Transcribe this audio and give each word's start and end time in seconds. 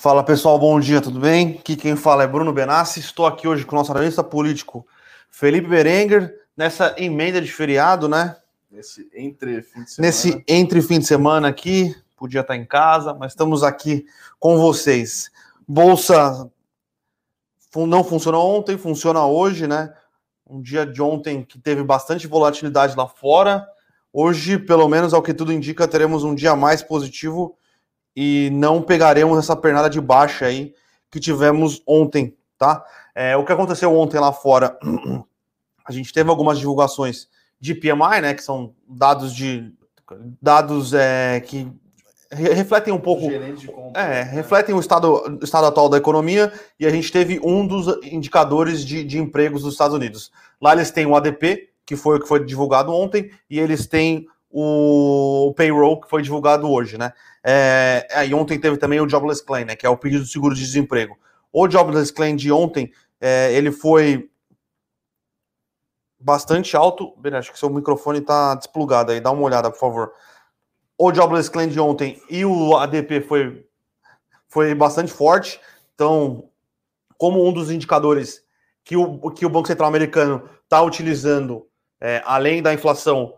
Fala 0.00 0.22
pessoal, 0.22 0.56
bom 0.60 0.78
dia, 0.78 1.00
tudo 1.00 1.18
bem? 1.18 1.56
Aqui 1.58 1.74
quem 1.74 1.96
fala 1.96 2.22
é 2.22 2.26
Bruno 2.28 2.52
Benassi. 2.52 3.00
Estou 3.00 3.26
aqui 3.26 3.48
hoje 3.48 3.66
com 3.66 3.74
o 3.74 3.78
nosso 3.80 3.90
analista 3.90 4.22
político 4.22 4.86
Felipe 5.28 5.66
Berenguer, 5.66 6.36
nessa 6.56 6.94
emenda 6.96 7.42
de 7.42 7.50
feriado, 7.50 8.08
né? 8.08 8.36
Nesse 8.70 9.10
entre 9.12 9.60
fim 9.60 9.82
de 9.82 9.90
semana. 9.90 10.06
Nesse 10.06 10.44
entre 10.46 10.82
fim 10.82 11.00
de 11.00 11.04
semana 11.04 11.48
aqui, 11.48 11.92
podia 12.16 12.42
estar 12.42 12.54
em 12.54 12.64
casa, 12.64 13.12
mas 13.12 13.32
estamos 13.32 13.64
aqui 13.64 14.06
com 14.38 14.56
vocês. 14.56 15.32
Bolsa 15.66 16.48
não 17.74 18.04
funcionou 18.04 18.56
ontem, 18.56 18.78
funciona 18.78 19.26
hoje, 19.26 19.66
né? 19.66 19.92
Um 20.48 20.62
dia 20.62 20.86
de 20.86 21.02
ontem 21.02 21.42
que 21.42 21.58
teve 21.58 21.82
bastante 21.82 22.28
volatilidade 22.28 22.94
lá 22.96 23.08
fora. 23.08 23.66
Hoje, 24.12 24.60
pelo 24.60 24.86
menos 24.86 25.12
ao 25.12 25.22
que 25.22 25.34
tudo 25.34 25.52
indica, 25.52 25.88
teremos 25.88 26.22
um 26.22 26.36
dia 26.36 26.54
mais 26.54 26.84
positivo 26.84 27.57
e 28.20 28.50
não 28.50 28.82
pegaremos 28.82 29.38
essa 29.38 29.54
pernada 29.54 29.88
de 29.88 30.00
baixa 30.00 30.46
aí 30.46 30.74
que 31.08 31.20
tivemos 31.20 31.80
ontem, 31.86 32.36
tá? 32.58 32.84
É, 33.14 33.36
o 33.36 33.44
que 33.44 33.52
aconteceu 33.52 33.96
ontem 33.96 34.18
lá 34.18 34.32
fora, 34.32 34.76
a 35.86 35.92
gente 35.92 36.12
teve 36.12 36.28
algumas 36.28 36.58
divulgações 36.58 37.28
de 37.60 37.76
PMI, 37.76 38.20
né, 38.20 38.34
que 38.34 38.42
são 38.42 38.74
dados 38.88 39.32
de 39.32 39.72
dados 40.42 40.94
é, 40.94 41.40
que 41.46 41.70
refletem 42.32 42.92
um 42.92 42.98
pouco, 42.98 43.22
compra, 43.22 44.00
é, 44.02 44.08
né? 44.08 44.22
refletem 44.22 44.74
o 44.74 44.80
estado, 44.80 45.38
o 45.40 45.44
estado 45.44 45.68
atual 45.68 45.88
da 45.88 45.98
economia 45.98 46.52
e 46.80 46.86
a 46.86 46.90
gente 46.90 47.12
teve 47.12 47.38
um 47.44 47.64
dos 47.64 47.86
indicadores 48.02 48.84
de, 48.84 49.04
de 49.04 49.16
empregos 49.16 49.62
dos 49.62 49.74
Estados 49.74 49.94
Unidos. 49.94 50.32
Lá 50.60 50.72
eles 50.72 50.90
têm 50.90 51.06
o 51.06 51.14
ADP, 51.14 51.68
que 51.86 51.94
foi 51.94 52.16
o 52.16 52.20
que 52.20 52.26
foi 52.26 52.44
divulgado 52.44 52.92
ontem, 52.92 53.30
e 53.48 53.60
eles 53.60 53.86
têm 53.86 54.26
o 54.50 55.52
payroll 55.56 56.00
que 56.00 56.08
foi 56.08 56.22
divulgado 56.22 56.70
hoje, 56.70 56.96
né? 56.98 57.12
É, 57.44 58.06
e 58.26 58.34
ontem 58.34 58.58
teve 58.58 58.76
também 58.76 59.00
o 59.00 59.08
jobless 59.08 59.44
claim, 59.44 59.64
né? 59.64 59.76
Que 59.76 59.86
é 59.86 59.90
o 59.90 59.96
pedido 59.96 60.24
de 60.24 60.30
seguro 60.30 60.54
de 60.54 60.60
desemprego. 60.60 61.18
O 61.52 61.68
jobless 61.68 62.12
claim 62.12 62.36
de 62.36 62.50
ontem, 62.50 62.92
é, 63.20 63.52
ele 63.52 63.70
foi 63.70 64.30
bastante 66.18 66.76
alto. 66.76 67.14
Acho 67.32 67.52
que 67.52 67.58
seu 67.58 67.70
microfone 67.70 68.18
está 68.18 68.54
desplugado 68.54 69.12
aí. 69.12 69.20
Dá 69.20 69.30
uma 69.30 69.42
olhada, 69.42 69.70
por 69.70 69.78
favor 69.78 70.12
o 70.98 71.14
Jobless 71.14 71.48
Claim 71.48 71.68
de 71.68 71.78
ontem 71.78 72.20
e 72.28 72.44
o 72.44 72.76
ADP 72.76 73.20
foi, 73.20 73.64
foi 74.48 74.74
bastante 74.74 75.12
forte. 75.12 75.60
Então, 75.94 76.50
como 77.16 77.46
um 77.46 77.52
dos 77.52 77.70
indicadores 77.70 78.42
que 78.84 78.96
o, 78.96 79.30
que 79.30 79.46
o 79.46 79.50
Banco 79.50 79.68
Central 79.68 79.88
americano 79.88 80.50
está 80.64 80.82
utilizando, 80.82 81.68
é, 82.00 82.20
além 82.24 82.60
da 82.60 82.74
inflação, 82.74 83.34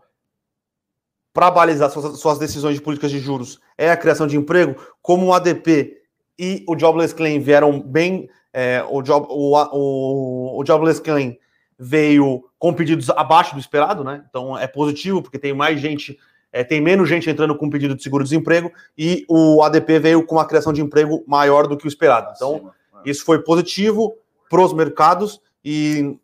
para 1.33 1.49
balizar 1.49 1.89
suas, 1.89 2.19
suas, 2.19 2.37
decisões 2.37 2.75
de 2.75 2.81
políticas 2.81 3.11
de 3.11 3.19
juros, 3.19 3.59
é 3.77 3.89
a 3.89 3.97
criação 3.97 4.27
de 4.27 4.37
emprego, 4.37 4.75
como 5.01 5.27
o 5.27 5.33
ADP 5.33 5.97
e 6.37 6.65
o 6.67 6.77
Jobless 6.77 7.13
Claim 7.13 7.39
vieram 7.39 7.79
bem, 7.79 8.29
é, 8.53 8.83
o, 8.89 9.01
job, 9.01 9.27
o, 9.29 9.55
o, 9.55 10.61
o 10.61 10.65
Jobless 10.65 11.01
Claim 11.01 11.37
veio 11.77 12.43
com 12.59 12.73
pedidos 12.73 13.09
abaixo 13.09 13.55
do 13.55 13.59
esperado, 13.59 14.03
né? 14.03 14.23
Então 14.29 14.57
é 14.57 14.67
positivo, 14.67 15.21
porque 15.21 15.39
tem 15.39 15.53
mais 15.53 15.79
gente 15.79 16.17
é, 16.51 16.63
tem 16.63 16.81
menos 16.81 17.07
gente 17.07 17.29
entrando 17.29 17.55
com 17.55 17.69
pedido 17.69 17.95
de 17.95 18.03
seguro-desemprego 18.03 18.71
e 18.97 19.25
o 19.29 19.63
ADP 19.63 19.99
veio 19.99 20.25
com 20.25 20.35
uma 20.35 20.45
criação 20.45 20.73
de 20.73 20.81
emprego 20.81 21.23
maior 21.25 21.65
do 21.65 21.77
que 21.77 21.85
o 21.85 21.87
esperado. 21.87 22.33
Então, 22.35 22.71
isso 23.05 23.23
foi 23.23 23.41
positivo 23.41 24.13
para 24.49 24.61
os 24.61 24.73
mercados 24.73 25.39
e, 25.63 26.17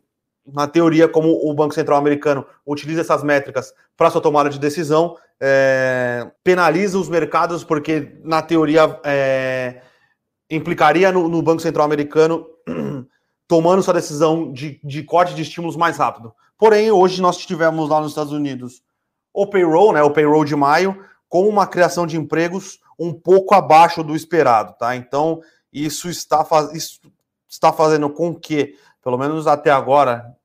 na 0.52 0.66
teoria, 0.66 1.08
como 1.08 1.28
o 1.48 1.54
Banco 1.54 1.74
Central 1.74 1.98
americano 1.98 2.44
utiliza 2.66 3.00
essas 3.00 3.22
métricas 3.22 3.72
para 3.96 4.10
sua 4.10 4.20
tomada 4.20 4.50
de 4.50 4.58
decisão, 4.58 5.16
é, 5.40 6.30
penaliza 6.42 6.98
os 6.98 7.08
mercados, 7.08 7.62
porque, 7.64 8.18
na 8.24 8.42
teoria, 8.42 9.00
é, 9.04 9.82
implicaria 10.50 11.12
no, 11.12 11.28
no, 11.28 11.42
Banco 11.42 11.62
Central 11.62 11.84
americano 11.84 12.46
tomando 13.46 13.82
sua 13.82 13.94
decisão 13.94 14.52
de, 14.52 14.80
de 14.82 15.02
corte 15.02 15.34
de 15.34 15.42
estímulos 15.42 15.76
mais 15.76 15.96
rápido. 15.96 16.32
Porém, 16.56 16.90
hoje 16.90 17.22
nós 17.22 17.38
tivemos 17.38 17.88
lá 17.88 18.00
nos 18.00 18.10
Estados 18.10 18.32
Unidos 18.32 18.82
o 19.32 19.46
payroll, 19.46 19.92
né, 19.92 20.02
o 20.02 20.10
payroll 20.10 20.44
de 20.44 20.56
maio, 20.56 21.04
com 21.28 21.46
uma 21.48 21.66
criação 21.66 22.06
de 22.06 22.16
empregos 22.16 22.80
um 22.98 23.12
pouco 23.12 23.54
abaixo 23.54 24.02
do 24.02 24.16
esperado, 24.16 24.74
tá? 24.76 24.96
Então, 24.96 25.40
isso 25.72 26.08
está, 26.08 26.44
faz... 26.44 26.72
isso 26.74 27.00
está 27.48 27.72
fazendo 27.72 28.10
com 28.10 28.34
que, 28.34 28.74
pelo 29.02 29.16
menos 29.16 29.46
até 29.46 29.70
agora, 29.70 30.36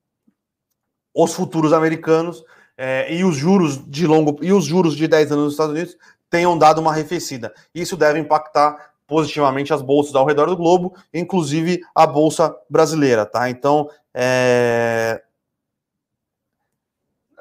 os 1.14 1.34
futuros 1.34 1.74
americanos 1.74 2.44
é, 2.78 3.14
e 3.14 3.24
os 3.24 3.36
juros 3.36 3.84
de 3.90 4.08
longo 4.08 4.38
e 4.42 4.52
os 4.52 4.66
juros 4.66 4.96
de 4.96 5.08
10 5.08 5.32
anos 5.32 5.44
nos 5.46 5.54
Estados 5.54 5.74
Unidos 5.74 5.98
tenham 6.30 6.58
dado 6.58 6.82
uma 6.82 6.92
arrefecida. 6.92 7.54
Isso 7.74 7.96
deve 7.96 8.20
impactar 8.20 8.94
positivamente 9.06 9.74
as 9.74 9.82
bolsas 9.82 10.16
ao 10.16 10.26
redor 10.26 10.48
do 10.48 10.58
globo, 10.58 10.96
inclusive 11.14 11.82
a 11.94 12.08
bolsa 12.08 12.56
brasileira, 12.70 13.26
tá? 13.26 13.50
Então, 13.50 13.90
é, 14.14 15.22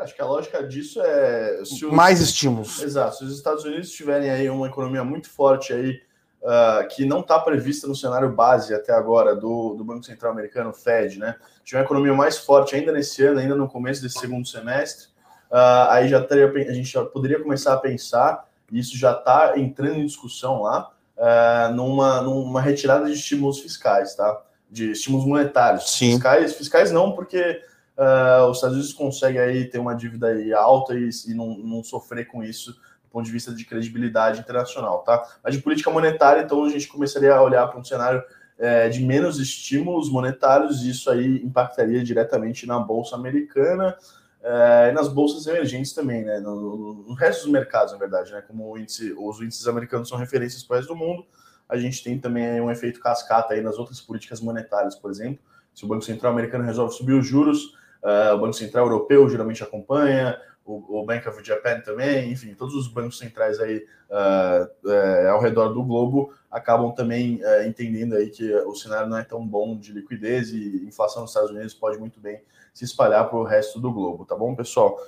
Acho 0.02 0.16
que 0.16 0.22
a 0.22 0.26
lógica 0.26 0.62
disso 0.66 1.00
é. 1.00 1.62
Mais 1.92 2.20
estímulos. 2.20 2.82
Exato. 2.82 3.18
Se 3.18 3.24
os 3.24 3.36
Estados 3.36 3.64
Unidos 3.64 3.90
tiverem 3.90 4.30
aí 4.30 4.50
uma 4.50 4.66
economia 4.66 5.04
muito 5.04 5.30
forte 5.30 5.72
aí, 5.72 6.00
uh, 6.42 6.86
que 6.88 7.04
não 7.04 7.20
está 7.20 7.38
prevista 7.38 7.86
no 7.86 7.94
cenário 7.94 8.30
base 8.32 8.74
até 8.74 8.92
agora 8.92 9.34
do, 9.34 9.74
do 9.74 9.84
Banco 9.84 10.04
Central 10.04 10.32
Americano, 10.32 10.72
Fed, 10.72 11.18
né? 11.18 11.36
Tiver 11.64 11.78
uma 11.78 11.84
economia 11.84 12.14
mais 12.14 12.38
forte 12.38 12.74
ainda 12.74 12.92
nesse 12.92 13.24
ano, 13.24 13.38
ainda 13.38 13.54
no 13.54 13.68
começo 13.68 14.02
desse 14.02 14.18
segundo 14.18 14.46
semestre, 14.46 15.06
uh, 15.50 15.88
aí 15.90 16.08
já 16.08 16.22
teria, 16.22 16.46
a 16.68 16.74
gente 16.74 16.90
já 16.92 17.04
poderia 17.04 17.40
começar 17.40 17.74
a 17.74 17.78
pensar, 17.78 18.46
e 18.70 18.78
isso 18.78 18.96
já 18.96 19.12
está 19.12 19.54
entrando 19.56 19.98
em 19.98 20.06
discussão 20.06 20.62
lá, 20.62 20.90
uh, 21.16 21.72
numa, 21.74 22.22
numa 22.22 22.60
retirada 22.60 23.06
de 23.06 23.12
estímulos 23.12 23.60
fiscais, 23.60 24.14
tá? 24.14 24.42
De 24.70 24.92
estímulos 24.92 25.26
monetários. 25.26 25.90
Sim. 25.90 26.12
Fiscais, 26.12 26.54
fiscais 26.54 26.90
não, 26.90 27.12
porque 27.12 27.60
uh, 27.96 28.46
os 28.46 28.56
Estados 28.56 28.76
Unidos 28.76 28.92
conseguem 28.92 29.40
aí 29.40 29.64
ter 29.66 29.78
uma 29.78 29.94
dívida 29.94 30.28
alta 30.56 30.94
e, 30.94 31.08
e 31.28 31.34
não, 31.34 31.58
não, 31.58 31.84
sofrer 31.84 32.26
com 32.26 32.42
isso 32.42 32.74
ponto 33.12 33.24
de 33.24 33.32
vista 33.32 33.52
de 33.52 33.64
credibilidade 33.64 34.40
internacional, 34.40 35.00
tá? 35.00 35.22
Mas 35.42 35.54
de 35.54 35.62
política 35.62 35.90
monetária, 35.90 36.42
então 36.42 36.64
a 36.64 36.68
gente 36.68 36.88
começaria 36.88 37.34
a 37.34 37.42
olhar 37.42 37.66
para 37.68 37.78
um 37.78 37.84
cenário 37.84 38.22
é, 38.58 38.88
de 38.88 39.04
menos 39.04 39.38
estímulos 39.38 40.10
monetários 40.10 40.82
e 40.82 40.90
isso 40.90 41.10
aí 41.10 41.42
impactaria 41.42 42.02
diretamente 42.02 42.66
na 42.66 42.78
bolsa 42.78 43.16
americana 43.16 43.96
é, 44.42 44.88
e 44.90 44.92
nas 44.92 45.08
bolsas 45.08 45.46
emergentes 45.46 45.92
também, 45.92 46.24
né? 46.24 46.40
No, 46.40 47.04
no, 47.06 47.14
resto 47.14 47.42
dos 47.42 47.52
mercados, 47.52 47.92
na 47.92 47.98
verdade, 47.98 48.32
né? 48.32 48.42
Como 48.42 48.76
índice, 48.78 49.14
os 49.16 49.40
índices 49.40 49.68
americanos 49.68 50.08
são 50.08 50.18
referências 50.18 50.62
para 50.62 50.74
o 50.74 50.76
resto 50.78 50.92
do 50.92 50.96
mundo, 50.96 51.24
a 51.68 51.76
gente 51.76 52.02
tem 52.02 52.18
também 52.18 52.60
um 52.60 52.70
efeito 52.70 53.00
cascata 53.00 53.54
aí 53.54 53.60
nas 53.60 53.78
outras 53.78 54.00
políticas 54.00 54.40
monetárias, 54.40 54.94
por 54.94 55.10
exemplo. 55.10 55.38
Se 55.74 55.84
o 55.84 55.88
Banco 55.88 56.04
Central 56.04 56.32
americano 56.32 56.64
resolve 56.64 56.94
subir 56.94 57.14
os 57.14 57.26
juros, 57.26 57.74
Uh, 58.02 58.34
o 58.34 58.38
Banco 58.38 58.52
Central 58.54 58.86
Europeu 58.86 59.28
geralmente 59.28 59.62
acompanha, 59.62 60.36
o, 60.64 61.00
o, 61.00 61.04
Bank 61.04 61.28
of 61.28 61.42
Japan 61.44 61.80
também, 61.80 62.30
enfim, 62.30 62.54
todos 62.54 62.74
os 62.74 62.88
bancos 62.88 63.18
centrais 63.18 63.58
aí 63.58 63.84
uh, 64.10 64.88
uh, 64.88 65.28
ao 65.30 65.40
redor 65.40 65.68
do 65.68 65.82
globo 65.82 66.32
acabam 66.50 66.92
também 66.92 67.40
entendendo 67.66 68.14
aí 68.14 68.28
que 68.28 68.54
o 68.54 68.74
cenário 68.74 69.08
não 69.08 69.16
é 69.16 69.24
tão 69.24 69.46
bom 69.46 69.76
de 69.76 69.92
liquidez 69.92 70.50
e 70.50 70.84
inflação 70.86 71.22
nos 71.22 71.30
Estados 71.30 71.50
Unidos 71.50 71.72
pode 71.72 71.98
muito 71.98 72.20
bem 72.20 72.42
se 72.74 72.84
espalhar 72.84 73.28
para 73.28 73.38
o 73.38 73.44
resto 73.44 73.80
do 73.80 73.92
globo, 73.92 74.24
tá 74.24 74.36
bom, 74.36 74.54
pessoal? 74.54 74.98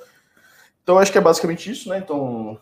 Então, 0.84 0.98
acho 0.98 1.10
que 1.10 1.16
é 1.16 1.20
basicamente 1.20 1.70
isso, 1.70 1.88
né? 1.88 1.96
Então, 1.96 2.60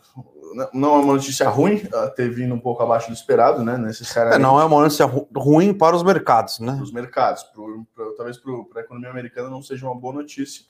não 0.73 0.95
é 0.95 0.97
uma 0.99 1.13
notícia 1.13 1.49
ruim 1.49 1.81
ter 2.15 2.29
vindo 2.29 2.55
um 2.55 2.59
pouco 2.59 2.81
abaixo 2.81 3.09
do 3.09 3.13
esperado, 3.13 3.65
né? 3.65 3.77
Necessariamente. 3.77 4.39
É, 4.39 4.41
não 4.41 4.59
é 4.61 4.63
uma 4.63 4.81
notícia 4.81 5.05
ruim 5.35 5.73
para 5.73 5.93
os 5.93 6.03
mercados, 6.03 6.59
né? 6.59 6.79
Os 6.81 6.93
mercados. 6.93 7.43
Pro, 7.43 7.85
pro, 7.93 8.15
talvez 8.15 8.37
para 8.37 8.81
a 8.81 8.83
economia 8.85 9.09
americana 9.09 9.49
não 9.49 9.61
seja 9.61 9.85
uma 9.85 9.99
boa 9.99 10.13
notícia. 10.13 10.63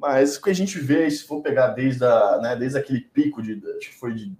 Mas 0.00 0.36
o 0.36 0.42
que 0.42 0.48
a 0.48 0.54
gente 0.54 0.78
vê, 0.78 1.10
se 1.10 1.24
for 1.24 1.42
pegar 1.42 1.68
desde, 1.68 2.04
a, 2.04 2.38
né, 2.40 2.56
desde 2.56 2.78
aquele 2.78 3.02
pico 3.02 3.42
de, 3.42 3.60
acho 3.76 3.90
que 3.90 3.98
foi 3.98 4.14
de, 4.14 4.34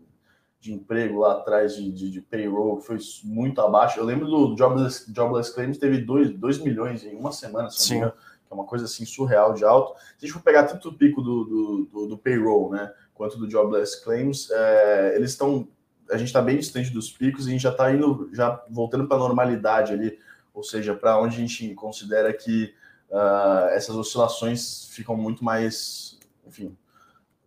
de 0.59 0.73
emprego 0.73 1.19
lá 1.19 1.33
atrás, 1.35 1.77
de, 1.77 1.93
de, 1.93 2.11
de, 2.11 2.21
payroll, 2.23 2.79
que 2.79 2.87
foi 2.87 2.99
muito 3.25 3.61
abaixo. 3.61 4.01
Eu 4.01 4.05
lembro 4.05 4.27
do 4.27 4.57
Jobless, 4.57 5.13
Jobless 5.15 5.55
Claims, 5.55 5.77
teve 5.77 5.99
2 5.99 6.59
milhões 6.61 7.05
em 7.05 7.15
uma 7.15 7.31
semana, 7.31 7.69
se. 7.69 7.95
Engano, 7.95 8.13
que 8.13 8.53
é 8.53 8.55
uma 8.55 8.65
coisa 8.65 8.87
assim 8.87 9.05
surreal 9.05 9.53
de 9.53 9.63
alto. 9.63 10.01
Se 10.19 10.25
a 10.25 10.27
gente 10.27 10.33
for 10.33 10.43
pegar 10.43 10.65
tanto 10.65 10.89
o 10.89 10.95
pico 10.95 11.21
do, 11.21 11.45
do, 11.45 11.89
do, 11.93 12.07
do 12.07 12.19
payroll, 12.19 12.71
né? 12.71 12.91
quanto 13.21 13.37
do 13.37 13.51
Jobless 13.51 14.03
Claims, 14.03 14.51
é, 14.51 15.13
eles 15.15 15.33
estão. 15.33 15.69
A 16.11 16.17
gente 16.17 16.29
está 16.29 16.41
bem 16.41 16.57
distante 16.57 16.91
dos 16.91 17.13
picos 17.13 17.47
e 17.47 17.51
a 17.51 17.53
gente 17.53 17.63
já 17.63 17.71
está 17.71 17.93
indo, 17.93 18.31
já 18.33 18.65
voltando 18.71 19.07
para 19.07 19.19
a 19.19 19.21
normalidade 19.21 19.93
ali, 19.93 20.19
ou 20.55 20.63
seja, 20.63 20.95
para 20.95 21.21
onde 21.21 21.37
a 21.37 21.39
gente 21.39 21.75
considera 21.75 22.33
que 22.33 22.75
uh, 23.11 23.69
essas 23.71 23.95
oscilações 23.97 24.87
ficam 24.91 25.17
muito 25.17 25.45
mais, 25.45 26.19
enfim, 26.47 26.77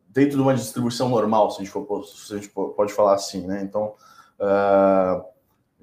dentro 0.09 0.37
de 0.37 0.41
uma 0.41 0.53
distribuição 0.53 1.09
normal, 1.09 1.51
se 1.51 1.61
a 1.61 1.63
gente, 1.63 1.71
for, 1.71 2.03
se 2.05 2.33
a 2.33 2.37
gente 2.37 2.49
pode 2.49 2.93
falar 2.93 3.15
assim, 3.15 3.47
né? 3.47 3.61
Então, 3.63 3.95
uh, 4.39 5.25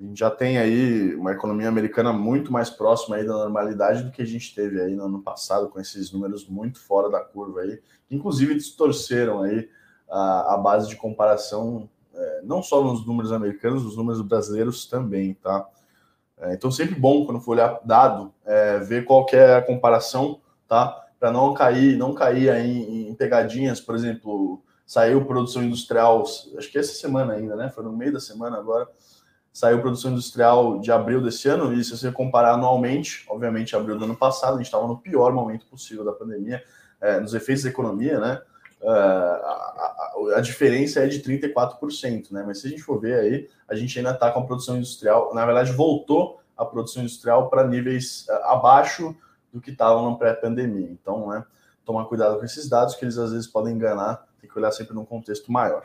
a 0.00 0.02
gente 0.02 0.18
já 0.18 0.30
tem 0.30 0.56
aí 0.56 1.14
uma 1.14 1.32
economia 1.32 1.68
americana 1.68 2.12
muito 2.12 2.52
mais 2.52 2.70
próxima 2.70 3.16
aí 3.16 3.26
da 3.26 3.34
normalidade 3.34 4.02
do 4.02 4.10
que 4.10 4.22
a 4.22 4.26
gente 4.26 4.54
teve 4.54 4.80
aí 4.80 4.94
no 4.94 5.04
ano 5.04 5.22
passado, 5.22 5.68
com 5.68 5.78
esses 5.78 6.10
números 6.10 6.48
muito 6.48 6.80
fora 6.80 7.10
da 7.10 7.20
curva 7.20 7.60
aí, 7.60 7.82
que 8.06 8.14
inclusive 8.14 8.54
distorceram 8.54 9.42
aí 9.42 9.68
a, 10.08 10.54
a 10.54 10.56
base 10.56 10.88
de 10.88 10.96
comparação 10.96 11.88
é, 12.14 12.40
não 12.42 12.62
só 12.62 12.82
nos 12.82 13.06
números 13.06 13.32
americanos, 13.32 13.84
nos 13.84 13.96
números 13.96 14.20
brasileiros 14.22 14.86
também, 14.86 15.34
tá? 15.34 15.68
É, 16.40 16.54
então, 16.54 16.70
sempre 16.70 16.94
bom, 16.94 17.26
quando 17.26 17.40
for 17.40 17.52
olhar 17.52 17.78
dado, 17.84 18.32
é, 18.46 18.78
ver 18.78 19.04
qual 19.04 19.26
é 19.32 19.56
a 19.56 19.62
comparação, 19.62 20.40
tá? 20.66 21.06
Para 21.18 21.30
não 21.30 21.52
cair, 21.52 21.98
não 21.98 22.14
cair 22.14 22.48
aí 22.48 23.08
em 23.08 23.14
pegadinhas, 23.14 23.80
por 23.80 23.94
exemplo, 23.94 24.62
saiu 24.86 25.24
produção 25.24 25.62
industrial, 25.62 26.22
acho 26.22 26.72
que 26.72 26.78
essa 26.78 26.94
semana 26.94 27.34
ainda, 27.34 27.54
né? 27.56 27.68
Foi 27.68 27.84
no 27.84 27.92
meio 27.92 28.12
da 28.12 28.20
semana 28.20 28.56
agora, 28.56 28.88
saiu 29.52 29.80
produção 29.80 30.12
industrial 30.12 30.78
de 30.78 30.90
abril 30.90 31.22
desse 31.22 31.46
ano, 31.48 31.74
e 31.74 31.84
se 31.84 31.96
você 31.96 32.10
comparar 32.10 32.54
anualmente, 32.54 33.26
obviamente 33.28 33.76
abril 33.76 33.98
do 33.98 34.04
ano 34.04 34.16
passado, 34.16 34.54
a 34.54 34.56
gente 34.56 34.66
estava 34.66 34.86
no 34.86 34.96
pior 34.96 35.32
momento 35.34 35.66
possível 35.66 36.04
da 36.04 36.12
pandemia, 36.12 36.62
é, 37.00 37.20
nos 37.20 37.34
efeitos 37.34 37.64
da 37.64 37.70
economia, 37.70 38.18
né? 38.18 38.40
Uh, 38.82 38.88
a, 38.88 40.32
a, 40.32 40.36
a, 40.36 40.40
diferença 40.40 41.00
é 41.00 41.06
de 41.06 41.20
34%, 41.22 42.30
né? 42.30 42.42
Mas 42.46 42.60
se 42.60 42.66
a 42.66 42.70
gente 42.70 42.82
for 42.82 42.98
ver 42.98 43.18
aí, 43.20 43.48
a 43.68 43.74
gente 43.74 43.98
ainda 43.98 44.12
está 44.12 44.30
com 44.30 44.40
a 44.40 44.46
produção 44.46 44.76
industrial, 44.76 45.34
na 45.34 45.44
verdade, 45.44 45.70
voltou 45.72 46.40
a 46.56 46.64
produção 46.64 47.02
industrial 47.02 47.50
para 47.50 47.66
níveis 47.66 48.26
uh, 48.28 48.44
abaixo 48.44 49.14
do 49.52 49.60
que 49.60 49.70
estavam 49.70 50.10
na 50.10 50.16
pré-pandemia. 50.16 50.88
Então, 50.90 51.28
né, 51.28 51.44
tomar 51.84 52.06
cuidado 52.06 52.38
com 52.38 52.44
esses 52.44 52.68
dados, 52.68 52.94
que 52.94 53.04
eles 53.04 53.18
às 53.18 53.32
vezes 53.32 53.46
podem 53.46 53.74
enganar, 53.74 54.26
tem 54.40 54.48
que 54.48 54.58
olhar 54.58 54.70
sempre 54.72 54.94
num 54.94 55.04
contexto 55.04 55.52
maior. 55.52 55.82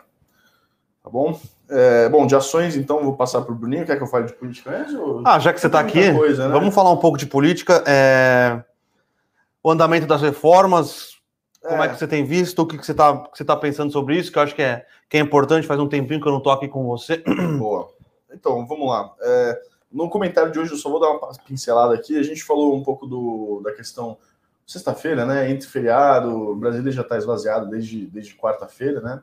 Tá 1.04 1.10
bom? 1.10 1.40
É, 1.70 2.10
bom, 2.10 2.26
de 2.26 2.36
ações, 2.36 2.76
então, 2.76 3.04
vou 3.04 3.16
passar 3.16 3.42
para 3.42 3.52
o 3.52 3.56
Bruninho. 3.56 3.86
Quer 3.86 3.98
que 3.98 4.04
eu 4.04 4.08
fale 4.08 4.26
de 4.26 4.34
política 4.34 4.72
mesmo? 4.72 5.22
Ah, 5.26 5.38
já 5.38 5.54
que 5.54 5.60
você 5.60 5.68
está 5.68 5.80
aqui, 5.80 6.14
coisa, 6.14 6.48
né? 6.48 6.54
vamos 6.54 6.74
falar 6.74 6.92
um 6.92 6.98
pouco 6.98 7.18
de 7.18 7.28
política. 7.28 7.84
É... 7.86 8.64
O 9.62 9.70
andamento 9.70 10.08
das 10.08 10.22
reformas, 10.22 11.15
como 11.68 11.84
é. 11.84 11.86
é 11.86 11.90
que 11.90 11.98
você 11.98 12.08
tem 12.08 12.24
visto? 12.24 12.60
O 12.62 12.68
que, 12.68 12.78
que 12.78 12.86
você 12.86 12.92
está 12.92 13.12
você 13.34 13.44
tá 13.44 13.56
pensando 13.56 13.92
sobre 13.92 14.18
isso? 14.18 14.32
Que 14.32 14.38
eu 14.38 14.44
acho 14.44 14.56
que 14.56 14.62
é, 14.62 14.86
que 15.10 15.18
é 15.18 15.20
importante. 15.20 15.68
Faz 15.68 15.80
um 15.80 15.88
tempinho 15.88 16.22
que 16.22 16.28
eu 16.28 16.32
não 16.32 16.40
estou 16.40 16.54
aqui 16.54 16.68
com 16.68 16.86
você. 16.86 17.24
Boa. 17.58 17.90
Então, 18.32 18.66
vamos 18.68 18.88
lá. 18.88 19.14
É, 19.22 19.62
no 19.92 20.10
comentário 20.10 20.52
de 20.52 20.60
hoje, 20.60 20.72
eu 20.72 20.78
só 20.78 20.90
vou 20.90 21.00
dar 21.00 21.10
uma 21.10 21.32
pincelada 21.46 21.94
aqui. 21.94 22.18
A 22.18 22.24
gente 22.24 22.44
falou 22.44 22.76
um 22.76 22.84
pouco 22.84 23.08
do, 23.08 23.62
da 23.64 23.72
questão 23.72 24.18
sexta-feira, 24.66 25.26
né? 25.26 25.50
Entre 25.50 25.68
feriado, 25.68 26.30
o 26.30 26.56
Brasília 26.56 26.92
já 26.92 27.02
está 27.02 27.18
esvaziado 27.18 27.70
desde, 27.70 28.06
desde 28.08 28.36
quarta-feira, 28.36 29.00
né? 29.02 29.22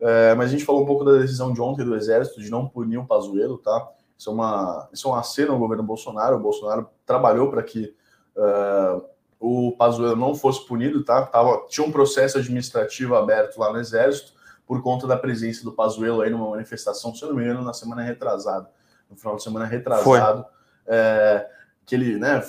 É, 0.00 0.34
mas 0.34 0.48
a 0.48 0.50
gente 0.50 0.64
falou 0.64 0.82
um 0.82 0.86
pouco 0.86 1.04
da 1.04 1.18
decisão 1.18 1.52
de 1.52 1.60
ontem 1.60 1.84
do 1.84 1.94
Exército 1.94 2.40
de 2.40 2.50
não 2.50 2.68
punir 2.68 2.98
o 2.98 3.06
Pazuello, 3.06 3.58
tá? 3.58 3.88
Isso 4.16 4.30
é 4.30 4.32
uma, 4.32 4.88
isso 4.92 5.08
é 5.08 5.10
uma 5.10 5.22
cena 5.22 5.52
no 5.52 5.58
governo 5.58 5.82
Bolsonaro. 5.82 6.36
O 6.36 6.40
Bolsonaro 6.40 6.88
trabalhou 7.04 7.50
para 7.50 7.62
que 7.62 7.94
uh, 8.36 9.04
o 9.44 9.72
Pazuello 9.72 10.16
não 10.16 10.34
fosse 10.34 10.66
punido, 10.66 11.04
tá? 11.04 11.26
Tava, 11.26 11.66
tinha 11.68 11.86
um 11.86 11.92
processo 11.92 12.38
administrativo 12.38 13.14
aberto 13.14 13.58
lá 13.58 13.70
no 13.70 13.78
Exército 13.78 14.32
por 14.66 14.82
conta 14.82 15.06
da 15.06 15.18
presença 15.18 15.62
do 15.62 15.72
Pazuello 15.72 16.22
aí 16.22 16.30
numa 16.30 16.48
manifestação, 16.48 17.14
se 17.14 17.22
eu 17.22 17.28
não 17.28 17.36
me 17.36 17.44
engano, 17.44 17.62
na 17.62 17.74
semana 17.74 18.02
retrasada, 18.02 18.70
no 19.10 19.16
final 19.18 19.36
de 19.36 19.42
semana 19.42 19.66
retrasado, 19.66 20.46
é, 20.86 21.46
que 21.84 21.94
ele, 21.94 22.18
né, 22.18 22.42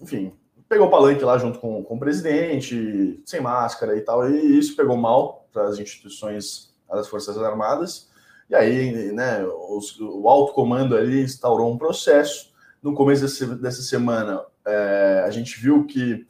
enfim, 0.00 0.32
pegou 0.68 0.86
o 0.86 0.90
palanque 0.90 1.24
lá 1.24 1.36
junto 1.36 1.58
com, 1.58 1.82
com 1.82 1.96
o 1.96 1.98
presidente, 1.98 3.20
sem 3.26 3.40
máscara 3.40 3.96
e 3.96 4.00
tal, 4.00 4.30
e 4.30 4.56
isso 4.56 4.76
pegou 4.76 4.96
mal 4.96 5.48
para 5.52 5.64
as 5.64 5.80
instituições 5.80 6.72
das 6.88 7.08
Forças 7.08 7.36
Armadas, 7.38 8.08
e 8.48 8.54
aí, 8.54 9.10
né, 9.10 9.44
os, 9.68 9.98
o 9.98 10.28
alto 10.28 10.52
comando 10.52 10.96
ali 10.96 11.22
instaurou 11.22 11.72
um 11.72 11.76
processo, 11.76 12.54
no 12.80 12.94
começo 12.94 13.22
desse, 13.22 13.46
dessa 13.56 13.82
semana, 13.82 14.44
é, 14.64 15.24
a 15.26 15.30
gente 15.30 15.60
viu 15.60 15.84
que 15.84 16.24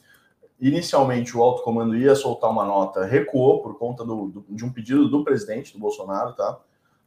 Inicialmente, 0.60 1.36
o 1.36 1.42
alto 1.42 1.62
comando 1.62 1.96
ia 1.96 2.14
soltar 2.14 2.50
uma 2.50 2.64
nota, 2.64 3.04
recuou 3.04 3.62
por 3.62 3.78
conta 3.78 4.04
do, 4.04 4.28
do, 4.28 4.44
de 4.48 4.64
um 4.64 4.72
pedido 4.72 5.08
do 5.08 5.22
presidente, 5.22 5.72
do 5.72 5.78
Bolsonaro, 5.78 6.32
tá? 6.32 6.58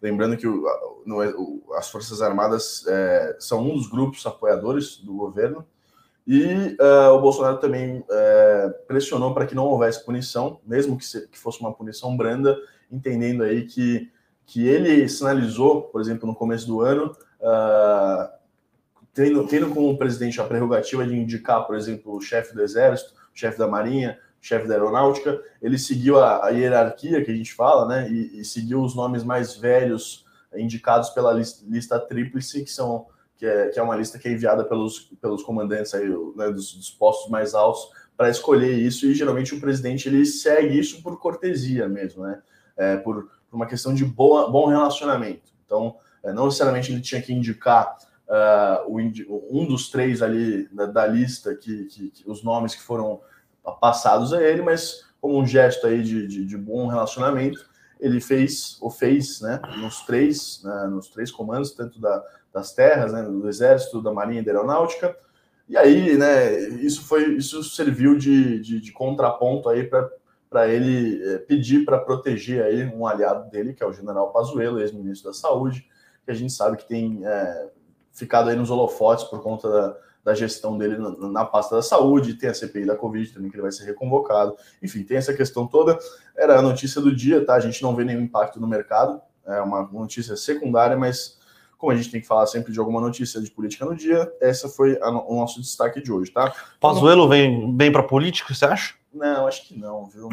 Lembrando 0.01 0.37
que 0.37 0.47
o, 0.47 0.63
no, 1.05 1.23
o, 1.23 1.73
as 1.73 1.89
Forças 1.89 2.21
Armadas 2.21 2.85
é, 2.87 3.35
são 3.39 3.61
um 3.61 3.75
dos 3.75 3.87
grupos 3.87 4.25
apoiadores 4.25 4.97
do 4.97 5.13
governo, 5.13 5.65
e 6.31 6.77
uh, 6.79 7.15
o 7.15 7.21
Bolsonaro 7.21 7.57
também 7.57 8.01
uh, 8.01 8.85
pressionou 8.87 9.33
para 9.33 9.47
que 9.47 9.55
não 9.55 9.65
houvesse 9.65 10.05
punição, 10.05 10.59
mesmo 10.63 10.95
que, 10.95 11.03
se, 11.03 11.27
que, 11.27 11.39
fosse 11.39 11.59
uma 11.59 11.73
punição 11.73 12.15
branda, 12.15 12.55
entendendo 12.91 13.41
aí 13.41 13.65
que, 13.65 14.11
que 14.45 14.67
ele 14.67 15.09
sinalizou, 15.09 15.81
por 15.81 15.99
exemplo, 15.99 16.27
no 16.27 16.35
começo 16.35 16.67
do 16.67 16.81
ano, 16.81 17.15
uh, 17.41 18.29
tendo, 19.19 19.45
tendo 19.45 19.69
como 19.69 19.97
presidente 19.97 20.39
a 20.39 20.45
prerrogativa 20.45 21.05
de 21.05 21.13
indicar, 21.13 21.67
por 21.67 21.75
exemplo, 21.75 22.15
o 22.15 22.21
chefe 22.21 22.55
do 22.55 22.61
Exército, 22.61 23.13
chefe 23.33 23.59
da 23.59 23.67
Marinha, 23.67 24.17
chefe 24.39 24.65
da 24.65 24.75
Aeronáutica, 24.75 25.41
ele 25.61 25.77
seguiu 25.77 26.17
a, 26.23 26.45
a, 26.45 26.49
hierarquia 26.51 27.21
que 27.21 27.29
a 27.29 27.35
gente 27.35 27.53
fala, 27.53 27.85
né, 27.85 28.09
e, 28.09 28.39
e, 28.39 28.45
seguiu 28.45 28.81
os 28.81 28.95
nomes 28.95 29.21
mais 29.21 29.57
velhos 29.57 30.25
indicados 30.55 31.09
pela 31.09 31.33
lista, 31.33 31.65
lista 31.67 31.99
tríplice, 31.99 32.63
que 32.63 32.71
são 32.71 33.07
que 33.35 33.45
é, 33.45 33.67
que 33.67 33.79
é 33.79 33.83
uma 33.83 33.95
lista 33.95 34.17
que 34.17 34.27
é 34.27 34.31
enviada 34.31 34.63
pelos, 34.63 35.11
pelos 35.21 35.43
comandantes 35.43 35.93
aí, 35.93 36.07
né, 36.35 36.49
dos, 36.49 36.73
dos 36.73 36.89
postos 36.89 37.29
mais 37.29 37.53
altos 37.53 37.89
para 38.15 38.29
escolher 38.29 38.71
isso, 38.71 39.05
e 39.05 39.13
geralmente 39.13 39.53
o 39.53 39.59
presidente 39.59 40.07
ele 40.07 40.25
segue 40.25 40.79
isso 40.79 41.03
por 41.03 41.19
cortesia 41.19 41.89
mesmo, 41.89 42.23
né, 42.23 42.41
é, 42.77 42.95
por, 42.95 43.23
por, 43.49 43.55
uma 43.57 43.65
questão 43.65 43.93
de 43.93 44.05
boa, 44.05 44.49
bom 44.49 44.67
relacionamento. 44.67 45.51
Então, 45.65 45.97
é, 46.23 46.31
não 46.31 46.45
necessariamente 46.45 46.89
ele 46.89 47.01
tinha 47.01 47.21
que 47.21 47.33
indicar 47.33 47.97
uh, 48.29 48.95
um 49.49 49.65
dos 49.67 49.89
três 49.89 50.21
ali 50.21 50.67
da, 50.71 50.85
da 50.85 51.07
lista, 51.07 51.55
que, 51.55 51.85
que, 51.85 52.09
que, 52.11 52.29
os 52.29 52.43
nomes 52.43 52.75
que 52.75 52.83
foram 52.83 53.19
passados 53.81 54.33
a 54.33 54.41
ele, 54.41 54.61
mas 54.61 55.05
como 55.19 55.37
um 55.37 55.45
gesto 55.45 55.85
aí 55.87 56.01
de, 56.01 56.27
de, 56.27 56.45
de 56.45 56.57
bom 56.57 56.87
relacionamento, 56.87 57.67
ele 57.99 58.21
fez, 58.21 58.77
ou 58.81 58.89
fez, 58.89 59.41
né, 59.41 59.59
nos 59.77 60.01
três, 60.05 60.61
né, 60.63 60.87
nos 60.87 61.09
três 61.09 61.31
comandos, 61.31 61.71
tanto 61.71 61.99
da, 61.99 62.23
das 62.53 62.73
terras, 62.73 63.11
né, 63.11 63.23
do 63.23 63.47
exército, 63.49 64.01
da 64.01 64.13
marinha 64.13 64.41
e 64.41 64.45
da 64.45 64.51
aeronáutica, 64.51 65.15
e 65.67 65.77
aí, 65.77 66.17
né, 66.17 66.57
isso 66.81 67.03
foi, 67.03 67.35
isso 67.35 67.63
serviu 67.63 68.17
de, 68.17 68.59
de, 68.59 68.79
de 68.79 68.91
contraponto 68.91 69.69
aí 69.69 69.87
para 70.49 70.67
ele 70.67 71.21
é, 71.23 71.37
pedir 71.37 71.85
para 71.85 71.99
proteger 71.99 72.63
aí 72.63 72.85
um 72.85 73.05
aliado 73.05 73.51
dele, 73.51 73.73
que 73.73 73.83
é 73.83 73.85
o 73.85 73.93
general 73.93 74.31
Pazuello, 74.31 74.79
ex-ministro 74.79 75.29
da 75.29 75.33
Saúde, 75.33 75.87
que 76.25 76.31
a 76.31 76.33
gente 76.33 76.53
sabe 76.53 76.77
que 76.77 76.87
tem 76.87 77.23
é, 77.23 77.69
ficado 78.19 78.49
aí 78.49 78.55
nos 78.55 78.69
holofotes 78.69 79.23
por 79.23 79.41
conta 79.41 79.69
da, 79.69 79.95
da 80.25 80.35
gestão 80.35 80.77
dele 80.77 80.97
na, 80.97 81.29
na, 81.29 81.45
pasta 81.45 81.77
da 81.77 81.81
saúde, 81.81 82.33
tem 82.33 82.49
a 82.49 82.53
CPI 82.53 82.85
da 82.85 82.95
Covid 82.95 83.31
também, 83.31 83.49
que 83.49 83.55
ele 83.55 83.63
vai 83.63 83.71
ser 83.71 83.85
reconvocado. 83.85 84.55
Enfim, 84.83 85.03
tem 85.03 85.17
essa 85.17 85.33
questão 85.33 85.65
toda. 85.65 85.97
Era 86.35 86.59
a 86.59 86.61
notícia 86.61 86.99
do 86.99 87.15
dia, 87.15 87.43
tá? 87.45 87.55
A 87.55 87.59
gente 87.59 87.81
não 87.81 87.95
vê 87.95 88.03
nenhum 88.03 88.21
impacto 88.21 88.59
no 88.59 88.67
mercado, 88.67 89.21
é 89.47 89.61
uma 89.61 89.83
notícia 89.91 90.35
secundária, 90.35 90.97
mas 90.97 91.39
como 91.77 91.93
a 91.93 91.95
gente 91.95 92.11
tem 92.11 92.19
que 92.19 92.27
falar 92.27 92.45
sempre 92.45 92.73
de 92.73 92.79
alguma 92.79 92.99
notícia 92.99 93.41
de 93.41 93.49
política 93.49 93.85
no 93.85 93.95
dia, 93.95 94.29
essa 94.41 94.67
foi 94.67 94.99
a, 95.01 95.09
o 95.09 95.35
nosso 95.39 95.61
destaque 95.61 96.01
de 96.01 96.11
hoje, 96.11 96.29
tá? 96.29 96.53
Pazuello 96.79 97.27
vem 97.29 97.73
bem 97.73 97.89
para 97.89 98.03
política, 98.03 98.53
você 98.53 98.65
acha? 98.65 98.95
Não, 99.13 99.47
acho 99.47 99.65
que 99.65 99.79
não, 99.79 100.05
viu? 100.07 100.27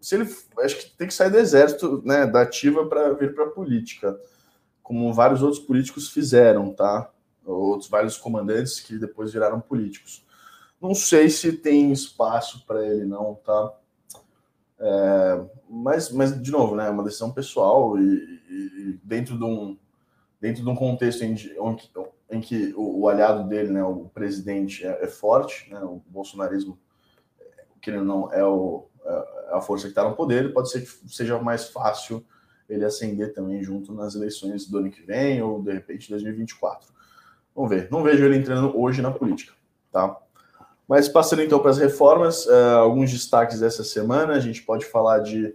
Se 0.00 0.14
ele, 0.14 0.28
acho 0.60 0.76
que 0.76 0.96
tem 0.96 1.06
que 1.06 1.12
sair 1.12 1.30
do 1.30 1.38
exército, 1.38 2.02
né, 2.04 2.26
da 2.26 2.42
ativa 2.42 2.86
para 2.86 3.12
vir 3.12 3.34
para 3.34 3.46
política 3.48 4.18
como 4.88 5.12
vários 5.12 5.42
outros 5.42 5.62
políticos 5.62 6.08
fizeram, 6.08 6.72
tá? 6.72 7.12
Outros 7.44 7.90
vários 7.90 8.16
comandantes 8.16 8.80
que 8.80 8.98
depois 8.98 9.30
viraram 9.30 9.60
políticos. 9.60 10.26
Não 10.80 10.94
sei 10.94 11.28
se 11.28 11.52
tem 11.52 11.92
espaço 11.92 12.64
para 12.66 12.86
ele, 12.86 13.04
não, 13.04 13.34
tá? 13.34 13.74
É, 14.80 15.44
mas, 15.68 16.10
mas, 16.10 16.40
de 16.40 16.50
novo, 16.50 16.74
né, 16.74 16.86
é 16.86 16.90
uma 16.90 17.04
decisão 17.04 17.30
pessoal 17.30 17.98
e, 17.98 18.02
e, 18.48 19.00
dentro, 19.04 19.36
de 19.36 19.44
um, 19.44 19.76
dentro 20.40 20.62
de 20.62 20.70
um 20.70 20.74
contexto 20.74 21.22
em, 21.22 21.34
em, 22.30 22.40
que 22.40 22.72
o, 22.74 23.00
o, 23.00 23.08
aliado 23.10 23.46
dele, 23.46 23.70
né, 23.70 23.84
o 23.84 24.08
presidente, 24.14 24.86
é, 24.86 25.04
é 25.04 25.06
forte, 25.06 25.70
né, 25.70 25.80
o 25.82 26.00
bolsonarismo, 26.06 26.78
que 27.82 27.90
ele 27.90 28.00
não 28.00 28.32
é, 28.32 28.42
o, 28.42 28.86
é 29.04 29.56
a 29.56 29.60
força 29.60 29.84
que 29.84 29.90
está 29.90 30.08
no 30.08 30.16
poder, 30.16 30.54
pode 30.54 30.70
ser 30.70 30.80
que 30.80 31.14
seja 31.14 31.38
mais 31.38 31.68
fácil 31.68 32.24
ele 32.68 32.84
ascender 32.84 33.32
também 33.32 33.62
junto 33.62 33.92
nas 33.92 34.14
eleições 34.14 34.66
do 34.66 34.78
ano 34.78 34.90
que 34.90 35.02
vem 35.02 35.42
ou 35.42 35.62
de 35.62 35.72
repente 35.72 36.10
2024. 36.10 36.88
Vamos 37.54 37.70
ver. 37.70 37.88
Não 37.90 38.02
vejo 38.02 38.24
ele 38.24 38.36
entrando 38.36 38.78
hoje 38.78 39.00
na 39.00 39.10
política, 39.10 39.52
tá? 39.90 40.16
Mas 40.86 41.08
passando 41.08 41.42
então 41.42 41.58
para 41.58 41.70
as 41.70 41.78
reformas, 41.78 42.46
uh, 42.46 42.78
alguns 42.78 43.10
destaques 43.10 43.60
dessa 43.60 43.84
semana, 43.84 44.34
a 44.34 44.40
gente 44.40 44.62
pode 44.62 44.86
falar 44.86 45.18
de 45.18 45.54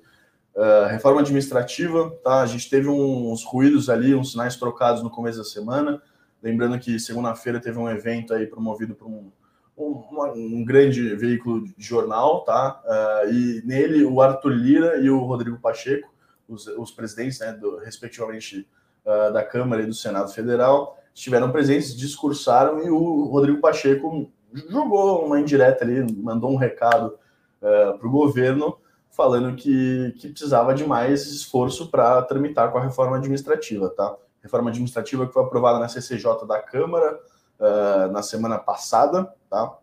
uh, 0.56 0.88
reforma 0.90 1.22
administrativa, 1.22 2.12
tá? 2.24 2.42
A 2.42 2.46
gente 2.46 2.70
teve 2.70 2.88
uns 2.88 3.44
ruídos 3.44 3.90
ali, 3.90 4.14
uns 4.14 4.32
sinais 4.32 4.56
trocados 4.56 5.02
no 5.02 5.10
começo 5.10 5.38
da 5.40 5.44
semana. 5.44 6.02
Lembrando 6.42 6.78
que 6.78 7.00
segunda-feira 7.00 7.60
teve 7.60 7.80
um 7.80 7.90
evento 7.90 8.34
aí 8.34 8.46
promovido 8.46 8.94
por 8.94 9.08
um, 9.08 9.32
um, 9.78 10.04
um, 10.36 10.66
grande 10.66 11.16
veículo 11.16 11.64
de 11.66 11.74
jornal, 11.78 12.44
tá? 12.44 12.82
Uh, 12.86 13.34
e 13.34 13.64
nele 13.66 14.04
o 14.04 14.22
Arthur 14.22 14.52
Lira 14.52 14.98
e 14.98 15.10
o 15.10 15.20
Rodrigo 15.20 15.58
Pacheco 15.58 16.13
os, 16.48 16.68
os 16.68 16.92
presidentes, 16.92 17.40
né, 17.40 17.54
do, 17.54 17.78
respectivamente, 17.78 18.68
uh, 19.06 19.32
da 19.32 19.44
Câmara 19.44 19.82
e 19.84 19.86
do 19.86 19.94
Senado 19.94 20.32
Federal, 20.32 20.98
estiveram 21.14 21.52
presentes, 21.52 21.96
discursaram 21.96 22.84
e 22.84 22.90
o 22.90 23.26
Rodrigo 23.26 23.62
Pacheco 23.62 24.32
jogou 24.70 25.26
uma 25.26 25.40
indireta 25.40 25.84
ali, 25.84 26.04
mandou 26.16 26.52
um 26.52 26.56
recado 26.56 27.18
uh, 27.62 27.98
para 27.98 28.08
o 28.08 28.12
governo, 28.12 28.78
falando 29.10 29.56
que, 29.56 30.16
que 30.20 30.30
precisava 30.30 30.74
de 30.74 30.86
mais 30.86 31.28
esforço 31.28 31.90
para 31.90 32.22
tramitar 32.24 32.72
com 32.72 32.78
a 32.78 32.84
reforma 32.84 33.18
administrativa, 33.18 33.90
tá? 33.90 34.16
Reforma 34.42 34.70
administrativa 34.70 35.28
que 35.28 35.34
foi 35.34 35.44
aprovada 35.44 35.80
na 35.80 35.88
CCJ 35.88 36.46
da 36.48 36.60
Câmara 36.60 37.20
uh, 37.60 38.12
na 38.12 38.24
semana 38.24 38.58
passada, 38.58 39.32
tá? 39.50 39.78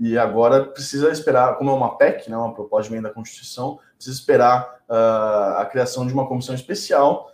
E 0.00 0.16
agora 0.16 0.64
precisa 0.64 1.10
esperar, 1.10 1.58
como 1.58 1.70
é 1.70 1.74
uma 1.74 1.98
PEC, 1.98 2.30
né, 2.30 2.36
uma 2.36 2.54
proposta 2.54 2.88
de 2.88 2.94
emenda 2.94 3.10
da 3.10 3.14
Constituição, 3.14 3.78
precisa 3.94 4.16
esperar 4.16 4.80
uh, 4.88 5.58
a 5.58 5.68
criação 5.70 6.06
de 6.06 6.14
uma 6.14 6.26
comissão 6.26 6.54
especial. 6.54 7.30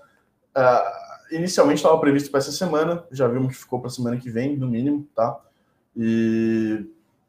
Uh, 0.56 1.34
inicialmente 1.36 1.78
estava 1.78 1.96
previsto 2.00 2.28
para 2.28 2.38
essa 2.38 2.50
semana, 2.50 3.04
já 3.12 3.28
vimos 3.28 3.54
que 3.54 3.62
ficou 3.62 3.78
para 3.78 3.86
a 3.86 3.92
semana 3.92 4.16
que 4.16 4.28
vem, 4.28 4.56
no 4.56 4.66
mínimo, 4.66 5.06
tá? 5.14 5.38
E, 5.96 6.84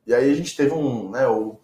e 0.07 0.13
aí 0.13 0.31
a 0.31 0.35
gente 0.35 0.57
teve 0.57 0.73
um, 0.73 1.11
né, 1.11 1.27
o, 1.27 1.59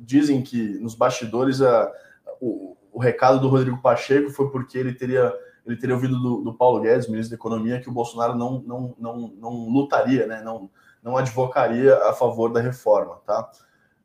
dizem 0.00 0.42
que 0.42 0.80
nos 0.80 0.96
bastidores 0.96 1.62
a, 1.62 1.92
o, 2.40 2.76
o, 2.92 2.98
recado 2.98 3.38
do 3.38 3.48
Rodrigo 3.48 3.80
Pacheco 3.80 4.30
foi 4.30 4.50
porque 4.50 4.76
ele 4.76 4.92
teria 4.92 5.32
ele 5.64 5.76
teria 5.76 5.94
ouvido 5.94 6.18
do, 6.18 6.40
do, 6.42 6.54
Paulo 6.54 6.80
Guedes, 6.80 7.08
ministro 7.08 7.30
da 7.30 7.36
Economia, 7.36 7.78
que 7.78 7.90
o 7.90 7.92
Bolsonaro 7.92 8.34
não, 8.34 8.60
não, 8.66 8.94
não, 8.98 9.32
não 9.36 9.68
lutaria, 9.68 10.26
né, 10.26 10.42
não, 10.42 10.70
não 11.02 11.16
advocaria 11.16 11.96
a 12.04 12.12
favor 12.12 12.52
da 12.52 12.60
reforma, 12.60 13.20
tá? 13.26 13.50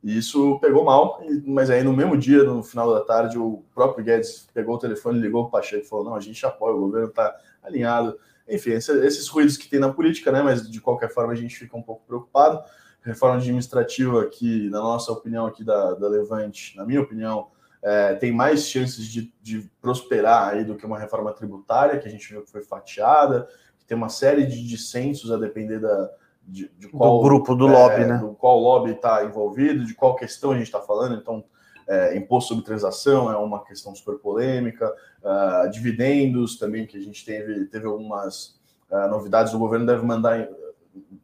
E 0.04 0.18
isso 0.18 0.60
pegou 0.60 0.84
mal, 0.84 1.22
mas 1.46 1.70
aí 1.70 1.82
no 1.82 1.94
mesmo 1.94 2.18
dia, 2.18 2.44
no 2.44 2.62
final 2.62 2.94
da 2.94 3.02
tarde, 3.02 3.38
o 3.38 3.64
próprio 3.74 4.04
Guedes 4.04 4.50
pegou 4.54 4.76
o 4.76 4.80
telefone, 4.80 5.20
ligou 5.20 5.44
para 5.44 5.60
o 5.60 5.62
Pacheco 5.62 5.86
e 5.86 5.88
falou: 5.88 6.06
não, 6.06 6.16
a 6.16 6.20
gente 6.20 6.46
apoia, 6.46 6.76
o 6.76 6.80
governo 6.80 7.08
está 7.08 7.34
alinhado. 7.64 8.20
Enfim, 8.48 8.72
esses 8.72 9.28
ruídos 9.30 9.56
que 9.56 9.70
tem 9.70 9.80
na 9.80 9.94
política, 9.94 10.30
né? 10.32 10.42
Mas 10.42 10.70
de 10.70 10.82
qualquer 10.82 11.10
forma 11.10 11.32
a 11.32 11.36
gente 11.36 11.56
fica 11.56 11.78
um 11.78 11.82
pouco 11.82 12.06
preocupado 12.06 12.62
reforma 13.04 13.36
administrativa 13.36 14.26
que, 14.28 14.70
na 14.70 14.80
nossa 14.80 15.12
opinião 15.12 15.46
aqui 15.46 15.64
da, 15.64 15.94
da 15.94 16.08
Levante, 16.08 16.76
na 16.78 16.86
minha 16.86 17.02
opinião, 17.02 17.48
é, 17.82 18.16
tem 18.16 18.32
mais 18.32 18.68
chances 18.68 19.06
de, 19.06 19.34
de, 19.42 19.70
prosperar 19.82 20.54
aí 20.54 20.64
do 20.64 20.76
que 20.76 20.86
uma 20.86 20.98
reforma 20.98 21.34
tributária, 21.34 22.00
que 22.00 22.08
a 22.08 22.12
gente 22.12 22.30
viu 22.30 22.42
que 22.42 22.50
foi 22.50 22.62
fatiada, 22.62 23.48
que 23.78 23.86
tem 23.86 23.98
uma 23.98 24.08
série 24.08 24.46
de 24.46 24.66
dissensos 24.66 25.32
a 25.32 25.38
depender 25.38 25.80
da, 25.80 26.10
de, 26.48 26.70
de 26.78 26.88
qual 26.90 27.18
do 27.18 27.24
grupo 27.24 27.56
do 27.56 27.68
é, 27.68 27.72
lobby, 27.72 28.06
né? 28.06 28.18
Do 28.18 28.34
qual 28.34 28.60
lobby 28.60 28.92
está 28.92 29.24
envolvido, 29.24 29.86
de 29.86 29.94
qual 29.94 30.16
questão 30.16 30.52
a 30.52 30.56
gente 30.56 30.66
está 30.66 30.82
falando. 30.82 31.16
Então, 31.16 31.44
é, 31.88 32.16
imposto 32.18 32.50
sobre 32.50 32.64
transação 32.64 33.32
é 33.32 33.38
uma 33.38 33.64
questão 33.64 33.94
super 33.94 34.18
polêmica, 34.18 34.94
uh, 35.22 35.70
dividendos 35.70 36.58
também, 36.58 36.86
que 36.86 36.98
a 36.98 37.02
gente 37.02 37.26
teve, 37.26 37.66
teve 37.66 37.86
algumas 37.86 38.60
uh, 38.90 39.08
novidades. 39.10 39.54
O 39.54 39.60
governo 39.60 39.86
deve 39.86 40.06
mandar 40.06 40.48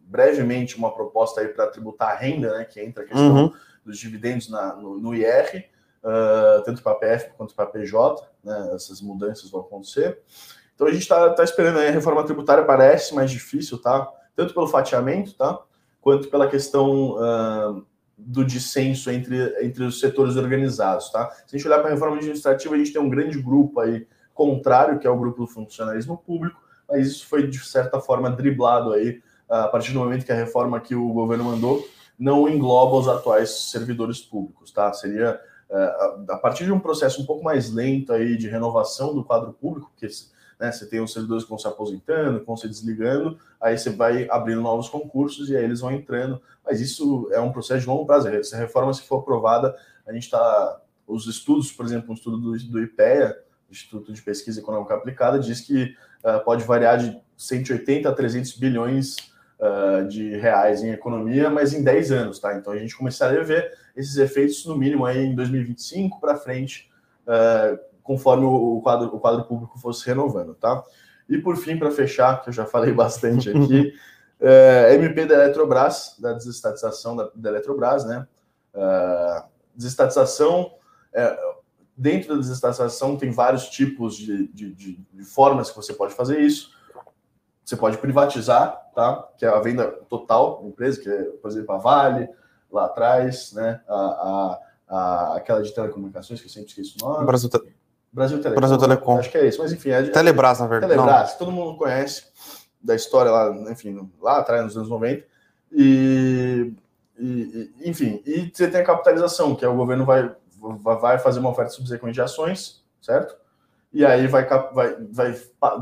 brevemente 0.02 0.78
uma 0.78 0.94
proposta 0.94 1.42
aí 1.42 1.48
para 1.48 1.68
tributar 1.68 2.10
a 2.10 2.16
renda, 2.16 2.58
né, 2.58 2.66
que 2.66 2.82
entra 2.82 3.04
a 3.04 3.06
questão 3.06 3.36
uhum. 3.36 3.54
dos 3.86 3.98
dividendos 3.98 4.50
na, 4.50 4.76
no, 4.76 5.00
no 5.00 5.16
IR, 5.16 5.70
uh, 6.04 6.64
tanto 6.64 6.82
para 6.82 6.94
a 6.94 6.96
PF 6.96 7.32
quanto 7.38 7.56
para 7.56 7.66
a 7.66 7.68
PJ, 7.68 8.28
né, 8.44 8.72
essas 8.74 9.02
mudanças 9.02 9.50
vão 9.50 9.62
acontecer. 9.62 10.20
Então 10.76 10.88
a 10.88 10.92
gente 10.92 11.04
está 11.04 11.30
tá 11.32 11.44
esperando 11.44 11.80
aí 11.80 11.90
a 11.90 11.92
reforma 11.92 12.24
tributária, 12.24 12.66
parece 12.66 13.14
mais 13.14 13.30
difícil, 13.30 13.82
tá? 13.82 14.10
Tanto 14.40 14.54
pelo 14.54 14.68
fatiamento, 14.68 15.34
tá? 15.34 15.60
Quanto 16.00 16.30
pela 16.30 16.48
questão 16.48 17.18
uh, 17.18 17.86
do 18.18 18.46
dissenso 18.46 19.12
entre, 19.12 19.54
entre 19.62 19.84
os 19.84 20.00
setores 20.00 20.38
organizados, 20.38 21.10
tá? 21.12 21.30
Se 21.46 21.54
a 21.54 21.58
gente 21.58 21.68
olhar 21.68 21.80
para 21.80 21.90
a 21.90 21.92
reforma 21.92 22.16
administrativa, 22.16 22.74
a 22.74 22.78
gente 22.78 22.94
tem 22.94 23.02
um 23.02 23.10
grande 23.10 23.38
grupo 23.42 23.82
aí 23.82 24.08
contrário, 24.34 24.98
que 24.98 25.06
é 25.06 25.10
o 25.10 25.20
grupo 25.20 25.42
do 25.42 25.48
funcionalismo 25.48 26.18
público, 26.18 26.58
mas 26.88 27.06
isso 27.06 27.28
foi 27.28 27.48
de 27.48 27.60
certa 27.60 28.00
forma 28.00 28.30
driblado 28.30 28.94
aí 28.94 29.22
a 29.50 29.68
partir 29.68 29.92
do 29.92 30.00
momento 30.00 30.26
que 30.26 30.32
a 30.32 30.36
reforma 30.36 30.80
que 30.80 30.96
o 30.96 31.12
governo 31.12 31.44
mandou 31.44 31.86
não 32.18 32.48
engloba 32.48 32.96
os 32.96 33.10
atuais 33.10 33.70
servidores 33.70 34.22
públicos, 34.22 34.72
tá? 34.72 34.94
Seria 34.94 35.38
é, 35.70 35.96
a 36.30 36.38
partir 36.38 36.64
de 36.64 36.72
um 36.72 36.80
processo 36.80 37.22
um 37.22 37.26
pouco 37.26 37.44
mais 37.44 37.74
lento 37.74 38.14
aí 38.14 38.38
de 38.38 38.48
renovação 38.48 39.14
do 39.14 39.22
quadro 39.22 39.52
público, 39.52 39.92
porque 39.92 40.08
né, 40.60 40.72
você 40.72 40.86
tem 40.86 41.00
os 41.00 41.14
servidores 41.14 41.44
que 41.44 41.50
vão 41.50 41.58
se 41.58 41.68
aposentando, 41.68 42.42
que 42.42 42.46
vão 42.46 42.58
se 42.58 42.68
desligando, 42.68 43.40
aí 43.62 43.78
você 43.78 43.90
vai 43.90 44.28
abrindo 44.30 44.62
novos 44.62 44.90
concursos 44.90 45.50
e 45.50 45.56
aí 45.56 45.64
eles 45.64 45.80
vão 45.80 45.92
entrando. 45.92 46.42
Mas 46.66 46.82
isso 46.82 47.30
é 47.32 47.40
um 47.40 47.52
processo 47.52 47.82
de 47.82 47.88
longo 47.88 48.06
prazo. 48.06 48.28
Se 48.44 48.56
a 48.56 48.58
reforma 48.58 48.94
se 48.94 49.04
for 49.04 49.20
aprovada, 49.20 49.76
a 50.06 50.12
gente 50.12 50.24
está. 50.24 50.82
Os 51.08 51.26
estudos, 51.26 51.72
por 51.72 51.86
exemplo, 51.86 52.12
um 52.12 52.14
estudo 52.14 52.38
do, 52.38 52.58
do 52.58 52.84
IPEA, 52.84 53.36
Instituto 53.72 54.12
de 54.12 54.22
Pesquisa 54.22 54.60
Econômica 54.60 54.94
Aplicada, 54.94 55.40
diz 55.40 55.62
que 55.62 55.96
uh, 56.24 56.44
pode 56.44 56.64
variar 56.64 56.98
de 56.98 57.20
180 57.38 58.10
a 58.10 58.12
300 58.12 58.58
bilhões 58.58 59.16
uh, 59.60 60.08
de 60.08 60.36
reais 60.38 60.84
em 60.84 60.92
economia, 60.92 61.50
mas 61.50 61.74
em 61.74 61.84
10 61.84 62.12
anos, 62.12 62.40
tá? 62.40 62.56
Então 62.56 62.74
a 62.74 62.78
gente 62.78 62.96
começaria 62.96 63.40
a 63.40 63.44
ver 63.44 63.76
esses 63.96 64.18
efeitos 64.18 64.66
no 64.66 64.76
mínimo 64.76 65.06
aí 65.06 65.26
em 65.26 65.36
2025 65.36 66.20
para 66.20 66.36
frente, 66.36 66.92
uh, 67.26 67.80
conforme 68.10 68.44
o 68.44 68.82
quadro, 68.82 69.16
o 69.16 69.20
quadro 69.20 69.44
público 69.44 69.78
fosse 69.78 70.04
renovando, 70.08 70.56
tá? 70.56 70.84
E 71.30 71.38
por 71.38 71.56
fim, 71.56 71.78
para 71.78 71.92
fechar, 71.92 72.42
que 72.42 72.50
eu 72.50 72.54
já 72.54 72.66
falei 72.66 72.92
bastante 72.92 73.52
aqui, 73.52 73.94
uh, 74.42 74.94
MP 74.96 75.28
da 75.28 75.36
Eletrobras, 75.36 76.16
da 76.18 76.34
desestatização 76.34 77.16
da, 77.16 77.30
da 77.36 77.50
Eletrobras, 77.52 78.06
né? 78.06 78.28
Uh, 78.74 79.48
desestatização, 79.76 80.74
é, 81.14 81.40
dentro 81.96 82.30
da 82.30 82.42
desestatização 82.42 83.16
tem 83.16 83.30
vários 83.30 83.70
tipos 83.70 84.18
de, 84.18 84.48
de, 84.48 84.74
de, 84.74 85.06
de 85.14 85.24
formas 85.24 85.70
que 85.70 85.76
você 85.76 85.94
pode 85.94 86.16
fazer 86.16 86.40
isso. 86.40 86.72
Você 87.64 87.78
pode 87.78 88.00
privatizar, 88.00 88.90
tá? 88.96 89.30
Que 89.38 89.46
é 89.46 89.50
a 89.50 89.60
venda 89.60 89.86
total 90.10 90.64
da 90.64 90.68
empresa, 90.68 91.00
que 91.00 91.08
é, 91.08 91.24
por 91.26 91.52
exemplo, 91.52 91.76
a 91.76 91.78
Vale, 91.78 92.28
lá 92.72 92.86
atrás, 92.86 93.54
né? 93.54 93.82
A, 93.88 93.96
a, 93.96 94.60
a 94.88 95.36
aquela 95.36 95.62
de 95.62 95.72
telecomunicações, 95.76 96.40
que 96.42 96.48
eu 96.48 96.52
sempre 96.52 96.70
esqueço 96.70 96.96
o 97.00 97.08
nome. 97.08 97.28
Brasil. 97.28 97.52
Brasil 98.12 98.42
Telecom. 98.42 98.60
Brasil 98.60 98.78
Telecom. 98.78 99.18
Acho 99.18 99.32
que 99.32 99.38
é 99.38 99.48
isso, 99.48 99.62
mas 99.62 99.72
enfim. 99.72 99.92
É, 99.92 100.04
Telebrás, 100.04 100.60
na 100.60 100.68
verdade. 100.68 100.94
Telebrás, 100.94 101.36
todo 101.36 101.52
mundo 101.52 101.78
conhece 101.78 102.26
da 102.82 102.96
história 102.96 103.32
lá, 103.32 103.50
enfim, 103.72 104.10
lá 104.22 104.40
atrás, 104.40 104.64
nos 104.64 104.78
anos 104.78 104.90
90. 104.90 105.24
E, 105.72 106.74
e, 107.18 107.72
enfim, 107.86 108.22
e 108.26 108.52
você 108.52 108.68
tem 108.68 108.82
a 108.82 108.86
capitalização, 108.86 109.56
que 109.56 109.64
é 109.64 109.68
o 109.68 109.76
governo 109.76 110.06
vai, 110.06 110.32
vai 111.02 111.20
fazer 111.20 111.40
uma 111.40 111.50
oferta 111.50 111.72
subsequente 111.72 112.14
de 112.14 112.22
ações, 112.22 112.84
certo? 113.02 113.36
e 113.92 114.06
aí 114.06 114.28
vai, 114.28 114.48
vai, 114.72 114.96
vai 115.12 115.36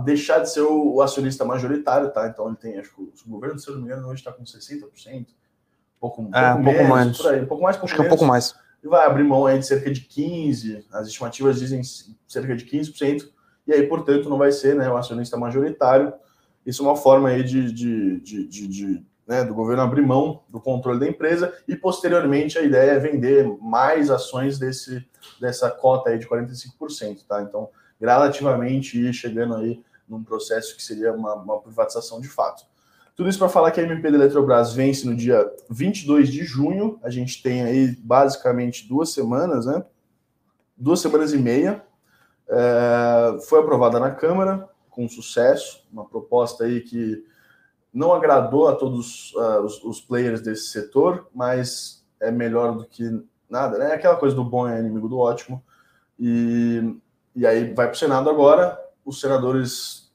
deixar 0.03 0.39
de 0.39 0.49
ser 0.49 0.61
o, 0.61 1.01
acionista 1.01 1.43
majoritário, 1.43 2.09
tá? 2.09 2.27
Então 2.27 2.47
ele 2.47 2.55
tem, 2.55 2.77
acho 2.79 2.93
que 2.95 3.01
o, 3.01 3.11
governo, 3.27 3.59
se 3.59 3.67
eu 3.67 3.75
não 3.75 3.81
me 3.81 3.87
engano, 3.87 4.07
hoje 4.07 4.21
está 4.21 4.31
com 4.31 4.43
60%, 4.43 5.21
um 5.21 5.25
pouco, 5.99 6.21
um 6.21 6.29
é, 6.33 6.53
pouco, 6.53 6.59
um 6.59 6.63
pouco 6.63 6.79
menos, 6.79 6.89
mais. 6.89 7.17
por 7.17 7.33
aí, 7.33 7.41
um 7.41 7.45
pouco 7.45 7.63
mais, 7.63 7.75
pouco 7.75 7.85
acho 7.85 7.95
que 7.95 8.01
é 8.01 8.05
um 8.05 8.09
pouco 8.09 8.25
mais. 8.25 8.55
E 8.83 8.87
vai 8.87 9.05
abrir 9.05 9.23
mão 9.23 9.45
aí 9.45 9.59
de 9.59 9.65
cerca 9.65 9.91
de 9.91 10.01
15%, 10.01 10.85
as 10.91 11.07
estimativas 11.07 11.59
dizem 11.59 11.81
cerca 12.27 12.55
de 12.55 12.65
15%, 12.65 13.29
e 13.65 13.73
aí, 13.73 13.85
portanto, 13.85 14.29
não 14.29 14.37
vai 14.37 14.51
ser 14.51 14.75
né, 14.75 14.89
o 14.89 14.95
acionista 14.95 15.35
majoritário. 15.35 16.13
Isso 16.65 16.83
é 16.83 16.87
uma 16.87 16.95
forma 16.95 17.29
aí 17.29 17.43
de, 17.43 17.71
de, 17.71 18.19
de, 18.21 18.47
de, 18.47 18.67
de 18.67 19.05
né, 19.27 19.43
do 19.43 19.53
governo 19.53 19.83
abrir 19.83 20.01
mão 20.01 20.43
do 20.47 20.59
controle 20.59 20.99
da 20.99 21.07
empresa 21.07 21.53
e 21.67 21.75
posteriormente 21.75 22.57
a 22.57 22.61
ideia 22.61 22.91
é 22.91 22.99
vender 22.99 23.45
mais 23.61 24.09
ações 24.09 24.57
desse, 24.57 25.05
dessa 25.39 25.69
cota 25.69 26.09
aí 26.09 26.17
de 26.17 26.27
45%, 26.27 27.25
tá? 27.27 27.41
Então, 27.41 27.69
gradativamente 27.99 28.97
ir 28.97 29.13
chegando 29.13 29.55
aí 29.55 29.83
num 30.07 30.23
processo 30.23 30.75
que 30.77 30.81
seria 30.81 31.11
uma, 31.11 31.35
uma 31.35 31.59
privatização 31.59 32.21
de 32.21 32.29
fato. 32.29 32.63
Tudo 33.17 33.29
isso 33.29 33.39
para 33.39 33.49
falar 33.49 33.71
que 33.71 33.81
a 33.81 33.83
MP 33.83 34.09
da 34.09 34.17
Eletrobras 34.17 34.73
vence 34.73 35.05
no 35.05 35.13
dia 35.13 35.45
22 35.69 36.31
de 36.31 36.45
junho. 36.45 36.97
A 37.03 37.09
gente 37.09 37.43
tem 37.43 37.63
aí 37.63 37.93
basicamente 37.99 38.87
duas 38.87 39.09
semanas, 39.09 39.65
né? 39.65 39.83
Duas 40.77 41.01
semanas 41.01 41.33
e 41.33 41.37
meia. 41.37 41.83
É, 42.47 43.37
foi 43.49 43.59
aprovada 43.59 43.99
na 43.99 44.11
Câmara 44.11 44.69
com 44.89 45.09
sucesso, 45.09 45.85
uma 45.91 46.05
proposta 46.05 46.63
aí 46.63 46.79
que 46.79 47.25
não 47.93 48.13
agradou 48.13 48.69
a 48.69 48.75
todos 48.75 49.33
uh, 49.33 49.61
os, 49.61 49.83
os, 49.83 49.99
players 49.99 50.41
desse 50.41 50.69
setor, 50.69 51.27
mas 51.35 52.05
é 52.19 52.31
melhor 52.31 52.77
do 52.77 52.85
que 52.85 53.03
nada, 53.49 53.77
né? 53.77 53.93
Aquela 53.93 54.15
coisa 54.15 54.35
do 54.35 54.43
bom 54.43 54.67
é 54.67 54.79
inimigo 54.79 55.09
do 55.09 55.19
ótimo. 55.19 55.63
E 56.17 56.97
e 57.37 57.45
aí 57.45 57.71
vai 57.71 57.85
para 57.85 57.93
o 57.93 57.97
Senado 57.97 58.31
agora, 58.31 58.83
os 59.05 59.21
senadores. 59.21 60.06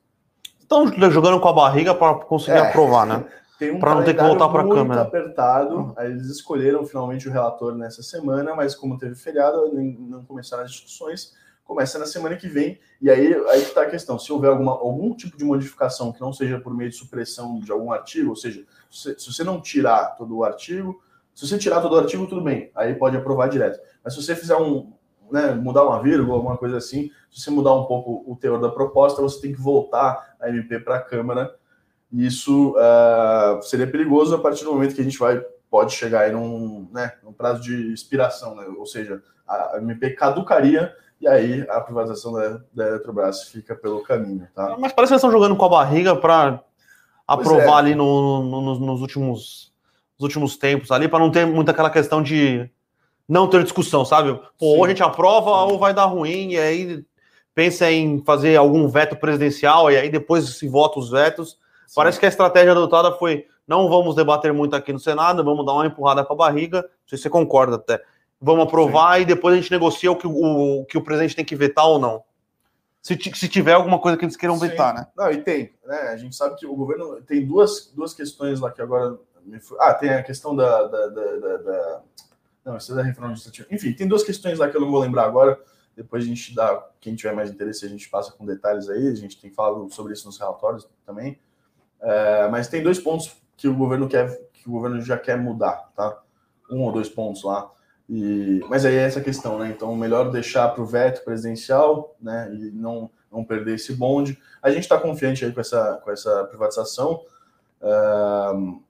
Estão 0.73 1.11
jogando 1.11 1.41
com 1.41 1.49
a 1.49 1.53
barriga 1.53 1.95
para 1.95 2.15
conseguir 2.15 2.57
é, 2.59 2.69
aprovar, 2.69 3.07
né? 3.07 3.25
Um 3.63 3.79
para 3.79 3.95
não 3.95 4.03
ter 4.03 4.15
que 4.15 4.21
voltar 4.21 4.49
para 4.49 4.63
a 4.63 4.69
Câmara. 4.69 5.03
apertado. 5.03 5.95
Aí 5.97 6.11
eles 6.11 6.27
escolheram 6.27 6.85
finalmente 6.85 7.29
o 7.29 7.31
relator 7.31 7.77
nessa 7.77 8.03
semana, 8.03 8.57
mas 8.57 8.75
como 8.75 8.99
teve 8.99 9.15
feriado, 9.15 9.73
não 9.73 10.25
começaram 10.25 10.65
as 10.65 10.73
discussões. 10.73 11.33
Começa 11.65 11.97
na 11.97 12.07
semana 12.07 12.35
que 12.35 12.49
vem. 12.49 12.81
E 13.01 13.09
aí 13.09 13.33
aí 13.33 13.63
está 13.63 13.83
a 13.83 13.87
questão: 13.89 14.19
se 14.19 14.33
houver 14.33 14.51
alguma, 14.51 14.73
algum 14.73 15.15
tipo 15.15 15.37
de 15.37 15.45
modificação 15.45 16.11
que 16.11 16.21
não 16.21 16.33
seja 16.33 16.59
por 16.59 16.75
meio 16.75 16.91
de 16.91 16.97
supressão 16.97 17.61
de 17.61 17.71
algum 17.71 17.93
artigo, 17.93 18.31
ou 18.31 18.37
seja, 18.37 18.65
se, 18.91 19.17
se 19.17 19.33
você 19.33 19.45
não 19.45 19.61
tirar 19.61 20.17
todo 20.17 20.37
o 20.37 20.43
artigo, 20.43 21.01
se 21.33 21.47
você 21.47 21.57
tirar 21.57 21.81
todo 21.81 21.95
o 21.95 21.99
artigo, 21.99 22.27
tudo 22.27 22.41
bem, 22.41 22.73
aí 22.75 22.95
pode 22.95 23.17
aprovar 23.17 23.49
direto. 23.49 23.79
Mas 24.03 24.15
se 24.15 24.23
você 24.23 24.35
fizer 24.35 24.57
um, 24.57 24.93
né, 25.33 25.53
mudar 25.55 25.85
uma 25.85 26.03
vírgula, 26.03 26.37
alguma 26.37 26.57
coisa 26.57 26.77
assim, 26.77 27.11
se 27.31 27.41
você 27.41 27.51
mudar 27.51 27.75
um 27.75 27.85
pouco 27.85 28.23
o 28.31 28.37
teor 28.37 28.61
da 28.61 28.69
proposta, 28.69 29.23
você 29.23 29.41
tem 29.41 29.53
que 29.53 29.61
voltar 29.61 30.37
a 30.41 30.49
MP 30.49 30.79
para 30.81 30.97
a 30.97 31.01
Câmara. 31.01 31.55
E 32.13 32.27
isso 32.27 32.73
uh, 32.73 33.63
seria 33.63 33.87
perigoso 33.87 34.35
a 34.35 34.39
partir 34.39 34.65
do 34.65 34.73
momento 34.73 34.95
que 34.95 35.01
a 35.01 35.05
gente 35.05 35.19
vai 35.19 35.43
pode 35.71 35.95
chegar 35.95 36.21
aí 36.21 36.33
num, 36.33 36.87
né, 36.93 37.13
num 37.23 37.33
prazo 37.33 37.63
de 37.63 37.95
expiração, 37.95 38.55
né? 38.55 38.67
ou 38.77 38.85
seja, 38.85 39.23
a 39.49 39.79
MP 39.79 40.11
caducaria 40.11 40.95
e 41.19 41.27
aí 41.27 41.65
a 41.67 41.81
privatização 41.81 42.35
da, 42.35 42.61
da 42.75 42.89
Eletrobras 42.89 43.45
fica 43.45 43.75
pelo 43.75 44.03
caminho. 44.03 44.47
Tá? 44.55 44.77
Mas 44.79 44.93
parece 44.93 45.09
que 45.09 45.15
eles 45.15 45.25
estão 45.25 45.31
jogando 45.31 45.57
com 45.57 45.65
a 45.65 45.71
barriga 45.71 46.15
para 46.15 46.63
aprovar 47.27 47.77
é. 47.77 47.79
ali 47.79 47.95
no, 47.95 48.43
no, 48.43 48.61
nos, 48.61 48.79
nos, 48.81 49.01
últimos, 49.01 49.73
nos 50.19 50.25
últimos 50.25 50.59
tempos 50.59 50.91
ali, 50.91 51.09
para 51.09 51.21
não 51.21 51.31
ter 51.31 51.47
muito 51.47 51.71
aquela 51.71 51.89
questão 51.89 52.23
de 52.23 52.69
não 53.29 53.49
ter 53.49 53.63
discussão, 53.63 54.05
sabe? 54.05 54.39
Pô, 54.59 54.77
ou 54.77 54.85
a 54.85 54.89
gente 54.89 55.03
aprova 55.03 55.51
Sim. 55.51 55.73
ou 55.73 55.79
vai 55.79 55.95
dar 55.95 56.07
ruim, 56.07 56.53
e 56.53 56.59
aí 56.59 57.05
pensa 57.55 57.91
em 57.91 58.23
fazer 58.25 58.57
algum 58.57 58.89
veto 58.89 59.17
presidencial, 59.17 59.91
e 59.91 59.97
aí 59.97 60.11
depois 60.11 60.45
se 60.57 60.69
vota 60.69 60.99
os 60.99 61.11
vetos. 61.11 61.59
Sim. 61.87 61.95
Parece 61.97 62.19
que 62.19 62.27
a 62.27 62.29
estratégia 62.29 62.73
adotada 62.73 63.13
foi 63.13 63.47
não 63.67 63.89
vamos 63.89 64.15
debater 64.15 64.53
muito 64.53 64.75
aqui 64.75 64.93
no 64.93 64.99
Senado, 64.99 65.45
vamos 65.45 65.65
dar 65.65 65.73
uma 65.73 65.87
empurrada 65.87 66.25
com 66.25 66.33
a 66.33 66.37
barriga. 66.37 66.83
Não 66.83 66.89
sei 67.09 67.17
se 67.17 67.23
você 67.23 67.31
concorda 67.31 67.77
até. 67.77 68.03
Vamos 68.41 68.65
aprovar 68.65 69.17
Sim. 69.17 69.23
e 69.23 69.25
depois 69.25 69.55
a 69.55 69.57
gente 69.57 69.71
negocia 69.71 70.11
o 70.11 70.17
que 70.17 70.27
o, 70.27 70.81
o 70.81 70.85
que 70.85 70.99
o 70.99 71.03
presidente 71.03 71.37
tem 71.37 71.45
que 71.45 71.55
vetar 71.55 71.87
ou 71.87 71.99
não. 71.99 72.23
Se, 73.01 73.17
se 73.17 73.49
tiver 73.49 73.73
alguma 73.73 73.99
coisa 73.99 74.17
que 74.19 74.25
eles 74.25 74.37
queiram 74.37 74.59
Sim. 74.59 74.69
vetar, 74.69 74.95
né? 74.95 75.07
Não, 75.17 75.31
e 75.31 75.43
tem. 75.43 75.75
Né? 75.85 75.97
A 76.13 76.17
gente 76.17 76.35
sabe 76.35 76.57
que 76.57 76.67
o 76.67 76.75
governo 76.75 77.21
tem 77.23 77.47
duas, 77.47 77.93
duas 77.95 78.15
questões 78.15 78.61
lá 78.61 78.71
que 78.71 78.83
agora. 78.83 79.17
Ah, 79.81 79.95
tem 79.95 80.11
a 80.11 80.23
questão 80.23 80.55
da, 80.55 80.87
da, 80.87 81.07
da, 81.09 81.57
da... 81.57 82.03
Não, 82.65 82.77
isso 82.77 82.99
é 82.99 83.03
reforma 83.03 83.29
administrativa. 83.29 83.69
Enfim, 83.71 83.93
tem 83.93 84.07
duas 84.07 84.23
questões 84.23 84.59
lá 84.59 84.69
que 84.69 84.77
eu 84.77 84.81
não 84.81 84.91
vou 84.91 85.01
lembrar 85.01 85.25
agora. 85.25 85.59
Depois 85.97 86.25
a 86.25 86.27
gente 86.27 86.55
dá. 86.55 86.89
Quem 87.01 87.15
tiver 87.15 87.35
mais 87.35 87.51
interesse, 87.51 87.85
a 87.85 87.89
gente 87.89 88.09
passa 88.09 88.33
com 88.33 88.47
detalhes 88.47 88.89
aí. 88.89 89.09
A 89.09 89.15
gente 89.15 89.41
tem 89.41 89.51
falado 89.51 89.91
sobre 89.91 90.13
isso 90.13 90.27
nos 90.27 90.39
relatórios 90.39 90.89
também. 91.05 91.39
É, 92.01 92.49
mas 92.49 92.69
tem 92.69 92.83
dois 92.83 92.99
pontos 92.99 93.37
que 93.57 93.69
o 93.69 93.75
governo 93.75 94.09
quer, 94.09 94.41
que 94.53 94.69
o 94.69 94.73
governo 94.73 95.01
já 95.01 95.19
quer 95.19 95.37
mudar, 95.37 95.91
tá? 95.95 96.21
Um 96.71 96.83
ou 96.83 96.93
dois 96.93 97.09
pontos 97.09 97.43
lá. 97.45 97.71
E, 98.09 98.61
mas 98.69 98.85
aí 98.85 98.97
é 98.97 99.03
essa 99.03 99.21
questão, 99.21 99.59
né? 99.59 99.71
Então, 99.71 99.95
melhor 99.95 100.31
deixar 100.31 100.69
para 100.69 100.83
o 100.83 100.87
veto 100.87 101.25
presidencial, 101.25 102.17
né? 102.21 102.53
E 102.53 102.71
não, 102.71 103.11
não 103.31 103.45
perder 103.45 103.75
esse 103.75 103.95
bonde. 103.95 104.39
A 104.63 104.71
gente 104.71 104.83
está 104.83 104.99
confiante 104.99 105.45
aí 105.45 105.53
com 105.53 105.61
essa, 105.61 106.01
com 106.03 106.11
essa 106.11 106.45
privatização. 106.45 107.25
Uh, 107.81 108.83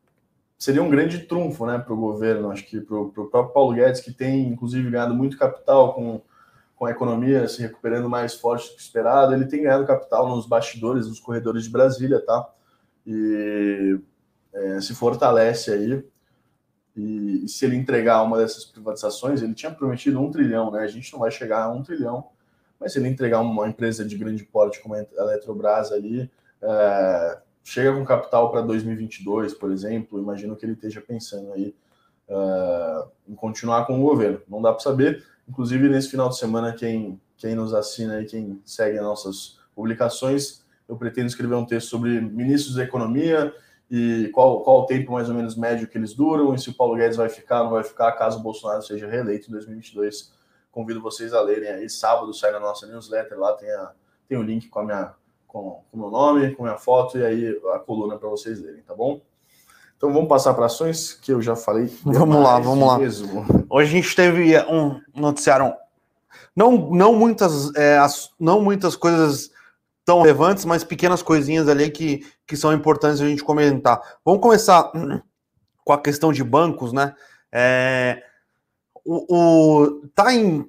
seria 0.63 0.81
um 0.81 0.89
grande 0.89 1.19
trunfo, 1.19 1.67
né, 1.67 1.77
para 1.77 1.93
o 1.93 1.97
governo. 1.97 2.53
Acho 2.53 2.65
que 2.65 2.81
para 2.81 2.97
o 2.97 3.11
próprio 3.11 3.53
Paulo 3.53 3.75
Guedes, 3.75 4.01
que 4.01 4.13
tem 4.13 4.47
inclusive 4.47 4.89
ganhado 4.89 5.13
muito 5.13 5.37
capital 5.37 5.93
com, 5.93 6.21
com 6.77 6.87
a 6.87 6.91
economia 6.93 7.49
se 7.49 7.61
recuperando 7.61 8.09
mais 8.09 8.35
forte 8.35 8.69
do 8.71 8.77
que 8.77 8.81
esperado, 8.81 9.35
ele 9.35 9.47
tem 9.47 9.65
ganhado 9.65 9.85
capital 9.85 10.29
nos 10.29 10.47
bastidores, 10.47 11.09
nos 11.09 11.19
corredores 11.19 11.65
de 11.65 11.71
Brasília, 11.71 12.25
tá? 12.25 12.49
E 13.05 13.99
é, 14.55 14.81
se 14.81 14.95
fortalece 14.95 15.73
aí. 15.73 16.05
E, 16.95 17.45
e, 17.45 17.49
se 17.49 17.65
ele 17.65 17.75
entregar 17.75 18.23
uma 18.23 18.39
dessas 18.39 18.65
privatizações, 18.65 19.43
ele 19.43 19.55
tinha 19.55 19.73
prometido 19.73 20.21
um 20.21 20.31
trilhão, 20.31 20.71
né? 20.71 20.85
A 20.85 20.87
gente 20.87 21.13
não 21.13 21.19
vai 21.19 21.33
chegar 21.33 21.65
a 21.65 21.73
um 21.73 21.83
trilhão, 21.83 22.29
mas 22.79 22.93
se 22.93 23.01
ele 23.01 23.09
entregar 23.09 23.41
uma 23.41 23.69
empresa 23.69 24.05
de 24.05 24.17
grande 24.17 24.45
porte 24.45 24.81
como 24.81 24.95
a 24.95 25.05
Eletrobras 25.19 25.91
ali, 25.91 26.31
é, 26.63 27.39
chega 27.65 27.93
com 27.93 28.05
capital 28.05 28.51
para 28.51 28.63
2022, 28.63 29.55
por 29.55 29.71
exemplo, 29.71 30.19
imagino 30.19 30.57
que 30.57 30.65
ele 30.65 30.73
esteja 30.73 31.01
pensando 31.01 31.53
aí 31.53 31.75
é, 32.29 33.05
em 33.29 33.35
continuar 33.35 33.87
com 33.87 33.99
o 33.99 34.03
governo. 34.03 34.41
Não 34.49 34.61
dá 34.61 34.73
para 34.73 34.81
saber. 34.81 35.25
Inclusive, 35.49 35.89
nesse 35.89 36.09
final 36.09 36.29
de 36.29 36.39
semana, 36.39 36.73
quem, 36.73 37.21
quem 37.37 37.55
nos 37.55 37.75
assina 37.75 38.21
e 38.21 38.27
quem 38.27 38.61
segue 38.65 38.99
as 38.99 39.05
nossas 39.05 39.59
publicações, 39.75 40.65
eu 40.89 40.97
pretendo 40.97 41.27
escrever 41.27 41.55
um 41.55 41.65
texto 41.65 41.89
sobre 41.89 42.21
ministros 42.21 42.77
da 42.77 42.85
economia 42.85 43.55
e 43.91 44.31
qual, 44.33 44.63
qual 44.63 44.81
o 44.81 44.87
tempo 44.87 45.13
mais 45.13 45.29
ou 45.29 45.35
menos 45.35 45.55
médio 45.55 45.87
que 45.87 45.99
eles 45.99 46.15
duram, 46.15 46.55
e 46.55 46.59
se 46.59 46.71
o 46.71 46.75
Paulo 46.75 46.97
Guedes 46.97 47.17
vai 47.17 47.29
ficar 47.29 47.59
ou 47.59 47.65
não 47.65 47.73
vai 47.73 47.85
ficar, 47.85 48.13
caso 48.13 48.39
o 48.39 48.43
Bolsonaro 48.43 48.83
seja 48.83 49.07
reeleito 49.07 49.49
em 49.49 49.53
2022. 49.53 50.33
Convido 50.71 51.03
vocês 51.03 51.35
a 51.35 51.43
lerem 51.43 51.69
aí. 51.69 51.91
Sábado 51.91 52.33
sai 52.33 52.53
na 52.53 52.61
nossa 52.61 52.87
newsletter, 52.87 53.39
lá 53.39 53.53
tem, 53.53 53.71
a, 53.71 53.93
tem 54.27 54.39
o 54.39 54.43
link 54.43 54.69
com 54.69 54.79
a 54.79 54.85
minha 54.85 55.15
com 55.53 55.83
o 55.93 55.99
meu 55.99 56.11
nome, 56.11 56.55
com 56.55 56.65
a 56.65 56.69
minha 56.69 56.79
foto 56.79 57.19
e 57.19 57.25
aí 57.25 57.61
a 57.75 57.79
coluna 57.79 58.17
para 58.17 58.29
vocês 58.29 58.61
lerem, 58.61 58.83
tá 58.83 58.95
bom? 58.95 59.21
Então 59.97 60.13
vamos 60.13 60.29
passar 60.29 60.55
para 60.55 60.67
ações 60.67 61.13
que 61.15 61.33
eu 61.33 61.41
já 61.41 61.55
falei. 61.55 61.87
Vamos 62.05 62.43
lá, 62.43 62.59
vamos 62.59 62.89
lá. 62.89 62.99
Mesmo. 62.99 63.45
Hoje 63.71 63.89
a 63.91 63.93
gente 64.01 64.17
teve 64.17 64.59
um 64.63 65.01
noticiário 65.15 65.75
não 66.57 66.91
não 66.91 67.15
muitas 67.15 67.75
é, 67.77 67.99
não 68.39 68.61
muitas 68.61 68.97
coisas 68.97 69.51
tão 70.05 70.21
relevantes, 70.21 70.65
mas 70.65 70.83
pequenas 70.83 71.23
coisinhas 71.23 71.69
ali 71.69 71.91
que, 71.91 72.27
que 72.47 72.57
são 72.57 72.73
importantes 72.73 73.21
a 73.21 73.29
gente 73.29 73.45
comentar. 73.45 74.01
Vamos 74.25 74.41
começar 74.41 74.91
com 75.85 75.93
a 75.93 76.01
questão 76.01 76.33
de 76.33 76.43
bancos, 76.43 76.93
né? 76.93 77.15
É, 77.53 78.23
o, 79.05 79.37
o, 79.37 80.09
tá 80.15 80.35
em. 80.35 80.69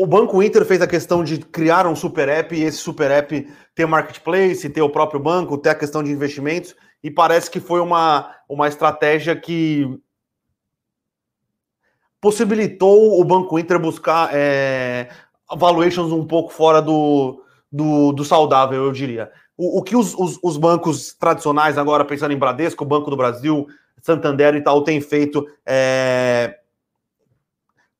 O 0.00 0.06
Banco 0.06 0.40
Inter 0.40 0.64
fez 0.64 0.80
a 0.80 0.86
questão 0.86 1.24
de 1.24 1.38
criar 1.38 1.84
um 1.84 1.96
super 1.96 2.28
app 2.28 2.54
e 2.54 2.62
esse 2.62 2.78
super 2.78 3.10
app 3.10 3.52
ter 3.74 3.84
marketplace, 3.84 4.70
ter 4.70 4.80
o 4.80 4.88
próprio 4.88 5.18
banco, 5.18 5.58
ter 5.58 5.70
a 5.70 5.74
questão 5.74 6.04
de 6.04 6.12
investimentos, 6.12 6.76
e 7.02 7.10
parece 7.10 7.50
que 7.50 7.58
foi 7.58 7.80
uma, 7.80 8.32
uma 8.48 8.68
estratégia 8.68 9.34
que 9.34 9.98
possibilitou 12.20 13.20
o 13.20 13.24
Banco 13.24 13.58
Inter 13.58 13.80
buscar 13.80 14.30
é, 14.32 15.08
valuations 15.56 16.12
um 16.12 16.24
pouco 16.24 16.52
fora 16.52 16.80
do, 16.80 17.42
do, 17.70 18.12
do 18.12 18.24
saudável, 18.24 18.84
eu 18.84 18.92
diria. 18.92 19.32
O, 19.56 19.80
o 19.80 19.82
que 19.82 19.96
os, 19.96 20.14
os, 20.14 20.38
os, 20.40 20.56
bancos 20.56 21.12
tradicionais, 21.12 21.76
agora 21.76 22.04
pensando 22.04 22.32
em 22.32 22.38
Bradesco, 22.38 22.84
Banco 22.84 23.10
do 23.10 23.16
Brasil, 23.16 23.66
Santander 24.00 24.54
e 24.54 24.62
tal, 24.62 24.84
têm 24.84 25.00
feito 25.00 25.44
é, 25.66 26.57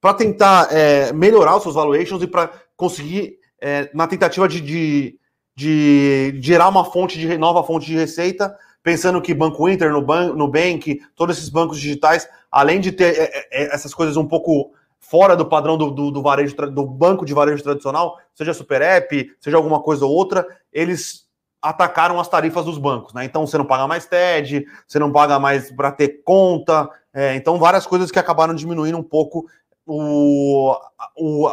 para 0.00 0.14
tentar 0.14 0.68
é, 0.70 1.12
melhorar 1.12 1.56
os 1.56 1.62
seus 1.62 1.74
valuations 1.74 2.22
e 2.22 2.26
para 2.26 2.50
conseguir, 2.76 3.38
é, 3.60 3.90
na 3.92 4.06
tentativa 4.06 4.48
de, 4.48 4.60
de, 4.60 5.18
de, 5.56 6.38
gerar 6.40 6.68
uma 6.68 6.84
fonte 6.84 7.18
de 7.18 7.36
nova 7.36 7.62
fonte 7.64 7.86
de 7.86 7.96
receita, 7.96 8.56
pensando 8.82 9.20
que 9.20 9.34
Banco 9.34 9.68
Inter, 9.68 9.92
Nubank, 9.92 11.00
todos 11.14 11.36
esses 11.36 11.48
bancos 11.48 11.80
digitais, 11.80 12.28
além 12.50 12.80
de 12.80 12.92
ter 12.92 13.18
é, 13.18 13.48
é, 13.50 13.74
essas 13.74 13.92
coisas 13.92 14.16
um 14.16 14.26
pouco 14.26 14.72
fora 15.00 15.36
do 15.36 15.46
padrão 15.46 15.76
do, 15.76 15.90
do, 15.90 16.10
do, 16.10 16.22
varejo 16.22 16.54
do 16.54 16.86
banco 16.86 17.24
de 17.24 17.34
varejo 17.34 17.62
tradicional, 17.62 18.18
seja 18.34 18.54
Super 18.54 18.82
App, 18.82 19.30
seja 19.40 19.56
alguma 19.56 19.80
coisa 19.80 20.04
ou 20.04 20.12
outra, 20.12 20.46
eles 20.72 21.26
atacaram 21.60 22.20
as 22.20 22.28
tarifas 22.28 22.64
dos 22.64 22.78
bancos, 22.78 23.12
né? 23.12 23.24
Então 23.24 23.46
você 23.46 23.58
não 23.58 23.64
paga 23.64 23.86
mais 23.86 24.06
TED, 24.06 24.64
você 24.86 24.98
não 24.98 25.10
paga 25.10 25.40
mais 25.40 25.72
para 25.72 25.90
ter 25.90 26.22
conta, 26.24 26.88
é, 27.12 27.34
então 27.34 27.58
várias 27.58 27.86
coisas 27.86 28.10
que 28.10 28.18
acabaram 28.18 28.54
diminuindo 28.54 28.96
um 28.96 29.02
pouco 29.02 29.46
o, 29.88 30.78
o, 31.16 31.48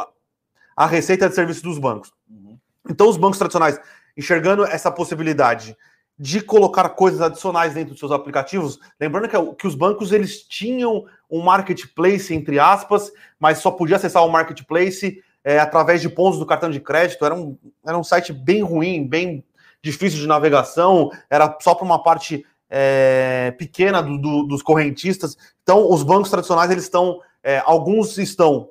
a 0.75 0.85
receita 0.85 1.29
de 1.29 1.35
serviço 1.35 1.63
dos 1.63 1.79
bancos. 1.79 2.13
Uhum. 2.29 2.57
Então 2.89 3.07
os 3.07 3.17
bancos 3.17 3.39
tradicionais 3.39 3.79
enxergando 4.17 4.65
essa 4.65 4.91
possibilidade 4.91 5.75
de 6.17 6.41
colocar 6.41 6.89
coisas 6.89 7.21
adicionais 7.21 7.73
dentro 7.73 7.91
dos 7.91 7.99
seus 7.99 8.11
aplicativos. 8.11 8.79
Lembrando 8.99 9.27
que, 9.27 9.55
que, 9.55 9.67
os 9.67 9.75
bancos 9.75 10.11
eles 10.11 10.41
tinham 10.41 11.05
um 11.29 11.41
marketplace, 11.41 12.33
entre 12.33 12.57
aspas, 12.59 13.11
mas 13.39 13.57
só 13.57 13.71
podia 13.71 13.97
acessar 13.97 14.25
o 14.25 14.31
marketplace 14.31 15.21
é, 15.43 15.59
através 15.59 16.01
de 16.01 16.09
pontos 16.09 16.39
do 16.39 16.45
cartão 16.45 16.69
de 16.69 16.79
crédito. 16.79 17.25
Era 17.25 17.35
um, 17.35 17.57
era 17.85 17.97
um 17.97 18.03
site 18.03 18.31
bem 18.31 18.61
ruim, 18.61 19.05
bem 19.05 19.43
difícil 19.81 20.19
de 20.19 20.27
navegação, 20.27 21.11
era 21.29 21.57
só 21.61 21.75
para 21.75 21.85
uma 21.85 22.01
parte 22.01 22.45
é, 22.69 23.53
pequena 23.57 24.01
do, 24.01 24.17
do, 24.17 24.43
dos 24.43 24.61
correntistas. 24.61 25.37
Então, 25.63 25.91
os 25.91 26.01
bancos 26.01 26.31
tradicionais, 26.31 26.71
eles 26.71 26.85
estão, 26.85 27.19
é, 27.45 27.61
alguns 27.63 28.17
estão 28.17 28.69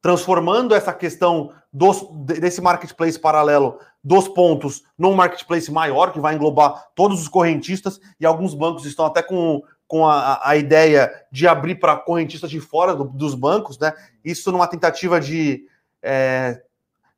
transformando 0.00 0.74
essa 0.74 0.94
questão 0.94 1.52
dos, 1.70 2.02
desse 2.24 2.62
marketplace 2.62 3.18
paralelo 3.18 3.78
dos 4.02 4.26
pontos 4.26 4.82
num 4.96 5.12
marketplace 5.12 5.70
maior, 5.70 6.10
que 6.10 6.18
vai 6.18 6.34
englobar 6.34 6.88
todos 6.94 7.20
os 7.20 7.28
correntistas, 7.28 8.00
e 8.18 8.24
alguns 8.24 8.54
bancos 8.54 8.86
estão 8.86 9.04
até 9.04 9.22
com, 9.22 9.62
com 9.86 10.06
a, 10.06 10.40
a 10.42 10.56
ideia 10.56 11.12
de 11.30 11.46
abrir 11.46 11.74
para 11.74 11.98
correntistas 11.98 12.50
de 12.50 12.60
fora 12.60 12.94
do, 12.94 13.04
dos 13.04 13.34
bancos, 13.34 13.78
né? 13.78 13.92
Isso 14.24 14.50
numa 14.50 14.66
tentativa 14.66 15.20
de 15.20 15.66
é, 16.02 16.62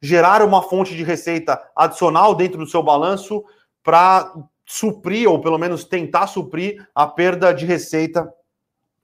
gerar 0.00 0.42
uma 0.42 0.60
fonte 0.60 0.96
de 0.96 1.04
receita 1.04 1.62
adicional 1.76 2.34
dentro 2.34 2.58
do 2.58 2.66
seu 2.66 2.82
balanço 2.82 3.44
para 3.80 4.34
suprir, 4.66 5.30
ou 5.30 5.40
pelo 5.40 5.56
menos 5.56 5.84
tentar 5.84 6.26
suprir, 6.26 6.84
a 6.92 7.06
perda 7.06 7.54
de 7.54 7.64
receita 7.64 8.28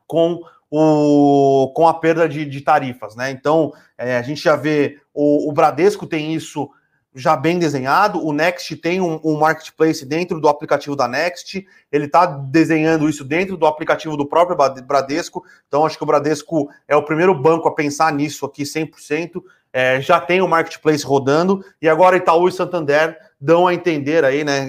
com 0.05 0.40
o, 0.70 1.72
com 1.74 1.87
a 1.87 1.94
perda 1.94 2.28
de, 2.28 2.44
de 2.44 2.61
tarifas, 2.61 3.16
né? 3.16 3.31
Então, 3.31 3.72
é, 3.96 4.16
a 4.16 4.22
gente 4.22 4.42
já 4.42 4.57
vê 4.57 4.98
o, 5.14 5.48
o, 5.48 5.52
Bradesco 5.52 6.07
tem 6.07 6.35
isso 6.35 6.70
já 7.14 7.35
bem 7.35 7.59
desenhado, 7.59 8.24
o 8.24 8.33
Next 8.33 8.76
tem 8.76 9.00
um, 9.00 9.18
um 9.24 9.38
marketplace 9.38 10.04
dentro 10.04 10.40
do 10.40 10.48
aplicativo 10.48 10.94
da 10.94 11.09
Next, 11.09 11.66
ele 11.90 12.04
está 12.04 12.26
desenhando 12.26 13.09
isso 13.09 13.24
dentro 13.24 13.57
do 13.57 13.66
aplicativo 13.66 14.16
do 14.16 14.26
próprio 14.26 14.57
Bradesco, 14.85 15.44
então 15.66 15.85
acho 15.85 15.96
que 15.96 16.04
o 16.04 16.07
Bradesco 16.07 16.68
é 16.87 16.94
o 16.94 17.02
primeiro 17.02 17.35
banco 17.35 17.66
a 17.66 17.74
pensar 17.74 18.12
nisso 18.12 18.44
aqui 18.46 18.62
100%, 18.62 19.42
é, 19.72 20.00
já 20.00 20.20
tem 20.20 20.40
o 20.40 20.48
marketplace 20.48 21.04
rodando, 21.04 21.64
e 21.81 21.88
agora 21.88 22.16
Itaú 22.16 22.46
e 22.46 22.52
Santander 22.52 23.18
dão 23.40 23.66
a 23.66 23.74
entender 23.74 24.24
aí, 24.24 24.44
né, 24.44 24.68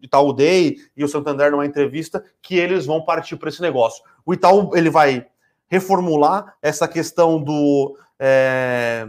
Itaú 0.00 0.32
Day 0.32 0.76
e 0.96 1.04
o 1.04 1.08
Santander 1.08 1.50
numa 1.50 1.66
entrevista 1.66 2.24
que 2.40 2.56
eles 2.56 2.86
vão 2.86 3.04
partir 3.04 3.36
para 3.36 3.48
esse 3.48 3.62
negócio. 3.62 4.02
O 4.26 4.34
Itaú 4.34 4.70
ele 4.74 4.90
vai 4.90 5.26
reformular 5.72 6.54
essa 6.60 6.86
questão 6.86 7.42
do 7.42 7.96
é, 8.20 9.08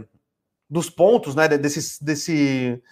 dos 0.68 0.88
pontos, 0.88 1.34
né? 1.34 1.46
Desse, 1.46 2.02
desse 2.02 2.82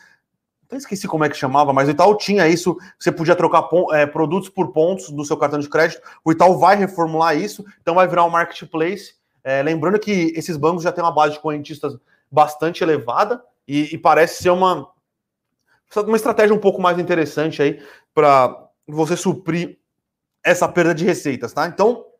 esqueci 0.70 1.08
como 1.08 1.24
é 1.24 1.28
que 1.30 1.36
chamava, 1.36 1.72
mas 1.72 1.88
o 1.88 1.90
Itaú 1.90 2.14
tinha 2.18 2.46
isso. 2.46 2.76
Você 2.98 3.10
podia 3.10 3.34
trocar 3.34 3.66
é, 3.92 4.04
produtos 4.04 4.50
por 4.50 4.72
pontos 4.72 5.08
do 5.08 5.24
seu 5.24 5.38
cartão 5.38 5.58
de 5.58 5.70
crédito. 5.70 6.02
O 6.22 6.32
Itaú 6.32 6.58
vai 6.58 6.76
reformular 6.76 7.34
isso, 7.34 7.64
então 7.80 7.94
vai 7.94 8.06
virar 8.06 8.26
um 8.26 8.30
marketplace. 8.30 9.14
É, 9.42 9.62
lembrando 9.62 9.98
que 9.98 10.34
esses 10.36 10.58
bancos 10.58 10.82
já 10.82 10.92
têm 10.92 11.02
uma 11.02 11.10
base 11.10 11.34
de 11.34 11.40
correntistas 11.40 11.96
bastante 12.30 12.84
elevada 12.84 13.42
e, 13.66 13.94
e 13.94 13.96
parece 13.96 14.42
ser 14.42 14.50
uma, 14.50 14.86
uma 15.96 16.16
estratégia 16.16 16.54
um 16.54 16.60
pouco 16.60 16.80
mais 16.80 16.98
interessante 16.98 17.62
aí 17.62 17.82
para 18.14 18.68
você 18.86 19.16
suprir 19.16 19.78
essa 20.44 20.68
perda 20.68 20.94
de 20.94 21.06
receitas, 21.06 21.54
tá? 21.54 21.66
Então 21.66 22.11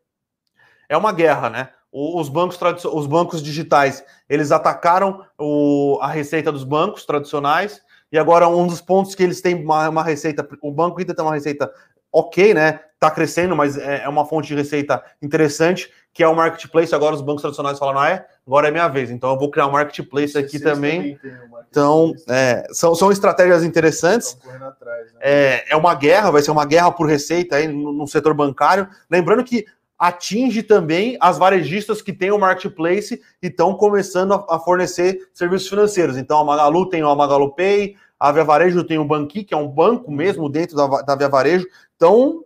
é 0.93 0.97
uma 0.97 1.13
guerra, 1.13 1.49
né? 1.49 1.69
Os 1.91 2.29
bancos, 2.29 2.59
os 2.85 3.07
bancos 3.07 3.43
digitais 3.43 4.05
eles 4.29 4.51
atacaram 4.51 5.25
o, 5.39 5.99
a 6.01 6.09
receita 6.09 6.51
dos 6.51 6.65
bancos 6.65 7.05
tradicionais 7.05 7.83
e 8.11 8.19
agora 8.19 8.49
um 8.49 8.67
dos 8.67 8.81
pontos 8.81 9.15
que 9.15 9.23
eles 9.23 9.41
têm 9.41 9.55
uma, 9.55 9.89
uma 9.89 10.03
receita, 10.03 10.47
o 10.63 10.71
banco 10.71 11.01
ainda 11.01 11.15
tem 11.15 11.25
uma 11.25 11.35
receita 11.35 11.71
ok, 12.13 12.53
né? 12.53 12.81
Tá 13.01 13.11
crescendo, 13.11 13.57
mas 13.57 13.77
é, 13.77 14.05
é 14.05 14.09
uma 14.09 14.27
fonte 14.27 14.49
de 14.49 14.55
receita 14.55 15.03
interessante 15.21 15.91
que 16.15 16.23
é 16.23 16.29
o 16.29 16.37
marketplace. 16.37 16.95
Agora 16.95 17.15
os 17.15 17.23
bancos 17.23 17.41
tradicionais 17.41 17.79
falam, 17.79 17.99
ah, 17.99 18.11
é, 18.11 18.27
agora 18.47 18.69
é 18.69 18.71
minha 18.71 18.89
vez, 18.89 19.11
então 19.11 19.31
eu 19.31 19.39
vou 19.39 19.51
criar 19.51 19.67
um 19.67 19.73
marketplace 19.73 20.37
aqui 20.37 20.61
também. 20.61 21.17
também 21.17 21.41
um 21.43 21.63
então, 21.71 22.13
é, 22.29 22.67
são, 22.71 22.95
são 22.95 23.11
estratégias 23.11 23.65
interessantes. 23.65 24.37
Atrás, 24.61 25.13
né? 25.15 25.21
é, 25.23 25.65
é 25.71 25.77
uma 25.77 25.95
guerra, 25.95 26.31
vai 26.31 26.43
ser 26.43 26.51
uma 26.51 26.67
guerra 26.67 26.93
por 26.93 27.07
receita 27.07 27.57
aí 27.57 27.67
no, 27.67 27.93
no 27.93 28.07
setor 28.07 28.35
bancário. 28.35 28.87
Lembrando 29.11 29.43
que 29.43 29.65
atinge 30.03 30.65
também 30.65 31.17
as 31.21 31.39
varejistas 31.39 32.03
que 32.03 32.13
têm 32.13 32.33
o 32.33 32.39
marketplace 32.39 33.23
e 33.41 33.47
estão 33.47 33.73
começando 33.77 34.35
a, 34.35 34.57
a, 34.57 34.59
fornecer 34.59 35.29
serviços 35.33 35.69
financeiros. 35.69 36.17
Então, 36.17 36.41
a 36.41 36.45
Magalu 36.45 36.89
tem 36.89 37.05
o 37.05 37.15
Magalu 37.15 37.55
Pay, 37.55 37.95
a 38.19 38.33
Via 38.33 38.43
Varejo 38.43 38.83
tem 38.83 38.99
o 38.99 39.05
Banqui, 39.05 39.45
que 39.45 39.55
é 39.55 39.57
um 39.57 39.69
banco 39.69 40.11
mesmo 40.11 40.49
dentro 40.49 40.75
da, 40.75 41.03
da 41.03 41.15
Via 41.15 41.29
Varejo. 41.29 41.69
Então, 41.95 42.45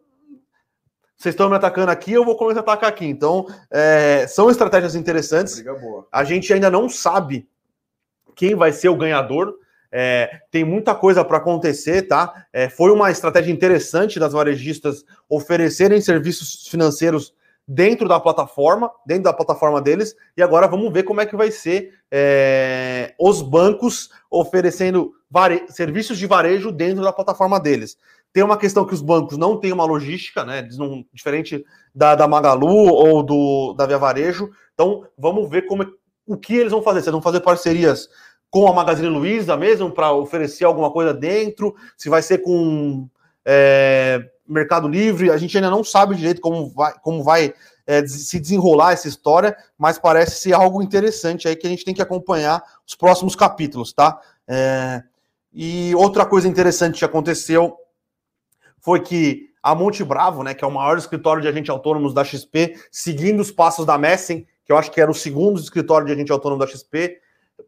vocês 1.16 1.33
estão 1.33 1.49
me 1.49 1.57
atacando 1.57 1.90
aqui, 1.90 2.12
eu 2.12 2.27
vou 2.27 2.37
começar 2.37 2.61
a 2.61 2.62
atacar 2.62 2.90
aqui. 2.90 3.07
Então, 3.07 3.47
é, 3.71 4.27
são 4.27 4.51
estratégias 4.51 4.95
interessantes. 4.95 5.64
A 6.12 6.25
gente 6.25 6.53
ainda 6.53 6.71
não 6.71 6.90
sabe 6.90 7.49
quem 8.35 8.55
vai 8.55 8.71
ser 8.71 8.90
o 8.90 8.97
ganhador. 8.97 9.55
É, 9.90 10.42
tem 10.51 10.62
muita 10.62 10.95
coisa 10.95 11.25
para 11.25 11.38
acontecer, 11.38 12.03
tá? 12.03 12.47
É, 12.53 12.69
foi 12.69 12.90
uma 12.90 13.11
estratégia 13.11 13.51
interessante 13.51 14.21
das 14.21 14.35
varejistas 14.35 15.07
oferecerem 15.27 16.03
serviços 16.03 16.69
financeiros 16.69 17.35
dentro 17.66 18.09
da 18.09 18.20
plataforma, 18.20 18.90
dentro 19.05 19.24
da 19.24 19.33
plataforma 19.33 19.81
deles, 19.81 20.14
e 20.37 20.42
agora 20.42 20.68
vamos 20.68 20.92
ver 20.92 21.02
como 21.02 21.20
é 21.20 21.26
que 21.26 21.37
vai 21.37 21.50
ser 21.50 21.94
é, 22.11 23.14
os 23.18 23.42
bancos 23.42 24.11
oferecendo 24.31 25.12
serviços 25.68 26.18
de 26.18 26.26
varejo 26.26 26.70
dentro 26.70 27.02
da 27.02 27.12
plataforma 27.12 27.59
deles. 27.59 27.98
Tem 28.33 28.44
uma 28.44 28.59
questão 28.59 28.85
que 28.85 28.94
os 28.94 29.00
bancos 29.00 29.37
não 29.37 29.59
têm 29.59 29.72
uma 29.72 29.85
logística, 29.85 30.44
né? 30.44 30.68
Não, 30.76 31.05
diferente 31.12 31.64
da, 31.94 32.14
da 32.14 32.29
Magalu 32.29 32.68
ou 32.68 33.22
do 33.22 33.74
da 33.74 33.87
Via 33.87 33.98
Varejo. 33.98 34.50
Então, 34.74 35.07
vamos 35.16 35.48
ver 35.48 35.62
como 35.62 35.87
o 36.26 36.37
que 36.37 36.55
eles 36.55 36.70
vão 36.70 36.83
fazer. 36.83 37.00
Se 37.00 37.09
eles 37.09 37.14
vão 37.14 37.22
fazer 37.22 37.40
parcerias 37.40 38.09
com 38.50 38.68
a 38.68 38.72
Magazine 38.74 39.09
Luiza 39.09 39.57
mesmo 39.57 39.90
para 39.90 40.12
oferecer 40.12 40.64
alguma 40.64 40.90
coisa 40.90 41.14
dentro, 41.14 41.74
se 41.96 42.09
vai 42.09 42.22
ser 42.22 42.38
com 42.38 43.09
é, 43.44 44.31
Mercado 44.49 44.89
Livre, 44.89 45.31
a 45.31 45.37
gente 45.37 45.57
ainda 45.57 45.71
não 45.71 45.83
sabe 45.83 46.15
direito 46.15 46.41
como 46.41 46.69
vai, 46.69 46.93
como 47.01 47.23
vai 47.23 47.55
é, 47.87 48.07
se 48.07 48.41
desenrolar 48.41 48.93
essa 48.93 49.09
história, 49.09 49.57
mas 49.79 49.99
parece 49.99 50.41
ser 50.41 50.53
algo 50.53 50.83
interessante 50.83 51.47
aí 51.47 51.57
que 51.57 51.67
a 51.67 51.71
gente 51.71 51.85
tem 51.85 51.95
que 51.95 52.03
acompanhar 52.03 52.63
os 52.87 52.95
próximos 52.95 53.37
capítulos, 53.37 53.93
tá? 53.93 54.21
É, 54.49 55.03
e 55.53 55.95
outra 55.95 56.27
coisa 56.27 56.49
interessante 56.49 56.99
que 56.99 57.05
aconteceu 57.05 57.77
foi 58.79 59.01
que 59.01 59.51
a 59.63 59.75
Monte 59.75 60.05
Bravo, 60.05 60.43
né, 60.43 60.55
que 60.55 60.65
é 60.65 60.69
o 60.69 60.71
maior 60.71 60.97
escritório 60.97 61.43
de 61.43 61.49
agentes 61.49 61.71
autônomos 61.71 62.15
da 62.15 62.23
XP, 62.23 62.77
seguindo 62.91 63.41
os 63.41 63.51
passos 63.51 63.85
da 63.85 63.99
Messen, 63.99 64.47
que 64.65 64.73
eu 64.73 64.77
acho 64.77 64.91
que 64.91 65.01
era 65.01 65.11
o 65.11 65.15
segundo 65.15 65.59
escritório 65.59 66.07
de 66.07 66.13
agente 66.13 66.31
autônomo 66.31 66.61
da 66.61 66.67
XP, 66.67 67.19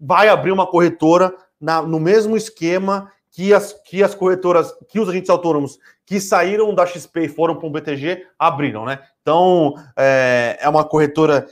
vai 0.01 0.29
abrir 0.29 0.53
uma 0.53 0.67
corretora 0.67 1.35
na, 1.61 1.83
no 1.83 1.99
mesmo 1.99 2.37
esquema 2.37 3.11
que 3.31 3.55
as, 3.55 3.73
que 3.73 4.03
as 4.03 4.15
corretoras, 4.15 4.73
que 4.89 5.01
os 5.01 5.09
agentes 5.09 5.31
autônomos 5.31 5.79
que 6.09 6.19
saíram 6.19 6.75
da 6.75 6.87
XP 6.87 7.25
e 7.25 7.29
foram 7.29 7.55
para 7.55 7.67
o 7.67 7.71
BTG 7.71 8.25
abriram, 8.39 8.87
né? 8.87 8.99
Então, 9.21 9.75
é, 9.95 10.57
é 10.59 10.67
uma 10.67 10.83
corretora 10.83 11.47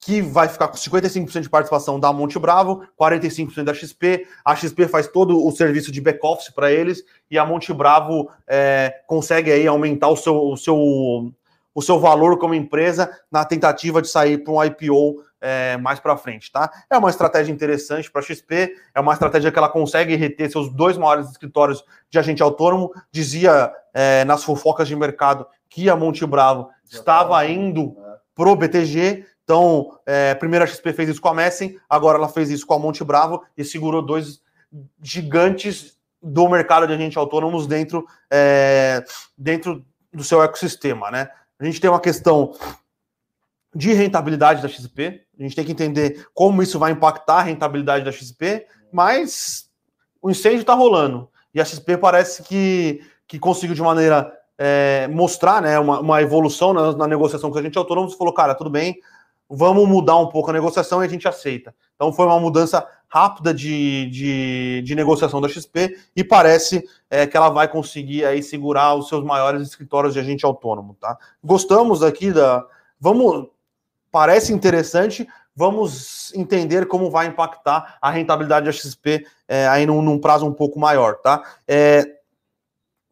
que 0.00 0.20
vai 0.20 0.48
ficar 0.48 0.66
com 0.66 0.76
55% 0.76 1.42
de 1.42 1.48
participação 1.48 2.00
da 2.00 2.12
Monte 2.12 2.36
Bravo, 2.36 2.82
45% 3.00 3.62
da 3.62 3.72
XP. 3.72 4.26
A 4.44 4.56
XP 4.56 4.88
faz 4.88 5.06
todo 5.06 5.46
o 5.46 5.52
serviço 5.52 5.92
de 5.92 6.00
back-office 6.00 6.50
para 6.52 6.72
eles 6.72 7.04
e 7.30 7.38
a 7.38 7.46
Monte 7.46 7.72
Bravo 7.72 8.28
é, 8.48 8.92
consegue 9.06 9.52
aí 9.52 9.68
aumentar 9.68 10.08
o 10.08 10.16
seu, 10.16 10.34
o, 10.34 10.56
seu, 10.56 11.32
o 11.72 11.80
seu 11.80 12.00
valor 12.00 12.40
como 12.40 12.54
empresa 12.54 13.08
na 13.30 13.44
tentativa 13.44 14.02
de 14.02 14.08
sair 14.08 14.38
para 14.38 14.52
um 14.52 14.64
IPO 14.64 15.22
é, 15.42 15.76
mais 15.76 16.00
para 16.00 16.16
frente, 16.16 16.50
tá? 16.50 16.70
É 16.88 16.96
uma 16.96 17.10
estratégia 17.10 17.52
interessante 17.52 18.10
para 18.10 18.22
a 18.22 18.24
XP, 18.24 18.74
é 18.94 19.00
uma 19.00 19.12
estratégia 19.12 19.52
que 19.52 19.58
ela 19.58 19.68
consegue 19.68 20.16
reter 20.16 20.50
seus 20.50 20.72
dois 20.72 20.96
maiores 20.96 21.28
escritórios 21.28 21.84
de 22.08 22.18
agente 22.18 22.42
autônomo. 22.42 22.92
Dizia 23.10 23.70
é, 23.92 24.24
nas 24.24 24.44
fofocas 24.44 24.88
de 24.88 24.96
mercado 24.96 25.46
que 25.68 25.90
a 25.90 25.96
Monte 25.96 26.24
Bravo 26.24 26.70
estava 26.90 27.44
indo 27.46 27.96
é. 27.98 28.16
pro 28.34 28.56
BTG 28.56 29.26
então, 29.44 29.98
é, 30.06 30.34
primeiro 30.34 30.64
a 30.64 30.68
XP 30.68 30.92
fez 30.92 31.08
isso 31.08 31.20
com 31.20 31.28
a 31.28 31.34
Messen, 31.34 31.78
agora 31.88 32.16
ela 32.16 32.28
fez 32.28 32.50
isso 32.50 32.66
com 32.66 32.74
a 32.74 32.78
Monte 32.78 33.04
Bravo 33.04 33.42
e 33.56 33.64
segurou 33.64 34.00
dois 34.00 34.40
gigantes 35.02 35.98
do 36.22 36.48
mercado 36.48 36.86
de 36.86 36.92
agentes 36.92 37.16
autônomos 37.16 37.66
dentro, 37.66 38.06
é, 38.30 39.04
dentro 39.36 39.84
do 40.12 40.22
seu 40.22 40.42
ecossistema, 40.42 41.10
né? 41.10 41.28
A 41.58 41.64
gente 41.64 41.80
tem 41.80 41.90
uma 41.90 42.00
questão 42.00 42.54
de 43.74 43.92
rentabilidade 43.92 44.62
da 44.62 44.68
XP, 44.68 45.22
a 45.38 45.42
gente 45.42 45.56
tem 45.56 45.64
que 45.64 45.72
entender 45.72 46.26
como 46.34 46.62
isso 46.62 46.78
vai 46.78 46.92
impactar 46.92 47.36
a 47.36 47.42
rentabilidade 47.42 48.04
da 48.04 48.12
XP, 48.12 48.66
mas 48.92 49.70
o 50.20 50.30
incêndio 50.30 50.60
está 50.60 50.74
rolando 50.74 51.28
e 51.54 51.60
a 51.60 51.64
XP 51.64 51.96
parece 51.96 52.42
que, 52.42 53.00
que 53.26 53.38
conseguiu 53.38 53.74
de 53.74 53.82
maneira 53.82 54.32
é, 54.58 55.08
mostrar 55.08 55.60
né, 55.60 55.78
uma, 55.78 56.00
uma 56.00 56.22
evolução 56.22 56.72
na, 56.72 56.92
na, 56.92 57.06
negociação 57.06 57.50
com 57.50 57.58
a 57.58 57.62
gente 57.62 57.76
autônomo 57.76 58.08
e 58.08 58.16
falou, 58.16 58.32
cara, 58.32 58.54
tudo 58.54 58.70
bem, 58.70 58.98
vamos 59.48 59.88
mudar 59.88 60.16
um 60.18 60.28
pouco 60.28 60.50
a 60.50 60.52
negociação 60.52 61.02
e 61.02 61.06
a 61.06 61.08
gente 61.08 61.26
aceita. 61.26 61.74
Então 61.94 62.12
foi 62.12 62.26
uma 62.26 62.38
mudança 62.38 62.86
rápida 63.08 63.52
de, 63.52 64.08
de, 64.10 64.82
de 64.82 64.94
negociação 64.94 65.40
da 65.40 65.48
XP 65.48 65.98
e 66.16 66.24
parece 66.24 66.84
é, 67.10 67.26
que 67.26 67.36
ela 67.36 67.50
vai 67.50 67.68
conseguir 67.68 68.24
aí 68.24 68.42
segurar 68.42 68.94
os 68.94 69.08
seus 69.08 69.22
maiores 69.24 69.62
escritórios 69.62 70.14
de 70.14 70.20
agente 70.20 70.46
autônomo, 70.46 70.96
tá? 70.98 71.18
Gostamos 71.42 72.02
aqui 72.02 72.32
da... 72.32 72.64
Vamos... 72.98 73.48
Parece 74.12 74.52
interessante, 74.52 75.26
vamos 75.56 76.32
entender 76.34 76.86
como 76.86 77.10
vai 77.10 77.26
impactar 77.26 77.96
a 78.00 78.10
rentabilidade 78.10 78.66
da 78.66 78.72
XP 78.72 79.26
é, 79.48 79.66
aí 79.66 79.86
num, 79.86 80.02
num, 80.02 80.18
prazo 80.18 80.46
um 80.46 80.52
pouco 80.52 80.78
maior, 80.78 81.16
tá? 81.16 81.42
É, 81.66 82.04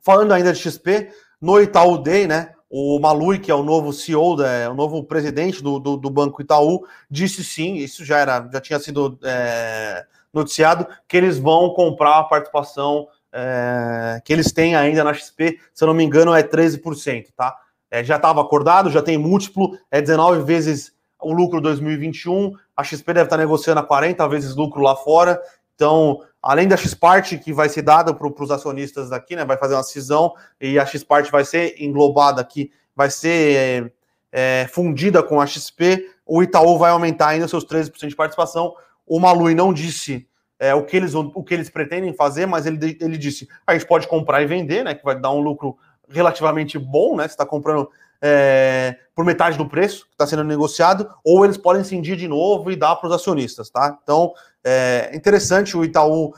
falando 0.02 0.32
ainda 0.32 0.52
de 0.52 0.58
XP, 0.58 1.10
no 1.40 1.58
Itaú 1.58 1.96
Day, 1.96 2.26
né? 2.26 2.52
O 2.68 3.00
Malui, 3.00 3.38
que 3.38 3.50
é 3.50 3.54
o 3.54 3.64
novo 3.64 3.92
CEO, 3.94 4.36
da, 4.36 4.70
o 4.70 4.74
novo 4.74 5.02
presidente 5.02 5.62
do, 5.62 5.80
do, 5.80 5.96
do, 5.96 6.10
Banco 6.10 6.42
Itaú, 6.42 6.86
disse 7.10 7.42
sim, 7.42 7.76
isso 7.76 8.04
já 8.04 8.18
era, 8.18 8.48
já 8.52 8.60
tinha 8.60 8.78
sido 8.78 9.18
é, 9.24 10.04
noticiado, 10.32 10.86
que 11.08 11.16
eles 11.16 11.38
vão 11.38 11.70
comprar 11.70 12.18
a 12.18 12.24
participação 12.24 13.08
é, 13.32 14.20
que 14.24 14.32
eles 14.32 14.52
têm 14.52 14.76
ainda 14.76 15.02
na 15.02 15.14
XP, 15.14 15.58
se 15.72 15.82
eu 15.82 15.88
não 15.88 15.94
me 15.94 16.04
engano, 16.04 16.34
é 16.34 16.42
13%, 16.42 17.28
tá? 17.34 17.56
É, 17.90 18.04
já 18.04 18.16
estava 18.16 18.40
acordado, 18.40 18.90
já 18.90 19.02
tem 19.02 19.18
múltiplo, 19.18 19.76
é 19.90 20.00
19 20.00 20.42
vezes 20.42 20.92
o 21.20 21.32
lucro 21.32 21.60
2021, 21.60 22.54
a 22.76 22.82
XP 22.82 23.12
deve 23.12 23.26
estar 23.26 23.36
negociando 23.36 23.80
a 23.80 23.82
40 23.82 24.26
vezes 24.28 24.54
lucro 24.54 24.80
lá 24.80 24.96
fora, 24.96 25.40
então 25.74 26.20
além 26.42 26.66
da 26.66 26.76
X-Part 26.76 27.38
que 27.38 27.52
vai 27.52 27.68
ser 27.68 27.82
dada 27.82 28.14
para 28.14 28.26
os 28.26 28.50
acionistas 28.50 29.10
daqui, 29.10 29.36
né? 29.36 29.44
Vai 29.44 29.56
fazer 29.56 29.74
uma 29.74 29.82
cisão 29.82 30.34
e 30.60 30.78
a 30.78 30.86
X-Part 30.86 31.30
vai 31.30 31.44
ser 31.44 31.74
englobada 31.82 32.40
aqui, 32.40 32.72
vai 32.96 33.10
ser 33.10 33.92
é, 34.32 34.66
fundida 34.72 35.22
com 35.22 35.40
a 35.40 35.46
XP. 35.46 36.06
O 36.24 36.42
Itaú 36.42 36.78
vai 36.78 36.90
aumentar 36.90 37.28
ainda 37.28 37.48
seus 37.48 37.64
13% 37.64 38.08
de 38.08 38.16
participação. 38.16 38.74
O 39.06 39.18
Malui 39.18 39.54
não 39.54 39.72
disse 39.72 40.26
é, 40.58 40.74
o, 40.74 40.84
que 40.84 40.96
eles, 40.96 41.14
o 41.14 41.42
que 41.42 41.54
eles 41.54 41.70
pretendem 41.70 42.12
fazer, 42.14 42.46
mas 42.46 42.66
ele, 42.66 42.96
ele 43.00 43.18
disse: 43.18 43.48
a 43.66 43.72
gente 43.72 43.86
pode 43.86 44.06
comprar 44.06 44.42
e 44.42 44.46
vender, 44.46 44.84
né? 44.84 44.94
Que 44.94 45.04
vai 45.04 45.18
dar 45.18 45.32
um 45.32 45.40
lucro 45.40 45.76
relativamente 46.10 46.78
bom, 46.78 47.16
né? 47.16 47.24
Você 47.24 47.34
está 47.34 47.46
comprando 47.46 47.88
é, 48.20 48.98
por 49.14 49.24
metade 49.24 49.56
do 49.56 49.68
preço 49.68 50.06
que 50.06 50.12
está 50.12 50.26
sendo 50.26 50.44
negociado, 50.44 51.08
ou 51.24 51.44
eles 51.44 51.56
podem 51.56 51.84
cindir 51.84 52.16
de 52.16 52.28
novo 52.28 52.70
e 52.70 52.76
dar 52.76 52.96
para 52.96 53.08
os 53.08 53.14
acionistas, 53.14 53.70
tá? 53.70 53.98
Então, 54.02 54.32
é 54.62 55.10
interessante 55.14 55.76
o 55.76 55.84
Itaú, 55.84 56.34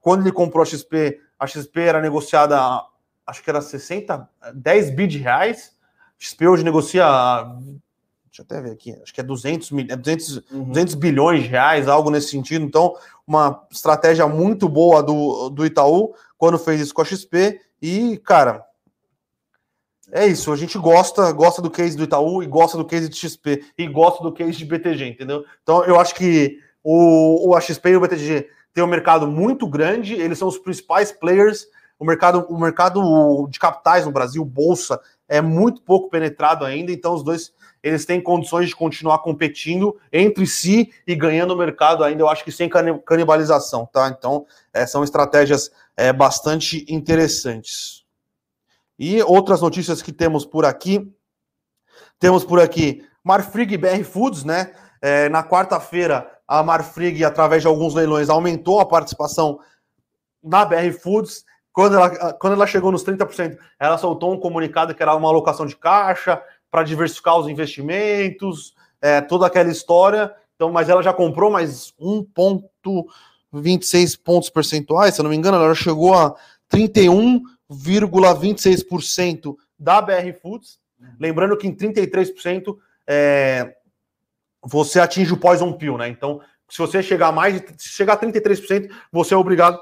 quando 0.00 0.22
ele 0.22 0.32
comprou 0.32 0.62
a 0.62 0.66
XP, 0.66 1.20
a 1.38 1.46
XP 1.46 1.80
era 1.80 2.00
negociada 2.00 2.58
acho 3.26 3.42
que 3.42 3.50
era 3.50 3.60
60, 3.60 4.28
10 4.54 4.90
bi 4.90 5.06
de 5.06 5.18
reais. 5.18 5.72
XP 6.18 6.46
hoje 6.46 6.64
negocia, 6.64 7.04
deixa 8.26 8.40
eu 8.40 8.44
até 8.44 8.60
ver 8.60 8.72
aqui, 8.72 8.96
acho 9.02 9.12
que 9.12 9.20
é 9.20 9.24
200, 9.24 9.70
200, 9.70 10.36
uhum. 10.50 10.64
200 10.64 10.94
bilhões 10.94 11.42
de 11.42 11.48
reais, 11.48 11.88
algo 11.88 12.10
nesse 12.10 12.28
sentido. 12.28 12.64
Então, 12.64 12.94
uma 13.26 13.66
estratégia 13.70 14.26
muito 14.26 14.68
boa 14.68 15.02
do, 15.02 15.50
do 15.50 15.66
Itaú 15.66 16.14
quando 16.36 16.58
fez 16.58 16.80
isso 16.80 16.94
com 16.94 17.02
a 17.02 17.04
XP. 17.04 17.60
E, 17.80 18.18
cara, 18.18 18.64
é 20.12 20.26
isso, 20.26 20.52
a 20.52 20.56
gente 20.56 20.78
gosta, 20.78 21.32
gosta 21.32 21.62
do 21.62 21.70
case 21.70 21.96
do 21.96 22.04
Itaú 22.04 22.42
e 22.42 22.46
gosta 22.46 22.76
do 22.76 22.84
case 22.84 23.08
de 23.08 23.16
XP 23.16 23.64
e 23.78 23.86
gosta 23.86 24.22
do 24.22 24.32
case 24.32 24.52
de 24.52 24.64
BTG, 24.64 25.06
entendeu? 25.06 25.44
Então 25.62 25.84
eu 25.84 25.98
acho 25.98 26.14
que 26.14 26.58
o, 26.84 27.50
o 27.50 27.60
XP 27.60 27.90
e 27.90 27.96
o 27.96 28.00
BTG 28.00 28.48
têm 28.74 28.84
um 28.84 28.88
mercado 28.88 29.26
muito 29.26 29.66
grande, 29.66 30.14
eles 30.14 30.38
são 30.38 30.48
os 30.48 30.58
principais 30.58 31.10
players 31.10 31.66
o 32.02 32.04
mercado, 32.04 32.44
o 32.48 32.58
mercado 32.58 33.46
de 33.48 33.60
capitais 33.60 34.04
no 34.04 34.10
Brasil, 34.10 34.44
bolsa, 34.44 35.00
é 35.28 35.40
muito 35.40 35.80
pouco 35.82 36.10
penetrado 36.10 36.64
ainda, 36.64 36.90
então 36.90 37.14
os 37.14 37.22
dois 37.22 37.52
eles 37.80 38.04
têm 38.04 38.20
condições 38.20 38.68
de 38.68 38.76
continuar 38.76 39.18
competindo 39.20 39.96
entre 40.12 40.44
si 40.46 40.92
e 41.06 41.14
ganhando 41.14 41.54
o 41.54 41.56
mercado 41.56 42.02
ainda, 42.02 42.22
eu 42.22 42.28
acho 42.28 42.44
que 42.44 42.50
sem 42.50 42.68
canibalização, 42.68 43.86
tá? 43.86 44.08
Então, 44.08 44.46
é, 44.72 44.84
são 44.84 45.04
estratégias 45.04 45.70
é, 45.96 46.12
bastante 46.12 46.84
interessantes. 46.88 48.01
E 49.04 49.20
outras 49.24 49.60
notícias 49.60 50.00
que 50.00 50.12
temos 50.12 50.46
por 50.46 50.64
aqui, 50.64 51.12
temos 52.20 52.44
por 52.44 52.60
aqui 52.60 53.04
Marfrig 53.24 53.76
BR 53.76 54.04
Foods, 54.04 54.44
né? 54.44 54.72
É, 55.00 55.28
na 55.28 55.42
quarta-feira, 55.42 56.30
a 56.46 56.62
Marfrig, 56.62 57.24
através 57.24 57.62
de 57.62 57.66
alguns 57.66 57.94
leilões, 57.94 58.28
aumentou 58.28 58.78
a 58.78 58.86
participação 58.86 59.58
na 60.40 60.64
BR 60.64 60.92
Foods. 61.02 61.44
Quando 61.72 61.96
ela, 61.96 62.32
quando 62.34 62.52
ela 62.52 62.64
chegou 62.64 62.92
nos 62.92 63.04
30%, 63.04 63.58
ela 63.76 63.98
soltou 63.98 64.32
um 64.32 64.38
comunicado 64.38 64.94
que 64.94 65.02
era 65.02 65.16
uma 65.16 65.28
alocação 65.28 65.66
de 65.66 65.74
caixa 65.74 66.40
para 66.70 66.84
diversificar 66.84 67.36
os 67.36 67.48
investimentos, 67.48 68.72
é, 69.00 69.20
toda 69.20 69.48
aquela 69.48 69.68
história. 69.68 70.32
Então, 70.54 70.70
mas 70.70 70.88
ela 70.88 71.02
já 71.02 71.12
comprou 71.12 71.50
mais 71.50 71.92
1,26 72.00 74.16
pontos 74.22 74.48
percentuais, 74.48 75.16
se 75.16 75.20
eu 75.20 75.24
não 75.24 75.30
me 75.30 75.36
engano, 75.36 75.56
ela 75.56 75.74
chegou 75.74 76.14
a 76.14 76.36
31,26% 77.72 79.56
da 79.78 80.00
BR 80.00 80.32
Foods. 80.40 80.78
Lembrando 81.18 81.56
que 81.56 81.66
em 81.66 81.74
33% 81.74 82.76
é, 83.06 83.74
você 84.62 85.00
atinge 85.00 85.32
o 85.32 85.36
poison 85.36 85.72
pill, 85.72 85.98
né? 85.98 86.08
Então, 86.08 86.40
se 86.68 86.78
você 86.78 87.02
chegar 87.02 87.28
a 87.28 87.32
mais, 87.32 87.62
se 87.76 87.88
chegar 87.88 88.14
a 88.14 88.20
33%, 88.20 88.90
você 89.10 89.34
é 89.34 89.36
obrigado 89.36 89.78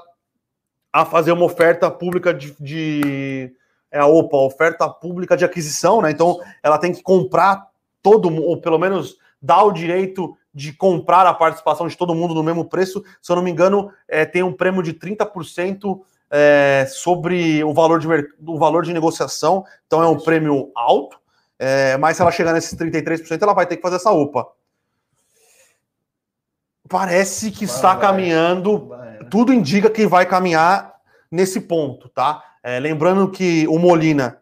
a 0.91 1.05
fazer 1.05 1.31
uma 1.31 1.45
oferta 1.45 1.89
pública 1.89 2.33
de, 2.33 2.55
de 2.59 3.55
é 3.91 3.99
a 3.99 4.07
OPA, 4.07 4.37
oferta 4.37 4.89
pública 4.89 5.35
de 5.35 5.43
aquisição, 5.43 6.01
né? 6.01 6.11
Então 6.11 6.39
ela 6.63 6.77
tem 6.77 6.93
que 6.93 7.03
comprar 7.03 7.67
todo 8.01 8.33
ou 8.43 8.59
pelo 8.59 8.79
menos 8.79 9.17
dar 9.41 9.63
o 9.63 9.71
direito 9.71 10.35
de 10.53 10.73
comprar 10.73 11.25
a 11.25 11.33
participação 11.33 11.87
de 11.87 11.97
todo 11.97 12.15
mundo 12.15 12.33
no 12.33 12.43
mesmo 12.43 12.65
preço. 12.65 13.03
Se 13.21 13.31
eu 13.31 13.35
não 13.35 13.43
me 13.43 13.51
engano, 13.51 13.91
é, 14.07 14.25
tem 14.25 14.43
um 14.43 14.53
prêmio 14.53 14.81
de 14.81 14.93
30% 14.93 16.01
é, 16.31 16.85
sobre 16.87 17.61
o 17.63 17.73
valor, 17.73 17.99
de, 17.99 18.07
o 18.47 18.57
valor 18.57 18.83
de 18.83 18.93
negociação, 18.93 19.65
então 19.85 20.01
é 20.01 20.07
um 20.07 20.17
prêmio 20.17 20.71
alto, 20.73 21.19
é, 21.59 21.97
mas 21.97 22.15
se 22.15 22.21
ela 22.21 22.31
chegar 22.31 22.53
nesses 22.53 22.73
33%, 22.73 23.41
ela 23.41 23.53
vai 23.53 23.65
ter 23.65 23.75
que 23.75 23.81
fazer 23.81 23.97
essa 23.97 24.11
OPA. 24.11 24.47
Parece 26.87 27.51
que 27.51 27.65
vai, 27.65 27.75
está 27.75 27.93
vai, 27.93 28.01
caminhando, 28.01 28.87
vai, 28.87 29.11
né? 29.11 29.19
tudo 29.29 29.53
indica 29.53 29.89
que 29.89 30.07
vai 30.07 30.25
caminhar 30.25 30.93
nesse 31.29 31.59
ponto, 31.59 32.07
tá? 32.09 32.43
É, 32.63 32.79
lembrando 32.79 33.29
que 33.29 33.67
o 33.67 33.77
Molina 33.77 34.41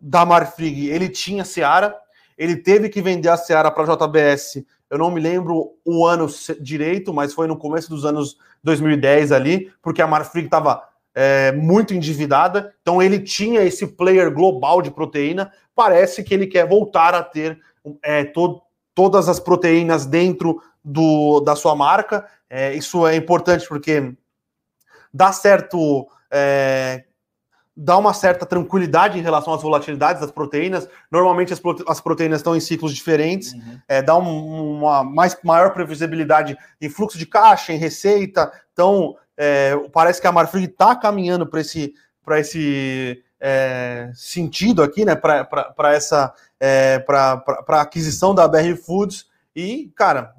da 0.00 0.24
Marfrig, 0.24 0.88
ele 0.88 1.08
tinha 1.08 1.44
Seara, 1.44 1.94
ele 2.36 2.56
teve 2.56 2.88
que 2.88 3.02
vender 3.02 3.28
a 3.28 3.36
Seara 3.36 3.70
para 3.70 3.92
a 3.92 3.96
JBS. 3.96 4.64
Eu 4.88 4.96
não 4.96 5.10
me 5.10 5.20
lembro 5.20 5.76
o 5.84 6.06
ano 6.06 6.26
direito, 6.60 7.12
mas 7.12 7.34
foi 7.34 7.46
no 7.46 7.56
começo 7.56 7.90
dos 7.90 8.04
anos 8.04 8.38
2010 8.62 9.32
ali, 9.32 9.72
porque 9.82 10.00
a 10.00 10.06
Marfrig 10.06 10.46
estava 10.46 10.87
é, 11.20 11.50
muito 11.50 11.92
endividada. 11.92 12.72
Então 12.80 13.02
ele 13.02 13.18
tinha 13.18 13.62
esse 13.62 13.84
player 13.88 14.32
global 14.32 14.80
de 14.80 14.88
proteína. 14.88 15.50
Parece 15.74 16.22
que 16.22 16.32
ele 16.32 16.46
quer 16.46 16.64
voltar 16.64 17.12
a 17.12 17.24
ter 17.24 17.58
é, 18.00 18.22
to 18.22 18.62
todas 18.94 19.28
as 19.28 19.40
proteínas 19.40 20.06
dentro 20.06 20.62
do, 20.84 21.40
da 21.40 21.56
sua 21.56 21.74
marca. 21.74 22.24
É, 22.48 22.72
isso 22.72 23.04
é 23.04 23.16
importante 23.16 23.66
porque 23.66 24.14
dá 25.12 25.32
certo. 25.32 26.06
É, 26.30 27.02
dá 27.76 27.96
uma 27.96 28.12
certa 28.12 28.46
tranquilidade 28.46 29.18
em 29.18 29.22
relação 29.22 29.52
às 29.52 29.62
volatilidades 29.62 30.20
das 30.20 30.30
proteínas. 30.30 30.88
Normalmente 31.10 31.52
as, 31.52 31.58
prote 31.58 31.82
as 31.88 32.00
proteínas 32.00 32.40
estão 32.40 32.56
em 32.56 32.60
ciclos 32.60 32.92
diferentes, 32.92 33.52
uhum. 33.52 33.78
é, 33.88 34.02
dá 34.02 34.16
um, 34.16 34.78
uma 34.78 35.04
mais, 35.04 35.36
maior 35.44 35.72
previsibilidade 35.72 36.56
em 36.80 36.88
fluxo 36.88 37.16
de 37.16 37.26
caixa, 37.26 37.72
em 37.72 37.76
receita. 37.76 38.52
Então, 38.72 39.16
é, 39.38 39.76
parece 39.92 40.20
que 40.20 40.26
a 40.26 40.32
Marfrig 40.32 40.64
está 40.64 40.96
caminhando 40.96 41.46
para 41.46 41.60
esse, 41.60 41.94
esse 42.32 43.22
é, 43.40 44.10
sentido 44.12 44.82
aqui, 44.82 45.04
né? 45.04 45.14
Para 45.14 45.94
essa 45.94 46.34
é, 46.58 46.98
para 46.98 47.80
aquisição 47.80 48.34
da 48.34 48.48
BR 48.48 48.74
Foods. 48.84 49.26
E, 49.54 49.92
cara, 49.94 50.34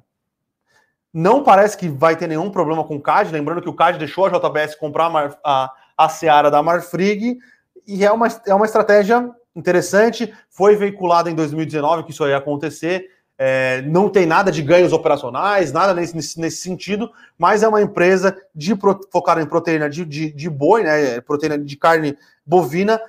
não 1.12 1.42
parece 1.42 1.76
que 1.76 1.88
vai 1.88 2.14
ter 2.14 2.26
nenhum 2.26 2.50
problema 2.50 2.84
com 2.84 2.96
o 2.96 3.00
CAD, 3.00 3.32
lembrando 3.32 3.62
que 3.62 3.68
o 3.68 3.74
CAD 3.74 3.98
deixou 3.98 4.26
a 4.26 4.30
JBS 4.30 4.74
comprar 4.76 5.10
a, 5.42 5.70
a 5.96 6.08
Seara 6.08 6.50
da 6.50 6.62
Marfrig, 6.62 7.38
e 7.86 8.04
é 8.04 8.12
uma, 8.12 8.28
é 8.46 8.54
uma 8.54 8.66
estratégia 8.66 9.30
interessante, 9.56 10.32
foi 10.48 10.76
veiculada 10.76 11.30
em 11.30 11.34
2019 11.34 12.04
que 12.04 12.12
isso 12.12 12.26
ia 12.28 12.36
acontecer, 12.36 13.06
é, 13.42 13.80
não 13.86 14.10
tem 14.10 14.26
nada 14.26 14.52
de 14.52 14.60
ganhos 14.60 14.92
operacionais, 14.92 15.72
nada 15.72 15.94
nesse, 15.94 16.38
nesse, 16.38 16.58
sentido, 16.58 17.10
mas 17.38 17.62
é 17.62 17.68
uma 17.68 17.80
empresa 17.80 18.36
de 18.54 18.78
focada 19.10 19.40
em 19.40 19.46
proteína 19.46 19.88
de, 19.88 20.04
de, 20.04 20.30
de 20.30 20.50
boi, 20.50 20.82
né, 20.82 21.22
proteína 21.22 21.56
de 21.56 21.74
carne 21.74 22.18
bovina, 22.44 23.00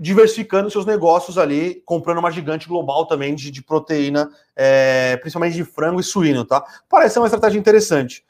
diversificando 0.00 0.70
seus 0.70 0.86
negócios 0.86 1.36
ali, 1.36 1.82
comprando 1.84 2.16
uma 2.16 2.30
gigante 2.30 2.66
global 2.66 3.04
também 3.04 3.34
de, 3.34 3.50
de 3.50 3.62
proteína, 3.62 4.30
é, 4.56 5.18
principalmente 5.18 5.56
de 5.56 5.64
frango 5.64 6.00
e 6.00 6.04
suíno, 6.04 6.46
tá? 6.46 6.64
Parece 6.88 7.12
ser 7.12 7.20
uma 7.20 7.26
estratégia 7.26 7.58
interessante. 7.58 8.24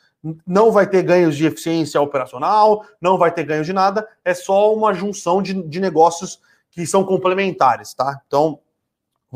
Não 0.45 0.73
vai 0.73 0.89
ter 0.89 1.05
ganhos 1.05 1.37
de 1.37 1.47
eficiência 1.47 2.01
operacional, 2.01 2.85
não 3.01 3.17
vai 3.17 3.31
ter 3.31 3.45
ganhos 3.45 3.67
de 3.69 3.73
nada, 3.73 4.09
é 4.25 4.35
só 4.35 4.75
uma 4.75 4.93
junção 4.93 5.41
de, 5.41 5.55
de 5.63 5.79
negócios 5.79 6.41
que 6.73 6.85
são 6.85 7.05
complementares, 7.05 7.95
tá? 7.95 8.21
Então, 8.27 8.59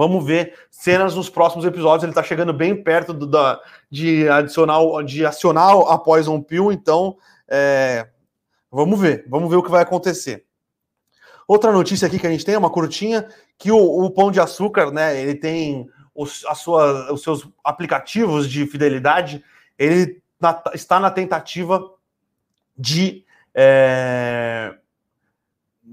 vamos 0.01 0.25
ver 0.25 0.55
cenas 0.71 1.15
nos 1.15 1.29
próximos 1.29 1.63
episódios. 1.67 2.05
Ele 2.05 2.15
tá 2.15 2.23
chegando 2.23 2.55
bem 2.55 2.83
perto 2.83 3.13
do, 3.13 3.27
da, 3.27 3.61
de 3.91 4.27
adicionar, 4.31 4.79
de 5.05 5.27
acionar 5.27 5.77
a 5.77 5.99
Poison 5.99 6.41
Pill, 6.41 6.73
então 6.73 7.19
é, 7.47 8.09
vamos 8.73 8.99
ver, 8.99 9.27
vamos 9.29 9.51
ver 9.51 9.57
o 9.57 9.63
que 9.63 9.71
vai 9.71 9.83
acontecer. 9.83 10.47
Outra 11.47 11.71
notícia 11.71 12.07
aqui 12.07 12.19
que 12.19 12.27
a 12.27 12.31
gente 12.31 12.47
tem, 12.47 12.55
é 12.55 12.59
uma 12.59 12.71
curtinha, 12.71 13.29
que 13.59 13.71
o, 13.71 13.77
o 13.77 14.11
Pão 14.11 14.31
de 14.31 14.41
Açúcar, 14.41 14.91
né, 14.91 15.21
ele 15.21 15.35
tem 15.35 15.87
os, 16.15 16.47
a 16.47 16.55
sua, 16.55 17.13
os 17.13 17.23
seus 17.23 17.47
aplicativos 17.63 18.49
de 18.49 18.67
fidelidade, 18.67 19.45
ele 19.79 20.23
na, 20.41 20.63
está 20.73 20.99
na 20.99 21.11
tentativa 21.11 21.93
de 22.75 23.23
é, 23.55 24.75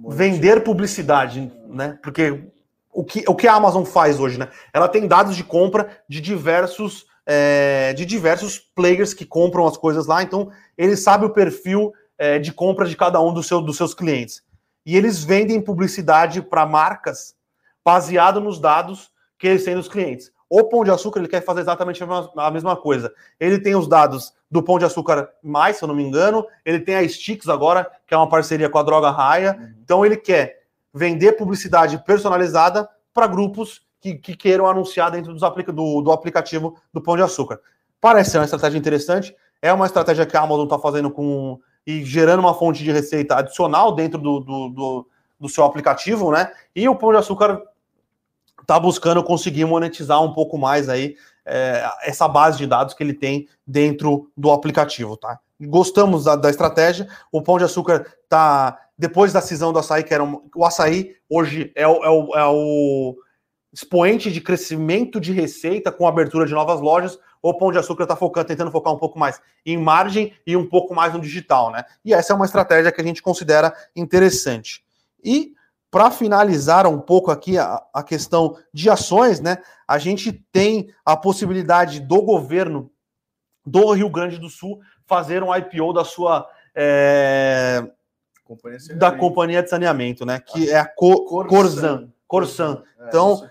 vender 0.08 0.64
publicidade, 0.64 1.52
né? 1.68 2.00
Porque 2.02 2.48
o 2.92 3.04
que, 3.04 3.24
o 3.28 3.36
que 3.36 3.48
a 3.48 3.54
Amazon 3.54 3.84
faz 3.84 4.20
hoje, 4.20 4.40
né? 4.40 4.50
Ela 4.74 4.88
tem 4.88 5.08
dados 5.08 5.36
de 5.36 5.44
compra 5.44 5.90
de 6.08 6.20
diversos 6.22 7.06
é, 7.26 7.94
de 7.94 8.06
diversos 8.06 8.58
players 8.58 9.14
que 9.14 9.26
compram 9.26 9.68
as 9.68 9.76
coisas 9.76 10.08
lá, 10.08 10.24
então 10.24 10.50
ele 10.78 10.96
sabe 10.96 11.26
o 11.26 11.30
perfil 11.30 11.94
é, 12.18 12.40
de 12.40 12.54
compra 12.54 12.88
de 12.88 12.96
cada 12.96 13.22
um 13.22 13.34
dos, 13.34 13.48
seu, 13.48 13.62
dos 13.62 13.76
seus 13.76 13.94
clientes 13.94 14.42
e 14.88 14.96
eles 14.96 15.22
vendem 15.22 15.60
publicidade 15.60 16.42
para 16.42 16.66
marcas 16.66 17.36
baseado 17.84 18.40
nos 18.40 18.58
dados 18.58 19.12
que 19.38 19.46
eles 19.46 19.66
têm 19.66 19.76
dos 19.76 19.90
clientes. 19.90 20.32
O 20.50 20.64
Pão 20.64 20.86
de 20.86 20.90
Açúcar 20.92 21.20
ele 21.20 21.28
quer 21.28 21.44
fazer 21.44 21.60
exatamente 21.60 22.02
a 22.38 22.50
mesma 22.50 22.74
coisa. 22.74 23.14
Ele 23.38 23.60
tem 23.60 23.76
os 23.76 23.86
dados 23.86 24.34
do 24.50 24.64
Pão 24.64 24.80
de 24.80 24.86
Açúcar 24.86 25.30
mais, 25.44 25.76
se 25.76 25.84
eu 25.84 25.90
não 25.90 25.96
me 25.96 26.04
engano. 26.04 26.46
Ele 26.64 26.80
tem 26.80 26.96
a 26.96 27.08
Sticks 27.08 27.50
agora, 27.50 27.92
que 28.08 28.14
é 28.14 28.18
uma 28.18 28.30
parceria 28.30 28.70
com 28.70 28.78
a 28.78 28.84
Droga 28.84 29.12
Raia. 29.12 29.58
Uhum. 29.60 29.74
Então 29.84 30.06
ele 30.06 30.16
quer 30.16 30.67
vender 30.94 31.34
publicidade 31.34 32.04
personalizada 32.06 32.88
para 33.14 33.28
grupos 33.28 33.82
que, 34.00 34.16
que, 34.16 34.36
queiram 34.36 34.68
anunciar 34.68 35.12
dentro 35.12 35.34
dos 35.34 35.44
aplica 35.44 35.72
do, 35.72 36.02
do 36.02 36.12
aplicativo 36.12 36.78
do 36.94 37.02
Pão 37.02 37.16
de 37.16 37.24
Açúcar. 37.24 37.60
Parece 38.00 38.32
ser 38.32 38.38
uma 38.38 38.46
estratégia 38.46 38.78
interessante. 38.78 39.36
É 39.62 39.74
uma 39.74 39.86
estratégia 39.86 40.26
que 40.26 40.38
a 40.38 40.42
Amazon 40.42 40.66
está 40.66 40.78
fazendo 40.78 41.10
com 41.10 41.60
e 41.86 42.04
gerando 42.04 42.42
uma 42.42 42.54
fonte 42.54 42.84
de 42.84 42.92
receita 42.92 43.38
adicional 43.38 43.96
dentro 43.96 44.20
do, 44.20 44.42
do, 44.42 44.70
do, 44.70 45.08
do 45.40 45.50
seu 45.50 45.64
aplicativo, 45.64 46.32
né? 46.32 46.52
E 46.76 46.88
o 46.90 46.96
Pão 46.96 47.12
de 47.12 47.18
Açúcar 47.18 47.62
está 48.62 48.78
buscando 48.78 49.24
conseguir 49.24 49.64
monetizar 49.64 50.22
um 50.22 50.34
pouco 50.34 50.58
mais 50.58 50.90
aí 50.90 51.16
é, 51.46 51.90
essa 52.04 52.28
base 52.28 52.58
de 52.58 52.68
dados 52.68 52.94
que 52.94 53.02
ele 53.02 53.14
tem 53.14 53.48
dentro 53.66 54.30
do 54.36 54.52
aplicativo, 54.52 55.16
tá? 55.16 55.40
Gostamos 55.60 56.26
da, 56.26 56.36
da 56.36 56.50
estratégia. 56.50 57.08
O 57.32 57.42
Pão 57.42 57.58
de 57.58 57.64
Açúcar 57.64 58.06
está 58.24 58.78
depois 58.98 59.32
da 59.32 59.42
cisão 59.42 59.72
do 59.72 59.80
açaí, 59.80 60.04
que 60.04 60.14
era 60.14 60.24
um, 60.24 60.50
o 60.56 60.66
açaí 60.66 61.16
hoje 61.30 61.72
é 61.76 61.88
o, 61.88 62.04
é, 62.04 62.10
o, 62.10 62.36
é 62.36 62.46
o 62.46 63.16
expoente 63.72 64.32
de 64.32 64.42
crescimento 64.42 65.20
de 65.20 65.32
receita 65.32 65.92
com 65.92 66.08
abertura 66.08 66.46
de 66.46 66.54
novas 66.54 66.82
lojas, 66.82 67.20
o 67.42 67.54
Pão 67.54 67.72
de 67.72 67.78
Açúcar 67.78 68.04
está 68.04 68.16
focando, 68.16 68.48
tentando 68.48 68.72
focar 68.72 68.92
um 68.94 68.98
pouco 68.98 69.20
mais 69.20 69.40
em 69.66 69.78
margem 69.78 70.34
e 70.46 70.58
um 70.58 70.68
pouco 70.68 70.96
mais 70.96 71.14
no 71.14 71.22
digital, 71.22 71.72
né? 71.72 71.84
E 72.04 72.14
essa 72.14 72.34
é 72.34 72.36
uma 72.36 72.46
estratégia 72.46 72.92
que 72.92 73.00
a 73.00 73.04
gente 73.04 73.22
considera 73.22 73.74
interessante. 73.96 74.84
E 75.24 75.54
para 75.92 76.12
finalizar 76.12 76.88
um 76.88 77.00
pouco 77.00 77.32
aqui 77.32 77.58
a, 77.58 77.82
a, 77.94 78.04
questão 78.04 78.58
de 78.74 78.90
ações, 78.90 79.40
né? 79.40 79.60
A 79.88 79.98
gente 79.98 80.34
tem 80.52 80.94
a 81.06 81.16
possibilidade 81.16 82.00
do 82.00 82.22
governo 82.22 82.92
do 83.66 83.92
Rio 83.92 84.10
Grande 84.10 84.38
do 84.38 84.50
Sul 84.50 84.80
fazer 85.06 85.44
um 85.44 85.56
IPO 85.56 85.94
da 85.94 86.04
sua 86.04 86.50
é, 86.76 87.88
companhia 88.48 88.80
da 88.96 89.12
companhia 89.12 89.64
de 89.64 89.70
saneamento, 89.70 90.26
né? 90.26 90.40
Que 90.40 90.70
é 90.70 90.80
a 90.80 90.86
Co 90.86 91.26
Corsan. 91.46 92.10
Corsan. 92.28 92.84
É, 93.00 93.08
então, 93.08 93.50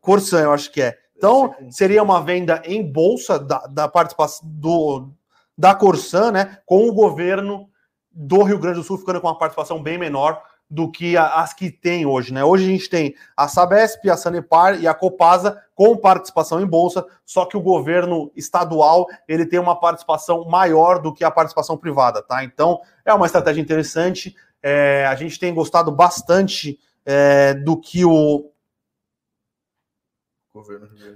Corsan, 0.00 0.40
eu 0.42 0.52
acho 0.52 0.70
que 0.70 0.82
é. 0.82 0.98
Então, 1.16 1.54
seria 1.70 2.02
uma 2.02 2.20
venda 2.20 2.60
em 2.64 2.82
bolsa 2.82 3.38
da, 3.38 3.60
da 3.66 3.88
participação 3.88 4.48
do, 4.48 5.10
da 5.56 5.74
Corsan, 5.74 6.32
né? 6.32 6.58
Com 6.66 6.88
o 6.88 6.92
governo 6.92 7.70
do 8.10 8.42
Rio 8.42 8.58
Grande 8.58 8.78
do 8.78 8.84
Sul 8.84 8.98
ficando 8.98 9.20
com 9.20 9.28
uma 9.28 9.38
participação 9.38 9.82
bem 9.82 9.96
menor 9.96 10.42
do 10.72 10.90
que 10.90 11.18
as 11.18 11.52
que 11.52 11.70
tem 11.70 12.06
hoje, 12.06 12.32
né? 12.32 12.42
Hoje 12.42 12.64
a 12.64 12.68
gente 12.68 12.88
tem 12.88 13.14
a 13.36 13.46
Sabesp, 13.46 14.08
a 14.08 14.16
Sanepar 14.16 14.80
e 14.80 14.88
a 14.88 14.94
Copasa 14.94 15.62
com 15.74 15.94
participação 15.98 16.62
em 16.62 16.66
bolsa, 16.66 17.04
só 17.26 17.44
que 17.44 17.58
o 17.58 17.60
governo 17.60 18.32
estadual 18.34 19.06
ele 19.28 19.44
tem 19.44 19.60
uma 19.60 19.78
participação 19.78 20.46
maior 20.48 20.98
do 20.98 21.12
que 21.12 21.24
a 21.24 21.30
participação 21.30 21.76
privada, 21.76 22.22
tá? 22.22 22.42
Então 22.42 22.80
é 23.04 23.12
uma 23.12 23.26
estratégia 23.26 23.60
interessante. 23.60 24.34
É, 24.62 25.04
a 25.06 25.14
gente 25.14 25.38
tem 25.38 25.52
gostado 25.52 25.92
bastante 25.92 26.78
é, 27.04 27.52
do 27.52 27.78
que 27.78 28.02
o 28.02 28.50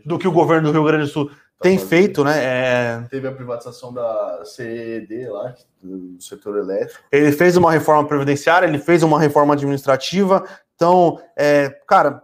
do 0.05 0.19
que 0.19 0.29
o 0.29 0.33
governo 0.33 0.69
do 0.69 0.73
Rio 0.73 0.85
Grande 0.85 1.05
do 1.05 1.11
Sul 1.11 1.31
tá 1.59 1.62
tem 1.62 1.79
feito, 1.79 2.23
né? 2.25 2.33
É... 2.42 3.07
Teve 3.11 3.29
a 3.29 3.33
privatização 3.33 3.92
da 3.92 4.42
CED 4.45 5.29
lá, 5.29 5.55
do 5.83 6.21
setor 6.21 6.59
elétrico. 6.59 7.03
Ele 7.11 7.33
fez 7.33 7.57
uma 7.57 7.73
reforma 7.73 8.07
previdenciária, 8.07 8.66
ele 8.66 8.79
fez 8.79 9.03
uma 9.03 9.19
reforma 9.19 9.55
administrativa. 9.55 10.45
Então, 10.75 11.21
é, 11.37 11.71
cara, 11.87 12.23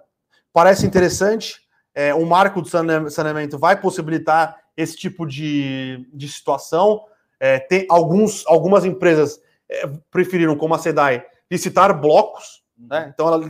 parece 0.53 0.87
interessante. 0.87 1.61
É, 1.95 2.15
o 2.15 2.25
marco 2.25 2.63
do 2.63 2.69
saneamento 3.11 3.59
vai 3.59 3.79
possibilitar 3.81 4.57
esse 4.77 4.97
tipo 4.97 5.27
de, 5.27 6.07
de 6.13 6.29
situação. 6.29 7.05
É, 7.39 7.59
tem 7.59 7.87
alguns, 7.91 8.47
algumas 8.47 8.85
empresas 8.85 9.41
é, 9.69 9.87
preferiram, 10.11 10.57
como 10.57 10.75
a 10.75 10.79
SEDAI, 10.79 11.25
licitar 11.51 11.99
blocos. 11.99 12.63
Né? 12.79 13.11
Então, 13.13 13.29
ela, 13.29 13.49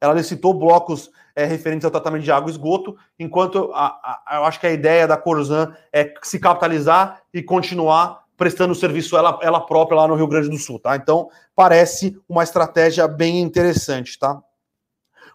ela 0.00 0.14
licitou 0.14 0.54
blocos 0.54 1.10
é, 1.34 1.44
referentes 1.44 1.84
ao 1.84 1.90
tratamento 1.90 2.24
de 2.24 2.32
água 2.32 2.50
e 2.50 2.52
esgoto, 2.52 2.96
enquanto 3.18 3.70
a, 3.72 4.20
a, 4.26 4.36
eu 4.36 4.44
acho 4.44 4.58
que 4.58 4.66
a 4.66 4.72
ideia 4.72 5.06
da 5.06 5.16
Corzan 5.16 5.74
é 5.92 6.12
se 6.22 6.38
capitalizar 6.38 7.22
e 7.32 7.42
continuar 7.42 8.24
prestando 8.36 8.74
serviço 8.74 9.16
ela, 9.16 9.38
ela 9.42 9.60
própria 9.60 9.96
lá 9.96 10.08
no 10.08 10.14
Rio 10.14 10.28
Grande 10.28 10.48
do 10.48 10.56
Sul, 10.56 10.78
tá? 10.78 10.94
Então, 10.96 11.28
parece 11.54 12.20
uma 12.28 12.44
estratégia 12.44 13.06
bem 13.08 13.40
interessante, 13.40 14.18
tá? 14.18 14.40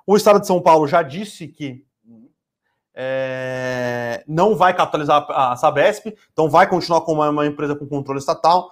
O 0.07 0.15
Estado 0.15 0.39
de 0.39 0.47
São 0.47 0.61
Paulo 0.61 0.87
já 0.87 1.01
disse 1.01 1.47
que 1.47 1.85
é, 2.95 4.23
não 4.27 4.55
vai 4.55 4.73
capitalizar 4.73 5.25
a 5.29 5.55
Sabesp, 5.55 6.13
então 6.31 6.49
vai 6.49 6.67
continuar 6.67 7.01
como 7.01 7.23
uma, 7.23 7.45
empresa 7.45 7.75
com 7.75 7.87
controle 7.87 8.19
estatal. 8.19 8.71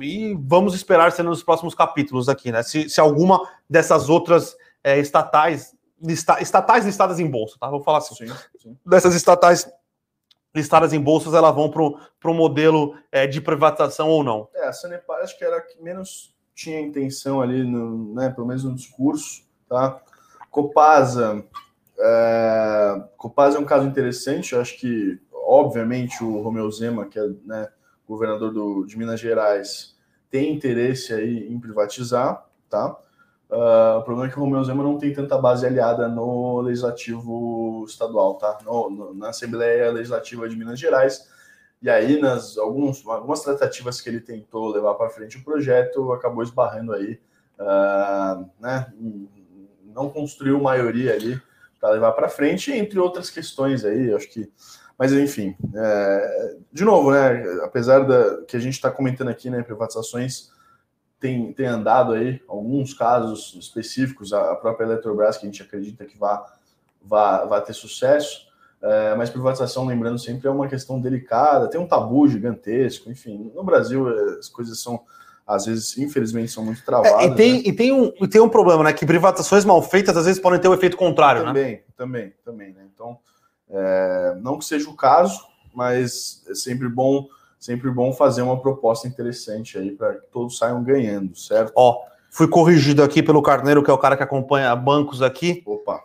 E 0.00 0.34
vamos 0.40 0.74
esperar 0.74 1.12
ser 1.12 1.22
nos 1.22 1.42
próximos 1.42 1.74
capítulos 1.74 2.28
aqui, 2.28 2.50
né? 2.50 2.62
Se, 2.62 2.88
se 2.88 3.00
alguma 3.00 3.40
dessas 3.68 4.08
outras 4.08 4.56
é, 4.84 4.98
estatais 4.98 5.74
lista, 6.00 6.40
estatais 6.40 6.84
listadas 6.84 7.18
em 7.18 7.28
bolsa, 7.28 7.56
tá? 7.58 7.68
Vou 7.68 7.82
falar 7.82 7.98
assim. 7.98 8.14
Sim, 8.14 8.34
sim. 8.58 8.78
Dessas 8.84 9.14
estatais 9.14 9.68
listadas 10.54 10.92
em 10.92 11.00
bolsas, 11.00 11.34
elas 11.34 11.54
vão 11.54 11.68
para 11.68 12.30
o 12.30 12.34
modelo 12.34 12.94
é, 13.10 13.26
de 13.26 13.40
privatização 13.40 14.08
ou 14.08 14.22
não? 14.22 14.48
É, 14.54 14.68
a 14.68 14.72
Sanepar 14.72 15.20
acho 15.22 15.36
que 15.36 15.44
era 15.44 15.56
a 15.56 15.60
que 15.60 15.82
menos 15.82 16.32
tinha 16.54 16.80
intenção 16.80 17.40
ali, 17.40 17.64
no, 17.64 18.14
né, 18.14 18.30
pelo 18.30 18.46
menos 18.46 18.62
no 18.62 18.74
discurso, 18.74 19.42
tá? 19.68 20.00
Copasa, 20.50 21.44
é, 21.98 23.02
Copasa 23.16 23.58
é 23.58 23.60
um 23.60 23.64
caso 23.64 23.88
interessante, 23.88 24.52
eu 24.52 24.60
acho 24.60 24.78
que, 24.78 25.20
obviamente, 25.32 26.22
o 26.22 26.40
Romeu 26.40 26.70
Zema, 26.70 27.06
que 27.06 27.18
é 27.18 27.26
né, 27.44 27.68
governador 28.06 28.52
do, 28.52 28.84
de 28.84 28.96
Minas 28.96 29.18
Gerais, 29.18 29.96
tem 30.30 30.52
interesse 30.54 31.12
aí 31.12 31.52
em 31.52 31.58
privatizar, 31.58 32.46
tá? 32.70 32.96
Uh, 33.54 33.98
o 33.98 34.02
problema 34.02 34.26
é 34.26 34.32
que 34.32 34.36
o 34.36 34.40
Romeu 34.40 34.64
Zema 34.64 34.82
não 34.82 34.98
tem 34.98 35.12
tanta 35.12 35.38
base 35.38 35.64
aliada 35.64 36.08
no 36.08 36.60
legislativo 36.60 37.84
estadual, 37.86 38.34
tá? 38.34 38.58
No, 38.64 38.90
no, 38.90 39.14
na 39.14 39.28
Assembleia 39.28 39.92
Legislativa 39.92 40.48
de 40.48 40.56
Minas 40.56 40.80
Gerais. 40.80 41.30
E 41.80 41.88
aí, 41.88 42.20
nas 42.20 42.58
alguns, 42.58 43.06
algumas 43.06 43.44
tratativas 43.44 44.00
que 44.00 44.08
ele 44.08 44.20
tentou 44.20 44.72
levar 44.72 44.94
para 44.94 45.08
frente 45.08 45.38
o 45.38 45.44
projeto, 45.44 46.12
acabou 46.12 46.42
esbarrando 46.42 46.94
aí, 46.94 47.20
uh, 47.60 48.50
né? 48.58 48.92
Não 49.84 50.10
construiu 50.10 50.60
maioria 50.60 51.14
ali 51.14 51.40
para 51.80 51.90
levar 51.90 52.10
para 52.10 52.28
frente, 52.28 52.72
entre 52.72 52.98
outras 52.98 53.30
questões 53.30 53.84
aí, 53.84 54.12
acho 54.12 54.28
que. 54.30 54.50
Mas 54.98 55.12
enfim, 55.12 55.56
é, 55.76 56.56
de 56.72 56.84
novo, 56.84 57.12
né? 57.12 57.42
Apesar 57.62 58.00
da 58.00 58.42
que 58.42 58.56
a 58.56 58.60
gente 58.60 58.74
está 58.74 58.90
comentando 58.90 59.28
aqui, 59.28 59.48
né? 59.48 59.62
Privatizações 59.62 60.53
tem, 61.24 61.54
tem 61.54 61.64
andado 61.64 62.12
aí, 62.12 62.38
alguns 62.46 62.92
casos 62.92 63.56
específicos, 63.58 64.34
a 64.34 64.54
própria 64.56 64.84
Eletrobras, 64.84 65.38
que 65.38 65.46
a 65.46 65.50
gente 65.50 65.62
acredita 65.62 66.04
que 66.04 66.18
vai, 66.18 66.38
vai 67.02 67.62
ter 67.62 67.72
sucesso, 67.72 68.46
é, 68.82 69.14
mas 69.14 69.30
privatização, 69.30 69.86
lembrando 69.86 70.18
sempre, 70.18 70.46
é 70.46 70.50
uma 70.50 70.68
questão 70.68 71.00
delicada, 71.00 71.70
tem 71.70 71.80
um 71.80 71.88
tabu 71.88 72.28
gigantesco, 72.28 73.10
enfim, 73.10 73.50
no 73.54 73.64
Brasil 73.64 74.06
é, 74.06 74.38
as 74.38 74.50
coisas 74.50 74.78
são, 74.78 75.00
às 75.46 75.64
vezes, 75.64 75.96
infelizmente, 75.96 76.52
são 76.52 76.62
muito 76.62 76.84
travadas. 76.84 77.22
É, 77.22 77.24
e, 77.24 77.34
tem, 77.34 77.52
né? 77.54 77.62
e, 77.64 77.72
tem 77.72 77.90
um, 77.90 78.12
e 78.20 78.28
tem 78.28 78.42
um 78.42 78.48
problema, 78.50 78.84
né, 78.84 78.92
que 78.92 79.06
privatizações 79.06 79.64
mal 79.64 79.80
feitas, 79.80 80.14
às 80.18 80.26
vezes, 80.26 80.38
podem 80.38 80.60
ter 80.60 80.68
o 80.68 80.72
um 80.72 80.74
efeito 80.74 80.98
contrário, 80.98 81.42
também, 81.42 81.72
né? 81.72 81.80
Também, 81.96 82.34
também, 82.44 82.72
né, 82.74 82.86
então, 82.94 83.16
é, 83.70 84.36
não 84.42 84.58
que 84.58 84.66
seja 84.66 84.90
o 84.90 84.94
caso, 84.94 85.40
mas 85.74 86.44
é 86.50 86.54
sempre 86.54 86.86
bom 86.86 87.26
sempre 87.64 87.90
bom 87.90 88.12
fazer 88.12 88.42
uma 88.42 88.60
proposta 88.60 89.08
interessante 89.08 89.78
aí 89.78 89.90
para 89.90 90.16
que 90.16 90.26
todos 90.26 90.58
saiam 90.58 90.84
ganhando, 90.84 91.34
certo? 91.34 91.72
Ó, 91.74 92.02
fui 92.28 92.46
corrigido 92.46 93.02
aqui 93.02 93.22
pelo 93.22 93.40
Carneiro, 93.40 93.82
que 93.82 93.90
é 93.90 93.94
o 93.94 93.96
cara 93.96 94.18
que 94.18 94.22
acompanha 94.22 94.76
bancos 94.76 95.22
aqui. 95.22 95.62
Opa. 95.64 96.02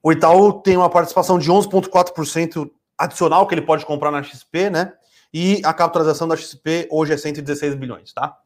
O 0.00 0.12
Itaú 0.12 0.52
tem 0.52 0.76
uma 0.76 0.88
participação 0.88 1.40
de 1.40 1.50
11,4% 1.50 2.70
adicional 2.96 3.48
que 3.48 3.54
ele 3.54 3.62
pode 3.62 3.84
comprar 3.84 4.12
na 4.12 4.22
XP, 4.22 4.70
né? 4.70 4.92
E 5.34 5.60
a 5.64 5.74
capitalização 5.74 6.28
da 6.28 6.36
XP 6.36 6.86
hoje 6.88 7.14
é 7.14 7.16
116 7.16 7.74
bilhões, 7.74 8.12
tá? 8.12 8.38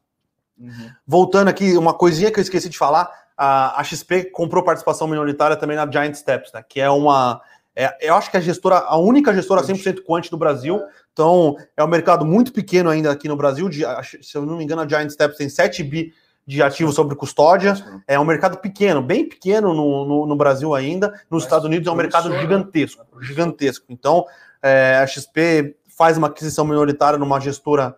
Uhum. 0.57 0.89
Voltando 1.05 1.49
aqui, 1.49 1.77
uma 1.77 1.93
coisinha 1.93 2.31
que 2.31 2.39
eu 2.39 2.43
esqueci 2.43 2.69
de 2.69 2.77
falar: 2.77 3.07
a, 3.37 3.83
XP 3.83 4.31
comprou 4.31 4.63
participação 4.63 5.07
minoritária 5.07 5.55
também 5.55 5.77
na 5.77 5.89
Giant 5.89 6.15
Steps, 6.15 6.51
né? 6.51 6.65
Que 6.67 6.81
é 6.81 6.89
uma. 6.89 7.39
É, 7.75 8.09
eu 8.09 8.15
acho 8.15 8.31
que 8.31 8.37
a 8.37 8.41
gestora, 8.41 8.77
a 8.79 8.97
única 8.97 9.31
gestora 9.31 9.61
100% 9.61 10.01
quant 10.03 10.27
do 10.31 10.37
Brasil, 10.37 10.81
então, 11.15 11.55
é 11.77 11.83
um 11.83 11.87
mercado 11.87 12.25
muito 12.25 12.51
pequeno 12.51 12.89
ainda 12.89 13.09
aqui 13.09 13.29
no 13.29 13.37
Brasil. 13.37 13.69
De, 13.69 13.85
se 14.21 14.35
eu 14.35 14.45
não 14.45 14.57
me 14.57 14.65
engano, 14.65 14.81
a 14.81 14.87
Giant 14.87 15.09
Steps 15.09 15.37
tem 15.37 15.47
7 15.47 15.81
bi 15.81 16.13
de 16.45 16.61
ativos 16.61 16.93
sobre 16.93 17.15
custódia. 17.15 17.73
É 18.05 18.19
um 18.19 18.25
mercado 18.25 18.57
pequeno, 18.57 19.01
bem 19.01 19.25
pequeno 19.25 19.73
no, 19.73 20.05
no, 20.05 20.25
no 20.25 20.35
Brasil 20.35 20.75
ainda. 20.75 21.07
Nos 21.31 21.43
Mas 21.43 21.43
Estados 21.43 21.65
Unidos 21.65 21.87
é 21.87 21.91
um 21.91 21.95
mercado 21.95 22.37
gigantesco, 22.37 23.05
gigantesco. 23.21 23.85
Então, 23.87 24.25
é, 24.61 24.97
a 24.97 25.07
XP 25.07 25.77
faz 25.87 26.17
uma 26.17 26.27
aquisição 26.27 26.65
minoritária 26.65 27.17
numa 27.17 27.39
gestora 27.39 27.97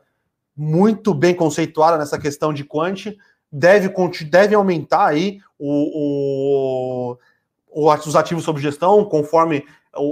muito 0.56 1.12
bem 1.12 1.34
conceituada 1.34 1.98
nessa 1.98 2.20
questão 2.20 2.54
de 2.54 2.64
quant, 2.64 3.16
deve, 3.52 3.92
deve 4.30 4.54
aumentar 4.54 5.08
aí 5.08 5.40
o, 5.58 7.16
o, 7.68 7.88
os 8.06 8.16
ativos 8.16 8.44
sob 8.44 8.62
gestão, 8.62 9.04
conforme 9.06 9.66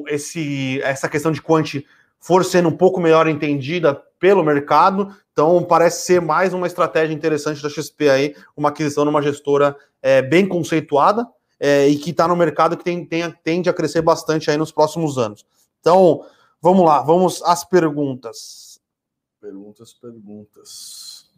esse, 0.08 0.82
essa 0.82 1.08
questão 1.08 1.32
de 1.32 1.40
quant 1.40 1.84
for 2.20 2.44
sendo 2.44 2.70
um 2.70 2.76
pouco 2.76 3.00
melhor 3.00 3.28
entendida 3.28 4.02
pelo 4.20 4.44
mercado. 4.44 5.16
Então, 5.32 5.64
parece 5.64 6.06
ser 6.06 6.22
mais 6.22 6.54
uma 6.54 6.68
estratégia 6.68 7.14
interessante 7.14 7.62
da 7.62 7.70
XP 7.70 8.10
aí, 8.10 8.36
uma 8.56 8.70
aquisição 8.70 9.06
numa 9.06 9.22
gestora 9.22 9.76
é, 10.02 10.22
bem 10.22 10.48
conceituada 10.48 11.28
é, 11.60 11.88
e 11.88 11.98
que 11.98 12.12
está 12.12 12.28
no 12.28 12.36
mercado 12.36 12.78
que 12.78 12.84
tem, 12.84 13.06
tem, 13.06 13.30
tende 13.44 13.70
a 13.70 13.74
crescer 13.74 14.02
bastante 14.02 14.50
aí 14.50 14.58
nos 14.58 14.72
próximos 14.72 15.18
anos. 15.18 15.46
Então, 15.80 16.26
vamos 16.62 16.86
lá, 16.86 17.02
vamos 17.02 17.42
às 17.44 17.64
perguntas. 17.64 18.80
Perguntas, 19.40 19.94
perguntas. 19.94 21.30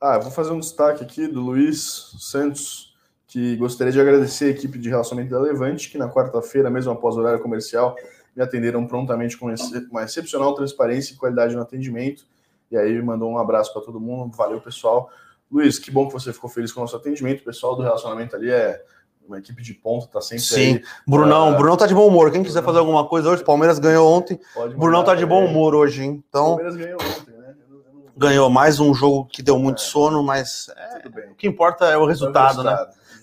Ah, 0.00 0.18
vou 0.18 0.30
fazer 0.30 0.52
um 0.52 0.60
destaque 0.60 1.04
aqui 1.04 1.26
do 1.26 1.42
Luiz 1.42 2.14
Santos, 2.18 2.89
que 3.30 3.54
gostaria 3.56 3.92
de 3.92 4.00
agradecer 4.00 4.46
a 4.46 4.48
equipe 4.48 4.76
de 4.76 4.88
relacionamento 4.88 5.32
da 5.32 5.40
Levante, 5.40 5.88
que 5.88 5.96
na 5.96 6.08
quarta-feira, 6.08 6.68
mesmo 6.68 6.90
após 6.90 7.16
o 7.16 7.20
horário 7.20 7.38
comercial, 7.40 7.94
me 8.34 8.42
atenderam 8.42 8.84
prontamente 8.88 9.36
com 9.38 9.46
uma 9.90 10.02
excepcional 10.02 10.52
transparência 10.54 11.14
e 11.14 11.16
qualidade 11.16 11.54
no 11.54 11.62
atendimento. 11.62 12.24
E 12.72 12.76
aí 12.76 13.00
mandou 13.00 13.30
um 13.30 13.38
abraço 13.38 13.72
para 13.72 13.82
todo 13.82 14.00
mundo. 14.00 14.36
Valeu, 14.36 14.60
pessoal. 14.60 15.08
Luiz, 15.50 15.78
que 15.78 15.92
bom 15.92 16.08
que 16.08 16.12
você 16.12 16.32
ficou 16.32 16.50
feliz 16.50 16.72
com 16.72 16.80
o 16.80 16.82
nosso 16.82 16.96
atendimento. 16.96 17.42
O 17.42 17.44
pessoal 17.44 17.76
do 17.76 17.82
relacionamento 17.82 18.34
ali 18.34 18.50
é 18.50 18.82
uma 19.28 19.38
equipe 19.38 19.62
de 19.62 19.74
ponta, 19.74 20.08
tá 20.08 20.20
sempre 20.20 20.42
Sim. 20.44 20.74
aí. 20.74 20.82
Brunão, 21.06 21.50
Ah, 21.50 21.56
Brunão 21.56 21.76
tá 21.76 21.86
de 21.86 21.94
bom 21.94 22.08
humor. 22.08 22.32
Quem 22.32 22.42
quiser 22.42 22.64
fazer 22.64 22.78
alguma 22.80 23.06
coisa 23.06 23.30
hoje, 23.30 23.44
Palmeiras 23.44 23.78
ganhou 23.78 24.10
ontem. 24.12 24.40
Pode 24.52 24.74
Brunão 24.74 25.04
tá 25.04 25.14
de 25.14 25.24
bom 25.24 25.40
também. 25.42 25.50
humor 25.54 25.74
hoje, 25.76 26.02
hein? 26.02 26.10
O 26.10 26.24
Então, 26.28 26.46
Palmeiras 26.56 26.74
ganhou 26.74 26.98
ontem, 27.00 27.36
né? 27.36 27.54
Não- 27.68 28.12
ganhou 28.16 28.50
mais 28.50 28.80
um 28.80 28.92
jogo 28.92 29.26
que 29.26 29.40
deu 29.40 29.56
muito 29.56 29.78
É. 29.82 29.84
sono, 29.84 30.20
mas 30.22 30.68
é, 30.76 30.98
Tudo 30.98 31.14
bem. 31.14 31.30
o 31.30 31.34
que 31.36 31.46
importa 31.46 31.86
é 31.86 31.96
o 31.96 32.06
resultado, 32.06 32.64
né? 32.64 32.76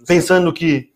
Pensando 0.06 0.54
que 0.54 0.94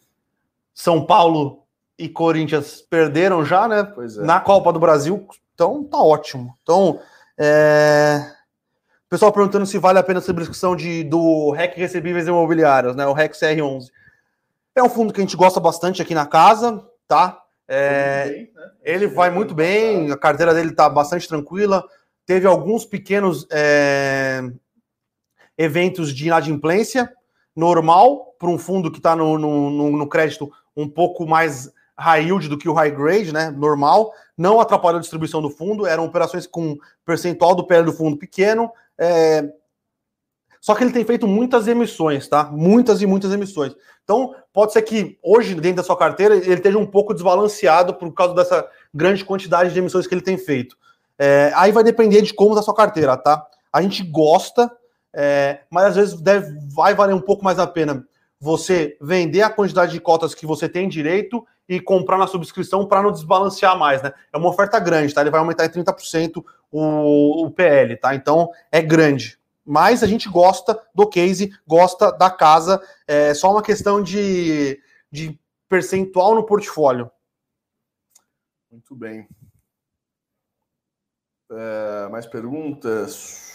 São 0.73 1.05
Paulo 1.05 1.61
e 1.97 2.09
Corinthians 2.09 2.81
perderam 2.81 3.45
já, 3.45 3.67
né? 3.67 3.83
Pois 3.83 4.17
é. 4.17 4.21
Na 4.21 4.39
Copa 4.39 4.73
do 4.73 4.79
Brasil, 4.79 5.27
então 5.53 5.83
tá 5.83 5.97
ótimo. 5.97 6.57
Então, 6.63 6.99
é... 7.37 8.25
pessoal 9.09 9.31
perguntando 9.31 9.65
se 9.65 9.77
vale 9.77 9.99
a 9.99 10.03
pena 10.03 10.19
a 10.19 10.21
subscrição 10.21 10.75
de, 10.75 11.03
do 11.03 11.51
REC 11.51 11.75
Recebíveis 11.75 12.27
Imobiliários, 12.27 12.95
né? 12.95 13.05
O 13.05 13.13
REC 13.13 13.33
CR11. 13.33 13.85
É 14.75 14.81
um 14.81 14.89
fundo 14.89 15.13
que 15.13 15.19
a 15.19 15.23
gente 15.23 15.37
gosta 15.37 15.59
bastante 15.59 16.01
aqui 16.01 16.15
na 16.15 16.25
casa, 16.25 16.83
tá? 17.07 17.39
É, 17.67 18.29
bem, 18.29 18.51
né? 18.53 18.71
ele 18.83 19.07
vai 19.07 19.29
muito 19.29 19.53
bem, 19.53 20.11
a 20.11 20.17
carteira 20.17 20.53
dele 20.53 20.73
tá 20.73 20.89
bastante 20.89 21.27
tranquila. 21.27 21.83
Teve 22.25 22.47
alguns 22.47 22.85
pequenos 22.85 23.45
é, 23.51 24.41
eventos 25.57 26.13
de 26.13 26.27
inadimplência 26.27 27.11
normal 27.55 28.35
para 28.39 28.49
um 28.49 28.57
fundo 28.57 28.91
que 28.91 28.97
está 28.99 29.15
no, 29.15 29.37
no, 29.37 29.91
no- 29.91 30.07
crédito 30.09 30.51
um 30.75 30.87
pouco 30.87 31.25
mais 31.27 31.71
high 31.97 32.23
yield 32.23 32.47
do 32.49 32.57
que 32.57 32.69
o 32.69 32.73
high 32.73 32.91
grade, 32.91 33.31
né? 33.33 33.51
Normal. 33.51 34.11
Não 34.37 34.59
atrapalhou 34.59 34.97
a 34.97 35.01
distribuição 35.01 35.41
do 35.41 35.49
fundo, 35.49 35.85
eram 35.85 36.05
operações 36.05 36.47
com 36.47 36.77
percentual 37.05 37.53
do 37.53 37.67
PL 37.67 37.85
do 37.85 37.93
fundo 37.93 38.17
pequeno. 38.17 38.71
é, 38.97 39.43
Só 40.59 40.73
que 40.75 40.83
ele 40.83 40.93
tem 40.93 41.03
feito 41.05 41.27
muitas 41.27 41.67
emissões, 41.67 42.27
tá? 42.27 42.45
Muitas 42.45 43.01
e 43.01 43.05
muitas 43.05 43.31
emissões. 43.31 43.75
Então, 44.03 44.33
pode 44.53 44.73
ser 44.73 44.81
que 44.81 45.19
hoje, 45.23 45.53
dentro 45.55 45.77
da 45.77 45.83
sua 45.83 45.97
carteira, 45.97 46.35
ele 46.35 46.53
esteja 46.53 46.77
um 46.77 46.85
pouco 46.87 47.13
desbalanceado 47.13 47.93
por 47.95 48.11
causa 48.13 48.33
dessa 48.33 48.67
grande 48.93 49.23
quantidade 49.23 49.71
de 49.73 49.79
emissões 49.79 50.07
que 50.07 50.13
ele 50.13 50.21
tem 50.21 50.37
feito. 50.37 50.75
É, 51.19 51.51
aí 51.55 51.71
vai 51.71 51.83
depender 51.83 52.21
de 52.23 52.33
como 52.33 52.55
da 52.55 52.61
sua 52.63 52.73
carteira, 52.73 53.15
tá? 53.15 53.45
A 53.71 53.81
gente 53.81 54.03
gosta, 54.03 54.71
é, 55.13 55.61
mas 55.69 55.85
às 55.85 55.95
vezes 55.95 56.21
deve, 56.21 56.57
vai 56.73 56.93
valer 56.93 57.13
um 57.13 57.21
pouco 57.21 57.43
mais 57.43 57.59
a 57.59 57.67
pena 57.67 58.05
você 58.39 58.97
vender 58.99 59.43
a 59.43 59.51
quantidade 59.51 59.91
de 59.91 59.99
cotas 59.99 60.33
que 60.33 60.47
você 60.47 60.67
tem 60.67 60.89
direito 60.89 61.45
e 61.69 61.79
comprar 61.79 62.17
na 62.17 62.25
subscrição 62.25 62.87
para 62.87 63.03
não 63.03 63.11
desbalancear 63.11 63.77
mais, 63.77 64.01
né? 64.01 64.11
É 64.33 64.37
uma 64.37 64.49
oferta 64.49 64.79
grande, 64.79 65.13
tá? 65.13 65.21
Ele 65.21 65.29
vai 65.29 65.39
aumentar 65.39 65.65
em 65.65 65.69
30% 65.69 66.43
o, 66.71 67.45
o 67.45 67.51
PL, 67.51 67.95
tá? 67.97 68.15
Então 68.15 68.49
é 68.71 68.81
grande. 68.81 69.39
Mas 69.63 70.01
a 70.01 70.07
gente 70.07 70.27
gosta 70.27 70.81
do 70.93 71.07
case, 71.07 71.55
gosta 71.67 72.11
da 72.11 72.31
casa, 72.31 72.81
é 73.07 73.33
só 73.35 73.51
uma 73.51 73.61
questão 73.61 74.01
de, 74.01 74.81
de 75.11 75.39
percentual 75.69 76.33
no 76.33 76.43
portfólio. 76.43 77.11
Muito 78.71 78.95
bem. 78.95 79.27
É, 81.51 82.09
mais 82.09 82.25
perguntas? 82.25 83.50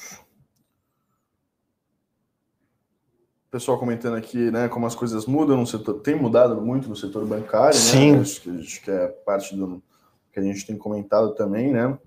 Pessoal 3.56 3.78
comentando 3.78 4.16
aqui, 4.16 4.50
né, 4.50 4.68
como 4.68 4.84
as 4.84 4.94
coisas 4.94 5.24
mudam 5.24 5.56
no 5.56 5.66
setor, 5.66 5.94
tem 6.00 6.14
mudado 6.14 6.60
muito 6.60 6.90
no 6.90 6.94
setor 6.94 7.24
bancário, 7.24 7.74
Sim. 7.74 8.12
né? 8.12 8.20
Acho 8.20 8.42
que, 8.42 8.50
acho 8.50 8.82
que 8.82 8.90
é 8.90 9.06
parte 9.06 9.56
do 9.56 9.82
que 10.30 10.38
a 10.38 10.42
gente 10.42 10.66
tem 10.66 10.76
comentado 10.76 11.34
também, 11.34 11.72
né? 11.72 11.98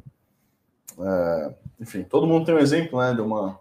É, 0.99 1.55
enfim, 1.79 2.03
todo 2.03 2.27
mundo 2.27 2.45
tem 2.45 2.53
um 2.53 2.59
exemplo, 2.59 2.99
né, 2.99 3.15
de 3.15 3.21
uma 3.21 3.57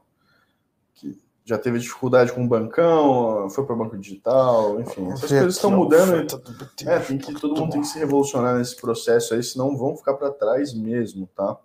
que 0.97 1.19
já 1.47 1.57
teve 1.57 1.79
dificuldade 1.79 2.31
com 2.31 2.45
o 2.45 2.47
bancão, 2.47 3.49
foi 3.49 3.65
para 3.65 3.75
o 3.75 3.79
banco 3.79 3.97
digital, 3.97 4.79
enfim, 4.83 5.11
essas 5.11 5.31
coisas 5.31 5.55
estão 5.55 5.71
mudando. 5.71 6.15
e- 6.15 6.87
é, 6.87 6.99
tem 6.99 7.17
que 7.17 7.33
todo 7.41 7.59
mundo 7.59 7.73
tem 7.73 7.81
que 7.81 7.87
se 7.87 7.99
revolucionar 7.99 8.59
nesse 8.59 8.77
processo 8.77 9.33
aí, 9.33 9.43
senão 9.43 9.75
vão 9.79 9.97
ficar 9.97 10.13
para 10.13 10.31
trás 10.31 10.75
mesmo, 10.75 11.27
tá? 11.35 11.57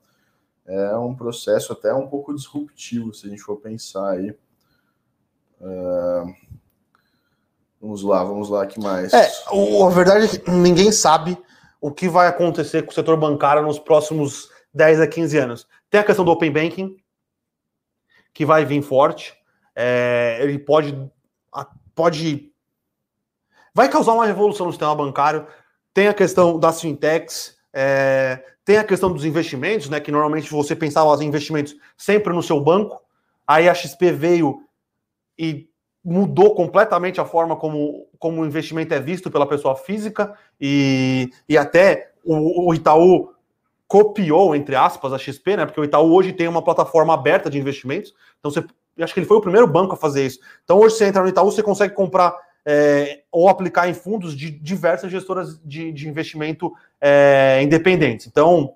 É 0.66 0.96
um 0.96 1.14
processo 1.14 1.74
até 1.74 1.94
um 1.94 2.08
pouco 2.08 2.34
disruptivo, 2.34 3.14
se 3.14 3.28
a 3.28 3.30
gente 3.30 3.42
for 3.42 3.58
pensar 3.58 4.12
aí. 4.12 4.34
É, 5.62 6.24
Vamos 7.82 8.02
lá, 8.02 8.24
vamos 8.24 8.50
lá, 8.50 8.66
que 8.66 8.80
mais? 8.80 9.12
É, 9.12 9.30
o- 9.52 9.86
a 9.86 9.90
verdade 9.90 10.26
é 10.26 10.38
que 10.40 10.50
ninguém 10.50 10.90
sabe 10.92 11.38
o 11.82 11.92
que 11.92 12.08
vai 12.08 12.28
acontecer 12.28 12.82
com 12.84 12.92
o 12.92 12.94
setor 12.94 13.18
bancário 13.18 13.62
nos 13.62 13.78
próximos 13.78 14.50
10 14.74 15.02
a 15.02 15.08
15 15.08 15.38
anos. 15.38 15.68
Tem 15.90 16.00
a 16.00 16.04
questão 16.04 16.24
do 16.24 16.32
Open 16.32 16.50
Banking, 16.50 16.96
que 18.34 18.46
vai 18.46 18.64
vir 18.64 18.82
forte. 18.82 19.34
É, 19.76 20.38
ele 20.42 20.58
pode, 20.60 20.98
pode. 21.94 22.50
Vai 23.74 23.90
causar 23.90 24.14
uma 24.14 24.26
revolução 24.26 24.66
no 24.68 24.72
sistema 24.72 24.96
bancário. 24.96 25.46
Tem 25.94 26.08
a 26.08 26.14
questão 26.14 26.58
das 26.58 26.80
fintechs, 26.80 27.58
é, 27.74 28.42
tem 28.64 28.78
a 28.78 28.84
questão 28.86 29.12
dos 29.12 29.26
investimentos, 29.26 29.90
né? 29.90 30.00
Que 30.00 30.10
normalmente 30.12 30.50
você 30.50 30.74
pensava 30.74 31.22
em 31.22 31.28
investimentos 31.28 31.76
sempre 31.98 32.32
no 32.32 32.42
seu 32.42 32.62
banco. 32.62 32.98
Aí 33.46 33.68
a 33.68 33.74
XP 33.76 34.12
veio 34.14 34.64
e 35.38 35.68
mudou 36.04 36.54
completamente 36.54 37.22
a 37.22 37.26
forma 37.26 37.56
como, 37.56 38.08
como 38.20 38.42
o 38.42 38.46
investimento 38.46 38.94
é 38.94 39.00
visto 39.00 39.32
pela 39.32 39.48
pessoa 39.48 39.76
física 39.76 40.34
e, 40.60 41.30
e 41.48 41.58
até 41.58 42.12
o, 42.26 42.70
o 42.70 42.74
Itaú 42.74 43.34
copiou, 43.88 44.56
entre 44.56 44.76
aspas, 44.76 45.14
a 45.14 45.18
XP, 45.18 45.56
né? 45.56 45.66
Porque 45.66 45.80
o 45.80 45.84
Itaú 45.84 46.14
hoje 46.14 46.34
tem 46.34 46.48
uma 46.48 46.64
plataforma 46.64 47.14
aberta 47.14 47.50
de 47.50 47.60
investimentos. 47.60 48.14
Então, 48.40 48.52
você, 48.52 48.66
acho 49.00 49.14
que 49.14 49.20
ele 49.20 49.28
foi 49.28 49.38
o 49.38 49.42
primeiro 49.42 49.68
banco 49.68 49.94
a 49.94 49.98
fazer 49.98 50.26
isso. 50.26 50.40
Então, 50.64 50.80
hoje 50.80 50.96
você 50.96 51.06
entra 51.06 51.22
no 51.22 51.30
Itaú, 51.30 51.52
você 51.52 51.62
consegue 51.62 51.94
comprar 51.94 52.36
é, 52.66 53.24
ou 53.32 53.48
aplicar 53.50 53.88
em 53.88 53.94
fundos 53.94 54.36
de 54.36 54.50
diversas 54.50 55.12
gestoras 55.12 55.60
de, 55.64 55.92
de 55.92 56.08
investimento 56.08 56.74
é, 57.00 57.62
independentes. 57.62 58.28
Então, 58.28 58.76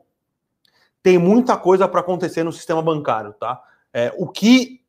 tem 1.02 1.18
muita 1.18 1.58
coisa 1.58 1.88
para 1.88 2.02
acontecer 2.02 2.44
no 2.44 2.52
sistema 2.52 2.82
bancário, 2.82 3.34
tá? 3.34 3.62
É, 3.94 4.14
o 4.18 4.28
que 4.28 4.82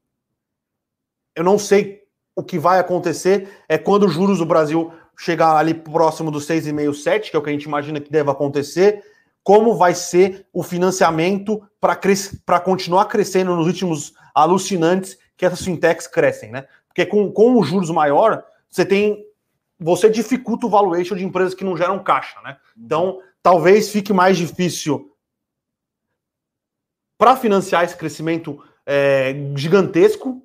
eu 1.38 1.44
não 1.44 1.56
sei 1.56 2.02
o 2.34 2.42
que 2.42 2.58
vai 2.58 2.80
acontecer 2.80 3.48
é 3.68 3.78
quando 3.78 4.06
os 4.06 4.12
juros 4.12 4.38
do 4.38 4.44
Brasil 4.44 4.92
chegar 5.16 5.56
ali 5.56 5.72
próximo 5.72 6.32
dos 6.32 6.48
6,5, 6.48 6.94
7, 6.94 7.30
que 7.30 7.36
é 7.36 7.38
o 7.38 7.42
que 7.42 7.48
a 7.48 7.52
gente 7.52 7.62
imagina 7.62 8.00
que 8.00 8.10
deve 8.10 8.28
acontecer, 8.28 9.04
como 9.44 9.76
vai 9.76 9.94
ser 9.94 10.46
o 10.52 10.64
financiamento 10.64 11.62
para 11.80 12.60
continuar 12.60 13.04
crescendo 13.04 13.54
nos 13.54 13.68
ritmos 13.68 14.14
alucinantes 14.34 15.16
que 15.36 15.46
essas 15.46 15.64
fintechs 15.64 16.08
crescem, 16.08 16.50
né? 16.50 16.66
Porque 16.88 17.06
com, 17.06 17.30
com 17.30 17.56
os 17.56 17.68
juros 17.68 17.90
maior, 17.90 18.44
você 18.68 18.84
tem. 18.84 19.24
Você 19.78 20.10
dificulta 20.10 20.66
o 20.66 20.70
valuation 20.70 21.14
de 21.14 21.24
empresas 21.24 21.54
que 21.54 21.64
não 21.64 21.76
geram 21.76 22.02
caixa, 22.02 22.40
né? 22.42 22.56
Então, 22.76 23.20
talvez 23.40 23.90
fique 23.90 24.12
mais 24.12 24.36
difícil 24.36 25.12
para 27.16 27.36
financiar 27.36 27.84
esse 27.84 27.96
crescimento 27.96 28.60
é, 28.84 29.34
gigantesco 29.54 30.42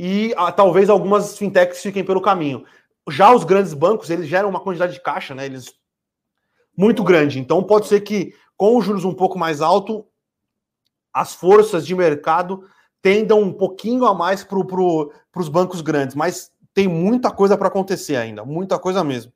e 0.00 0.32
ah, 0.36 0.52
talvez 0.52 0.88
algumas 0.88 1.36
fintechs 1.36 1.82
fiquem 1.82 2.04
pelo 2.04 2.22
caminho. 2.22 2.64
Já 3.10 3.34
os 3.34 3.42
grandes 3.42 3.74
bancos, 3.74 4.08
eles 4.08 4.28
geram 4.28 4.48
uma 4.48 4.60
quantidade 4.60 4.92
de 4.92 5.02
caixa, 5.02 5.34
né? 5.34 5.44
Eles 5.44 5.74
muito 6.76 7.02
grande. 7.02 7.40
Então 7.40 7.64
pode 7.64 7.88
ser 7.88 8.02
que 8.02 8.32
com 8.56 8.76
os 8.76 8.84
juros 8.84 9.04
um 9.04 9.12
pouco 9.12 9.36
mais 9.36 9.60
alto, 9.60 10.06
as 11.12 11.34
forças 11.34 11.84
de 11.84 11.96
mercado 11.96 12.62
tendam 13.02 13.42
um 13.42 13.52
pouquinho 13.52 14.06
a 14.06 14.14
mais 14.14 14.44
para 14.44 14.64
pro, 14.64 15.12
os 15.34 15.48
bancos 15.48 15.80
grandes, 15.80 16.14
mas 16.14 16.52
tem 16.72 16.86
muita 16.86 17.32
coisa 17.32 17.58
para 17.58 17.66
acontecer 17.66 18.14
ainda, 18.14 18.44
muita 18.44 18.78
coisa 18.78 19.02
mesmo. 19.02 19.32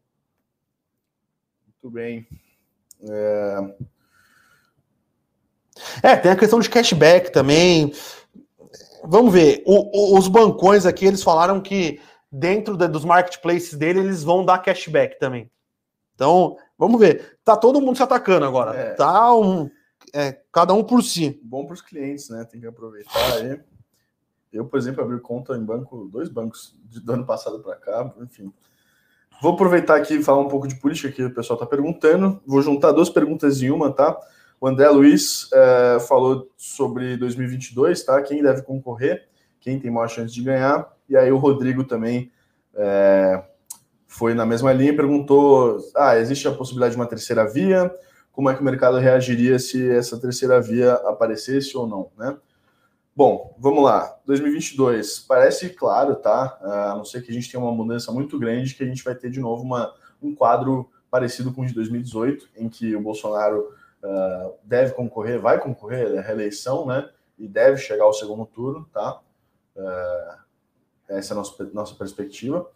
Muito 1.66 1.92
bem. 1.92 2.24
É, 6.04 6.16
tem 6.16 6.30
a 6.30 6.36
questão 6.36 6.60
de 6.60 6.70
cashback 6.70 7.32
também. 7.32 7.92
Vamos 9.04 9.32
ver. 9.32 9.62
O, 9.66 10.14
o, 10.14 10.18
os 10.18 10.28
bancões 10.28 10.86
aqui, 10.86 11.06
eles 11.06 11.22
falaram 11.22 11.60
que 11.60 12.00
dentro 12.30 12.76
de, 12.76 12.88
dos 12.88 13.04
marketplaces 13.04 13.74
dele, 13.74 14.00
eles 14.00 14.22
vão 14.22 14.44
dar 14.44 14.58
cashback 14.58 15.18
também. 15.18 15.50
Então, 16.14 16.56
vamos 16.78 17.00
ver. 17.00 17.38
Tá 17.44 17.56
todo 17.56 17.80
mundo 17.80 17.96
se 17.96 18.02
atacando 18.02 18.46
agora. 18.46 18.74
É. 18.74 18.94
Tá 18.94 19.34
um, 19.34 19.70
é, 20.14 20.40
cada 20.52 20.72
um 20.72 20.84
por 20.84 21.02
si. 21.02 21.40
Bom 21.42 21.66
para 21.66 21.74
os 21.74 21.82
clientes, 21.82 22.28
né? 22.28 22.44
Tem 22.44 22.60
que 22.60 22.66
aproveitar 22.66 23.34
aí. 23.34 23.60
Eu, 24.52 24.66
por 24.66 24.78
exemplo, 24.78 25.02
abri 25.02 25.18
conta 25.20 25.56
em 25.56 25.64
banco, 25.64 26.08
dois 26.12 26.28
bancos 26.28 26.78
de, 26.84 27.00
do 27.00 27.12
ano 27.12 27.24
passado 27.24 27.60
para 27.60 27.76
cá, 27.76 28.12
enfim. 28.20 28.52
Vou 29.40 29.54
aproveitar 29.54 29.96
aqui 29.96 30.14
e 30.14 30.22
falar 30.22 30.40
um 30.40 30.48
pouco 30.48 30.68
de 30.68 30.76
política 30.76 31.10
que 31.10 31.24
o 31.24 31.34
pessoal 31.34 31.56
está 31.56 31.66
perguntando. 31.66 32.40
Vou 32.46 32.62
juntar 32.62 32.92
duas 32.92 33.10
perguntas 33.10 33.62
em 33.62 33.70
uma, 33.70 33.90
tá? 33.90 34.16
O 34.62 34.68
André 34.68 34.88
Luiz 34.90 35.50
é, 35.52 35.98
falou 36.06 36.48
sobre 36.56 37.16
2022, 37.16 38.04
tá? 38.04 38.22
Quem 38.22 38.40
deve 38.40 38.62
concorrer, 38.62 39.26
quem 39.58 39.76
tem 39.76 39.90
maior 39.90 40.06
chance 40.06 40.32
de 40.32 40.40
ganhar. 40.40 40.88
E 41.08 41.16
aí 41.16 41.32
o 41.32 41.36
Rodrigo 41.36 41.82
também 41.82 42.30
é, 42.72 43.42
foi 44.06 44.34
na 44.34 44.46
mesma 44.46 44.72
linha 44.72 44.92
e 44.92 44.96
perguntou: 44.96 45.78
ah, 45.96 46.16
existe 46.16 46.46
a 46.46 46.52
possibilidade 46.52 46.94
de 46.94 47.00
uma 47.00 47.08
terceira 47.08 47.44
via? 47.44 47.92
Como 48.30 48.48
é 48.48 48.54
que 48.54 48.60
o 48.60 48.64
mercado 48.64 48.98
reagiria 48.98 49.58
se 49.58 49.90
essa 49.90 50.16
terceira 50.16 50.60
via 50.60 50.92
aparecesse 50.92 51.76
ou 51.76 51.88
não, 51.88 52.10
né? 52.16 52.36
Bom, 53.16 53.56
vamos 53.58 53.82
lá. 53.82 54.16
2022 54.26 55.18
parece 55.26 55.70
claro, 55.70 56.14
tá? 56.14 56.56
A 56.62 56.94
não 56.94 57.04
ser 57.04 57.20
que 57.24 57.32
a 57.32 57.34
gente 57.34 57.50
tenha 57.50 57.60
uma 57.60 57.74
mudança 57.74 58.12
muito 58.12 58.38
grande, 58.38 58.76
que 58.76 58.84
a 58.84 58.86
gente 58.86 59.02
vai 59.02 59.16
ter 59.16 59.28
de 59.28 59.40
novo 59.40 59.64
uma, 59.64 59.92
um 60.22 60.32
quadro 60.32 60.88
parecido 61.10 61.52
com 61.52 61.62
o 61.62 61.66
de 61.66 61.74
2018, 61.74 62.48
em 62.56 62.68
que 62.68 62.94
o 62.94 63.00
Bolsonaro 63.00 63.81
uh, 64.02 64.54
deve 64.62 64.92
concorrer, 64.92 65.40
vai 65.40 65.58
concorrer 65.58 66.18
à 66.18 66.22
reeleição, 66.22 66.86
né? 66.86 67.08
E 67.38 67.48
deve 67.48 67.78
chegar 67.78 68.04
ao 68.04 68.12
segundo 68.12 68.44
turno, 68.46 68.88
tá? 68.92 69.20
Uh, 69.76 70.42
essa 71.08 71.32
é 71.32 71.34
a 71.34 71.38
nossa, 71.38 71.64
nossa 71.72 71.94
perspectiva. 71.94 72.68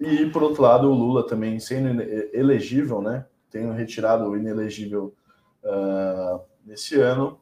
E, 0.00 0.26
por 0.26 0.42
outro 0.42 0.62
lado, 0.62 0.90
o 0.90 0.94
Lula 0.94 1.26
também 1.26 1.58
sendo 1.58 2.02
elegível, 2.32 3.02
né? 3.02 3.26
Tendo 3.50 3.72
retirado 3.72 4.28
o 4.28 4.36
inelegível 4.36 5.14
uh, 5.64 6.40
nesse 6.64 7.00
ano, 7.00 7.40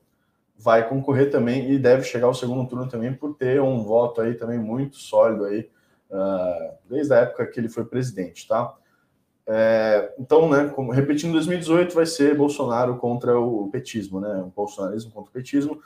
vai 0.59 0.89
concorrer 0.89 1.31
também 1.31 1.71
e 1.71 1.79
deve 1.79 2.03
chegar 2.05 2.27
ao 2.27 2.35
segundo 2.35 2.67
turno 2.67 2.89
também 2.89 3.13
por 3.13 3.35
ter 3.35 3.61
um 3.61 3.83
voto 3.83 4.21
aí 4.21 4.35
também 4.35 4.59
muito 4.59 4.97
sólido 4.97 5.45
aí, 5.45 5.69
uh, 6.11 6.75
desde 6.89 7.13
a 7.13 7.19
época 7.19 7.47
que 7.47 7.61
ele 7.61 7.69
foi 7.69 7.85
presidente, 7.85 8.49
tá? 8.49 8.75
É, 9.49 10.13
então, 10.19 10.49
né, 10.49 10.69
como, 10.75 10.91
repetindo, 10.91 11.33
2018 11.33 11.95
vai 11.95 12.05
ser 12.05 12.37
Bolsonaro 12.37 12.97
contra 12.97 13.39
o 13.39 13.69
petismo, 13.71 14.21
né? 14.21 14.43
O 14.43 14.47
bolsonarismo 14.47 15.13
contra 15.13 15.31
o 15.31 15.33
petismo. 15.33 15.81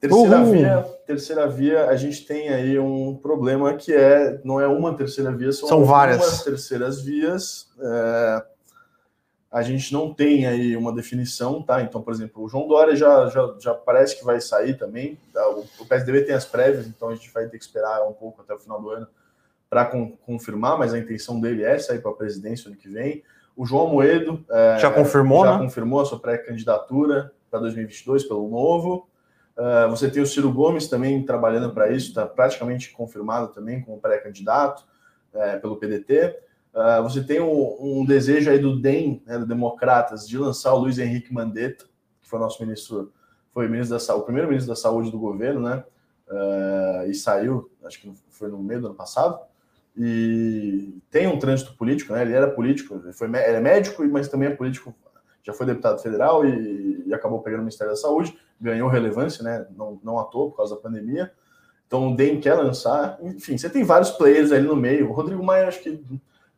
Terceira 0.00 0.40
Uhul. 0.40 0.52
via, 0.52 0.82
terceira 1.06 1.48
via, 1.48 1.86
a 1.88 1.96
gente 1.96 2.26
tem 2.26 2.50
aí 2.50 2.78
um 2.78 3.16
problema 3.16 3.74
que 3.74 3.92
é 3.92 4.38
não 4.44 4.60
é 4.60 4.66
uma 4.66 4.94
terceira 4.94 5.32
via, 5.32 5.50
são, 5.50 5.68
são 5.68 5.84
várias 5.84 6.42
terceiras 6.42 7.00
vias. 7.00 7.68
É, 7.80 8.44
a 9.50 9.62
gente 9.62 9.92
não 9.92 10.12
tem 10.12 10.46
aí 10.46 10.76
uma 10.76 10.92
definição, 10.92 11.62
tá? 11.62 11.80
Então, 11.80 12.02
por 12.02 12.12
exemplo, 12.12 12.42
o 12.42 12.48
João 12.48 12.66
Dória 12.66 12.96
já, 12.96 13.26
já, 13.28 13.54
já 13.58 13.74
parece 13.74 14.18
que 14.18 14.24
vai 14.24 14.40
sair 14.40 14.76
também. 14.76 15.18
Tá? 15.32 15.48
O, 15.50 15.64
o 15.80 15.86
PSDB 15.86 16.22
tem 16.22 16.34
as 16.34 16.44
prévias, 16.44 16.86
então 16.86 17.08
a 17.08 17.14
gente 17.14 17.32
vai 17.32 17.46
ter 17.46 17.56
que 17.56 17.64
esperar 17.64 18.06
um 18.06 18.12
pouco 18.12 18.42
até 18.42 18.52
o 18.52 18.58
final 18.58 18.82
do 18.82 18.90
ano 18.90 19.06
para 19.74 19.86
con 19.86 20.12
confirmar, 20.24 20.78
mas 20.78 20.94
a 20.94 20.98
intenção 21.00 21.40
dele 21.40 21.64
é 21.64 21.76
sair 21.80 22.00
para 22.00 22.12
a 22.12 22.14
presidência 22.14 22.68
ano 22.68 22.76
que 22.76 22.88
vem. 22.88 23.24
O 23.56 23.66
João 23.66 23.88
Moedo 23.88 24.44
é, 24.48 24.78
já 24.78 24.88
confirmou, 24.88 25.44
já 25.44 25.58
né? 25.58 25.64
confirmou 25.64 26.00
a 26.00 26.04
sua 26.04 26.20
pré-candidatura 26.20 27.32
para 27.50 27.58
2022 27.58 28.22
pelo 28.22 28.48
Novo. 28.48 29.08
Uh, 29.56 29.90
você 29.90 30.08
tem 30.08 30.22
o 30.22 30.26
Ciro 30.26 30.52
Gomes 30.52 30.86
também 30.86 31.24
trabalhando 31.24 31.74
para 31.74 31.90
isso, 31.90 32.10
está 32.10 32.24
praticamente 32.24 32.92
confirmado 32.92 33.48
também 33.48 33.82
como 33.82 34.00
pré-candidato 34.00 34.84
é, 35.32 35.56
pelo 35.56 35.74
PDT. 35.74 36.38
Uh, 36.72 37.02
você 37.02 37.24
tem 37.24 37.40
um, 37.40 37.76
um, 37.80 38.04
desejo 38.04 38.50
aí 38.50 38.60
do 38.60 38.80
DEM, 38.80 39.24
né, 39.26 39.38
do 39.38 39.46
Democratas, 39.46 40.28
de 40.28 40.38
lançar 40.38 40.72
o 40.72 40.78
Luiz 40.78 41.00
Henrique 41.00 41.34
Mandetta, 41.34 41.84
que 42.22 42.28
foi 42.28 42.38
nosso 42.38 42.62
ministro, 42.62 43.12
foi 43.52 43.66
ministro 43.66 43.98
da, 43.98 44.14
o 44.14 44.22
primeiro 44.22 44.48
ministro 44.48 44.72
da 44.72 44.80
Saúde 44.80 45.10
do 45.10 45.18
governo, 45.18 45.60
né? 45.60 45.82
Uh, 46.28 47.10
e 47.10 47.14
saiu, 47.14 47.68
acho 47.84 48.00
que 48.00 48.12
foi 48.30 48.48
no 48.48 48.58
meio 48.58 48.80
do 48.80 48.86
ano 48.86 48.94
passado. 48.94 49.40
E 49.96 50.98
tem 51.10 51.26
um 51.26 51.38
trânsito 51.38 51.76
político, 51.76 52.12
né? 52.12 52.22
Ele 52.22 52.32
era 52.32 52.50
político, 52.50 53.00
ele, 53.04 53.12
foi, 53.12 53.28
ele 53.28 53.36
é 53.56 53.60
médico, 53.60 54.04
mas 54.08 54.28
também 54.28 54.48
é 54.48 54.54
político, 54.54 54.94
já 55.42 55.52
foi 55.52 55.66
deputado 55.66 56.02
federal 56.02 56.44
e, 56.44 57.04
e 57.06 57.14
acabou 57.14 57.40
pegando 57.40 57.60
o 57.60 57.64
Ministério 57.64 57.92
da 57.92 57.96
Saúde, 57.96 58.36
ganhou 58.60 58.88
relevância, 58.88 59.44
né? 59.44 59.66
Não, 59.76 60.00
não 60.02 60.18
à 60.18 60.24
toa 60.24 60.50
por 60.50 60.56
causa 60.56 60.74
da 60.74 60.80
pandemia. 60.80 61.30
Então 61.86 62.12
o 62.12 62.16
DEM 62.16 62.40
quer 62.40 62.54
lançar. 62.54 63.18
Enfim, 63.22 63.56
você 63.56 63.70
tem 63.70 63.84
vários 63.84 64.10
players 64.10 64.50
ali 64.50 64.66
no 64.66 64.74
meio. 64.74 65.10
O 65.10 65.12
Rodrigo 65.12 65.44
Maia, 65.44 65.68
acho 65.68 65.80
que 65.80 66.02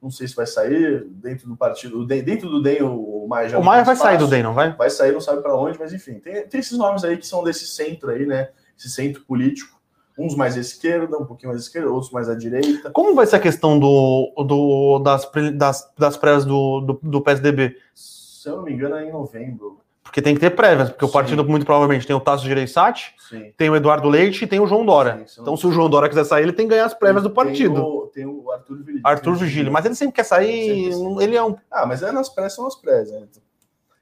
não 0.00 0.10
sei 0.10 0.28
se 0.28 0.34
vai 0.34 0.46
sair 0.46 1.04
dentro 1.06 1.48
do 1.48 1.56
partido. 1.56 2.06
Dentro 2.06 2.48
do 2.48 2.62
DEM, 2.62 2.82
o 2.82 3.26
Maia 3.28 3.48
já. 3.48 3.58
O 3.58 3.64
Maia 3.64 3.84
vai 3.84 3.94
espaço, 3.94 4.10
sair 4.10 4.18
do 4.18 4.28
DEM, 4.28 4.42
não 4.42 4.54
vai? 4.54 4.74
Vai 4.74 4.88
sair, 4.88 5.12
não 5.12 5.20
sabe 5.20 5.42
para 5.42 5.54
onde, 5.54 5.78
mas 5.78 5.92
enfim, 5.92 6.20
tem, 6.20 6.46
tem 6.46 6.60
esses 6.60 6.78
nomes 6.78 7.04
aí 7.04 7.16
que 7.16 7.26
são 7.26 7.42
desse 7.42 7.66
centro 7.66 8.10
aí, 8.10 8.24
né? 8.24 8.50
Esse 8.78 8.88
centro 8.88 9.22
político. 9.24 9.75
Uns 10.18 10.34
mais 10.34 10.56
à 10.56 10.60
esquerda, 10.60 11.18
um 11.18 11.26
pouquinho 11.26 11.50
mais 11.50 11.62
à 11.62 11.64
esquerda, 11.64 11.90
outros 11.90 12.10
mais 12.10 12.28
à 12.28 12.34
direita. 12.34 12.90
Como 12.90 13.14
vai 13.14 13.26
ser 13.26 13.36
a 13.36 13.40
questão 13.40 13.78
do, 13.78 14.32
do, 14.46 14.98
das, 15.00 15.30
das, 15.54 15.92
das 15.98 16.16
prévias 16.16 16.44
do, 16.44 16.80
do, 16.80 17.00
do 17.02 17.20
PSDB? 17.20 17.76
Se 17.94 18.48
eu 18.48 18.56
não 18.56 18.64
me 18.64 18.72
engano, 18.72 18.96
é 18.96 19.04
em 19.04 19.12
novembro. 19.12 19.80
Porque 20.02 20.22
tem 20.22 20.34
que 20.34 20.40
ter 20.40 20.50
prévias, 20.50 20.88
porque 20.88 21.04
Sim. 21.04 21.10
o 21.10 21.12
partido 21.12 21.44
muito 21.44 21.66
provavelmente 21.66 22.06
tem 22.06 22.14
o 22.14 22.20
Tasso 22.20 22.46
Gereissati, 22.46 23.14
tem 23.56 23.68
o 23.68 23.76
Eduardo 23.76 24.08
Leite 24.08 24.44
e 24.44 24.46
tem 24.46 24.60
o 24.60 24.66
João 24.66 24.86
Dória. 24.86 25.24
Sim, 25.26 25.42
então, 25.42 25.56
se 25.56 25.66
o 25.66 25.72
João 25.72 25.90
Dória 25.90 26.08
quiser 26.08 26.24
sair, 26.24 26.44
ele 26.44 26.52
tem 26.52 26.66
que 26.66 26.70
ganhar 26.70 26.86
as 26.86 26.94
prévias 26.94 27.24
do 27.24 27.30
partido. 27.30 27.74
Tem 27.74 27.84
o, 27.84 28.06
tem 28.06 28.26
o 28.26 28.50
Arthur 28.50 28.76
Vigílio. 28.78 29.00
Arthur 29.04 29.34
Vigílio, 29.34 29.72
mas 29.72 29.84
ele 29.84 29.94
sempre 29.96 30.14
quer 30.14 30.24
sair, 30.24 30.92
sempre 30.92 31.24
ele 31.24 31.36
é 31.36 31.42
um... 31.42 31.56
Ah, 31.70 31.84
mas 31.84 32.02
é 32.02 32.12
nas 32.12 32.28
prévias, 32.28 32.54
são 32.54 32.66
as 32.66 32.76
prévias. 32.76 33.10
Né? 33.10 33.26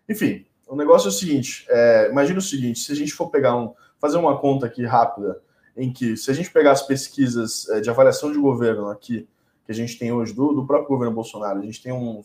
Enfim, 0.08 0.44
o 0.68 0.76
negócio 0.76 1.06
é 1.06 1.10
o 1.10 1.12
seguinte, 1.12 1.66
é, 1.68 2.08
imagina 2.10 2.38
o 2.38 2.42
seguinte, 2.42 2.78
se 2.80 2.92
a 2.92 2.94
gente 2.94 3.12
for 3.12 3.30
pegar 3.30 3.56
um, 3.56 3.72
fazer 3.98 4.18
uma 4.18 4.38
conta 4.38 4.66
aqui 4.66 4.84
rápida, 4.84 5.40
em 5.76 5.92
que 5.92 6.16
se 6.16 6.30
a 6.30 6.34
gente 6.34 6.50
pegar 6.50 6.72
as 6.72 6.86
pesquisas 6.86 7.68
é, 7.68 7.80
de 7.80 7.90
avaliação 7.90 8.30
de 8.32 8.38
governo 8.38 8.88
aqui, 8.88 9.28
que 9.64 9.72
a 9.72 9.74
gente 9.74 9.98
tem 9.98 10.12
hoje 10.12 10.32
do, 10.32 10.52
do 10.52 10.66
próprio 10.66 10.88
governo 10.88 11.14
Bolsonaro, 11.14 11.58
a 11.58 11.62
gente 11.62 11.82
tem 11.82 11.92
um 11.92 12.22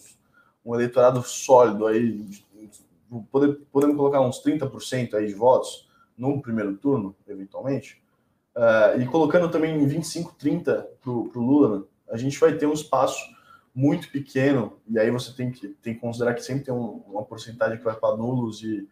eleitorado 0.76 1.24
sólido 1.24 1.88
aí, 1.88 2.26
podemos 3.32 3.96
colocar 3.96 4.22
uns 4.22 4.44
30% 4.44 5.14
aí 5.16 5.28
de 5.28 5.34
votos 5.34 5.90
no 6.18 6.42
primeiro 6.42 6.76
turno, 6.76 7.16
eventualmente, 7.28 8.02
uh, 8.56 9.00
e 9.02 9.06
colocando 9.06 9.50
também 9.50 9.82
em 9.82 9.88
25, 9.88 10.36
30 10.38 10.88
para 11.02 11.12
o 11.12 11.32
Lula, 11.36 11.88
a 12.10 12.18
gente 12.18 12.38
vai 12.40 12.54
ter 12.54 12.66
um 12.66 12.74
espaço 12.74 13.24
muito 13.74 14.12
pequeno, 14.12 14.78
e 14.88 15.00
aí 15.00 15.10
você 15.10 15.32
tem 15.32 15.52
que, 15.52 15.70
tem 15.70 15.94
que 15.94 16.02
considerar 16.02 16.34
que 16.34 16.44
sempre 16.44 16.66
tem 16.66 16.74
um, 16.74 17.02
uma 17.08 17.24
porcentagem 17.24 17.78
que 17.78 17.84
vai 17.84 17.96
para 17.96 18.18
nulos 18.18 18.62
e, 18.62 18.88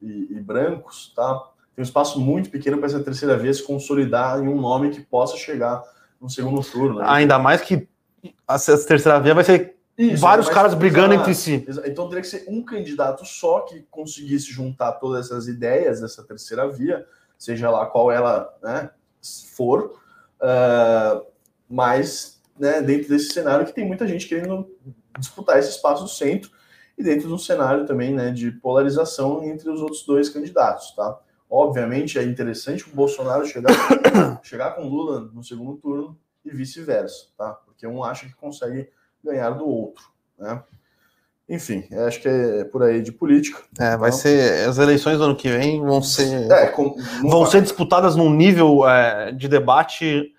e, 0.00 0.28
e, 0.32 0.40
brancos, 0.40 1.12
tá? 1.14 1.51
Tem 1.74 1.82
um 1.82 1.86
espaço 1.86 2.20
muito 2.20 2.50
pequeno 2.50 2.78
para 2.78 2.86
essa 2.86 3.00
terceira 3.00 3.36
vez 3.36 3.58
se 3.58 3.62
consolidar 3.62 4.42
em 4.42 4.48
um 4.48 4.60
nome 4.60 4.90
que 4.90 5.00
possa 5.00 5.36
chegar 5.36 5.82
no 6.20 6.28
segundo 6.28 6.62
turno. 6.62 7.00
Né? 7.00 7.04
Ainda 7.08 7.38
mais 7.38 7.60
que 7.60 7.88
a 8.46 8.58
terceira 8.58 9.18
via 9.18 9.34
vai 9.34 9.44
ser 9.44 9.76
isso, 9.96 10.20
vários 10.20 10.48
caras 10.48 10.74
brigando 10.74 11.14
entre 11.14 11.34
si. 11.34 11.66
Então 11.84 12.08
teria 12.08 12.22
que 12.22 12.28
ser 12.28 12.44
um 12.48 12.62
candidato 12.62 13.24
só 13.24 13.60
que 13.60 13.86
conseguisse 13.90 14.46
juntar 14.46 14.92
todas 14.92 15.26
essas 15.26 15.48
ideias 15.48 16.00
dessa 16.00 16.22
terceira 16.22 16.68
via, 16.68 17.06
seja 17.38 17.70
lá 17.70 17.86
qual 17.86 18.10
ela 18.10 18.52
né, 18.62 18.90
for, 19.54 19.98
uh, 20.40 21.26
mas 21.68 22.40
né, 22.58 22.80
dentro 22.80 23.08
desse 23.08 23.32
cenário 23.32 23.66
que 23.66 23.72
tem 23.72 23.86
muita 23.86 24.06
gente 24.06 24.26
querendo 24.26 24.70
disputar 25.18 25.58
esse 25.58 25.70
espaço 25.70 26.04
do 26.04 26.08
centro 26.08 26.50
e 26.96 27.02
dentro 27.02 27.28
de 27.28 27.34
um 27.34 27.38
cenário 27.38 27.86
também 27.86 28.14
né, 28.14 28.30
de 28.30 28.50
polarização 28.50 29.42
entre 29.44 29.68
os 29.70 29.80
outros 29.80 30.04
dois 30.04 30.28
candidatos, 30.28 30.92
tá? 30.92 31.18
Obviamente 31.54 32.18
é 32.18 32.22
interessante 32.22 32.88
o 32.88 32.96
Bolsonaro 32.96 33.46
chegar, 33.46 33.74
chegar 34.42 34.70
com 34.70 34.88
Lula 34.88 35.20
no 35.34 35.44
segundo 35.44 35.76
turno 35.76 36.18
e 36.42 36.50
vice-versa, 36.50 37.26
tá? 37.36 37.50
Porque 37.66 37.86
um 37.86 38.02
acha 38.02 38.24
que 38.24 38.32
consegue 38.32 38.88
ganhar 39.22 39.50
do 39.50 39.68
outro, 39.68 40.02
né? 40.38 40.62
Enfim, 41.46 41.86
acho 42.06 42.22
que 42.22 42.28
é 42.28 42.64
por 42.64 42.82
aí 42.82 43.02
de 43.02 43.12
política. 43.12 43.60
É, 43.78 43.98
vai 43.98 44.08
então, 44.08 44.20
ser 44.20 44.66
as 44.66 44.78
eleições 44.78 45.18
do 45.18 45.24
ano 45.24 45.36
que 45.36 45.50
vem 45.50 45.82
vão 45.82 46.02
ser 46.02 46.50
é, 46.50 46.68
com, 46.68 46.96
vão 47.20 47.42
vai. 47.42 47.50
ser 47.50 47.60
disputadas 47.60 48.16
num 48.16 48.32
nível 48.32 48.88
é, 48.88 49.30
de 49.30 49.46
debate 49.46 50.32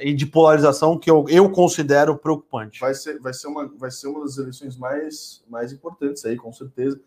e 0.00 0.12
de 0.12 0.26
polarização 0.26 0.98
que 0.98 1.08
eu, 1.08 1.26
eu 1.28 1.48
considero 1.50 2.16
preocupante. 2.16 2.80
Vai 2.80 2.94
ser, 2.94 3.20
vai 3.20 3.32
ser 3.32 3.46
uma 3.46 3.68
vai 3.78 3.92
ser 3.92 4.08
uma 4.08 4.22
das 4.22 4.36
eleições 4.36 4.76
mais 4.76 5.44
mais 5.48 5.72
importantes 5.72 6.24
aí, 6.24 6.34
com 6.34 6.52
certeza. 6.52 7.00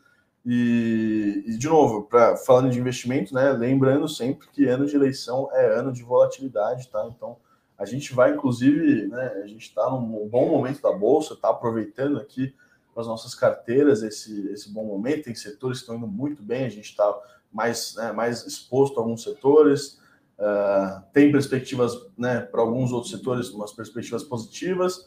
E, 0.45 1.43
e 1.47 1.57
de 1.57 1.67
novo, 1.67 2.03
para 2.03 2.35
falando 2.35 2.69
de 2.69 2.79
investimento, 2.79 3.33
né? 3.33 3.51
Lembrando 3.51 4.07
sempre 4.09 4.47
que 4.49 4.65
ano 4.65 4.85
de 4.85 4.95
eleição 4.95 5.49
é 5.53 5.79
ano 5.79 5.91
de 5.93 6.03
volatilidade, 6.03 6.89
tá? 6.89 7.09
Então 7.15 7.37
a 7.77 7.85
gente 7.85 8.13
vai, 8.13 8.33
inclusive, 8.33 9.07
né, 9.07 9.41
a 9.43 9.47
gente 9.47 9.63
está 9.63 9.89
num 9.89 10.27
bom 10.27 10.49
momento 10.49 10.81
da 10.81 10.91
Bolsa, 10.91 11.33
está 11.33 11.49
aproveitando 11.49 12.17
aqui 12.17 12.53
as 12.95 13.07
nossas 13.07 13.33
carteiras 13.33 14.03
esse, 14.03 14.47
esse 14.49 14.71
bom 14.71 14.85
momento. 14.85 15.23
Tem 15.23 15.35
setores 15.35 15.79
que 15.79 15.83
estão 15.83 15.95
indo 15.95 16.07
muito 16.07 16.43
bem, 16.43 16.65
a 16.65 16.69
gente 16.69 16.89
está 16.89 17.13
mais, 17.51 17.95
né, 17.95 18.11
mais 18.11 18.45
exposto 18.45 18.97
a 18.97 19.01
alguns 19.01 19.23
setores. 19.23 19.99
Uh, 20.37 21.01
tem 21.13 21.31
perspectivas 21.31 21.93
né, 22.17 22.41
para 22.41 22.61
alguns 22.61 22.91
outros 22.91 23.11
setores, 23.11 23.49
umas 23.49 23.71
perspectivas 23.71 24.23
positivas, 24.23 25.05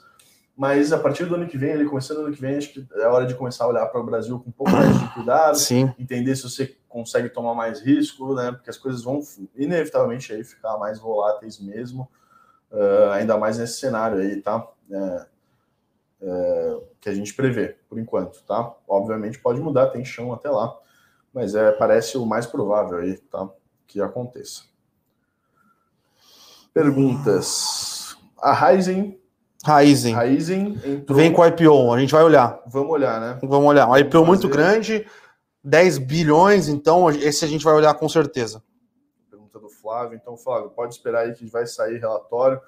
mas 0.57 0.93
a 0.93 0.99
partir 0.99 1.27
do 1.27 1.35
ano 1.35 1.47
que 1.47 1.59
vem, 1.59 1.71
ele 1.71 1.85
começando 1.85 2.19
ano 2.19 2.33
que 2.33 2.41
vem, 2.41 2.57
acho 2.57 2.73
que 2.73 2.87
é 2.95 3.07
hora 3.07 3.27
de 3.27 3.35
começar 3.35 3.65
a 3.65 3.69
olhar 3.69 3.87
para 3.87 4.01
o 4.01 4.05
Brasil 4.05 4.39
com 4.39 4.49
um 4.49 4.53
pouco 4.53 4.73
mais 4.73 4.99
de 4.99 5.15
cuidado, 5.15 5.59
Sim. 5.59 5.93
entender 5.99 6.35
se 6.35 6.45
você 6.45 6.77
consegue 6.89 7.29
tomar 7.29 7.55
mais 7.55 7.81
risco, 7.81 8.35
né? 8.35 8.53
Porque 8.53 8.71
as 8.71 8.79
coisas 8.79 9.03
vão 9.03 9.21
inevitavelmente 9.55 10.33
aí 10.33 10.43
ficar 10.43 10.79
mais 10.79 10.99
voláteis 10.99 11.61
mesmo 11.61 12.09
uh, 12.71 13.11
ainda 13.13 13.37
mais 13.37 13.59
nesse 13.59 13.79
cenário 13.79 14.19
aí, 14.19 14.41
tá? 14.41 14.67
É, 14.91 15.27
é, 16.23 16.81
que 17.01 17.09
a 17.09 17.15
gente 17.15 17.35
prevê, 17.35 17.77
por 17.89 17.99
enquanto, 17.99 18.43
tá? 18.45 18.75
Obviamente 18.89 19.39
pode 19.39 19.61
mudar, 19.61 19.89
tem 19.89 20.05
chão 20.05 20.33
até 20.33 20.49
lá, 20.49 20.77
mas 21.33 21.55
é, 21.55 21.73
parece 21.73 22.17
o 22.17 22.25
mais 22.25 22.47
provável 22.47 22.99
aí, 22.99 23.19
tá? 23.19 23.49
Que 23.87 24.01
aconteça. 24.01 24.63
Perguntas. 26.73 28.17
A 28.39 28.53
Ryzen. 28.53 29.19
Ryzen. 29.67 30.15
Ryzen 30.15 30.81
entrou... 30.85 31.19
Vem 31.19 31.33
com 31.33 31.43
o 31.43 31.47
IPO, 31.47 31.93
a 31.93 31.99
gente 31.99 32.13
vai 32.13 32.23
olhar. 32.23 32.63
Vamos 32.67 32.91
olhar, 32.91 33.21
né? 33.21 33.39
Vamos 33.43 33.69
olhar. 33.69 33.89
Um 33.89 33.97
IPO 33.97 34.25
muito 34.25 34.49
grande, 34.49 35.07
10 35.65 35.99
bilhões, 35.99 36.69
então 36.69 37.11
esse 37.11 37.45
a 37.45 37.49
gente 37.49 37.65
vai 37.65 37.75
olhar 37.75 37.95
com 37.95 38.09
certeza. 38.09 38.63
Pergunta 39.31 39.59
do 39.59 39.69
Flávio. 39.69 40.17
Então, 40.21 40.37
Flávio, 40.37 40.71
pode 40.71 40.95
esperar 40.95 41.25
aí 41.25 41.33
que 41.35 41.47
vai 41.47 41.67
sair 41.67 41.99
relatório. 41.99 42.61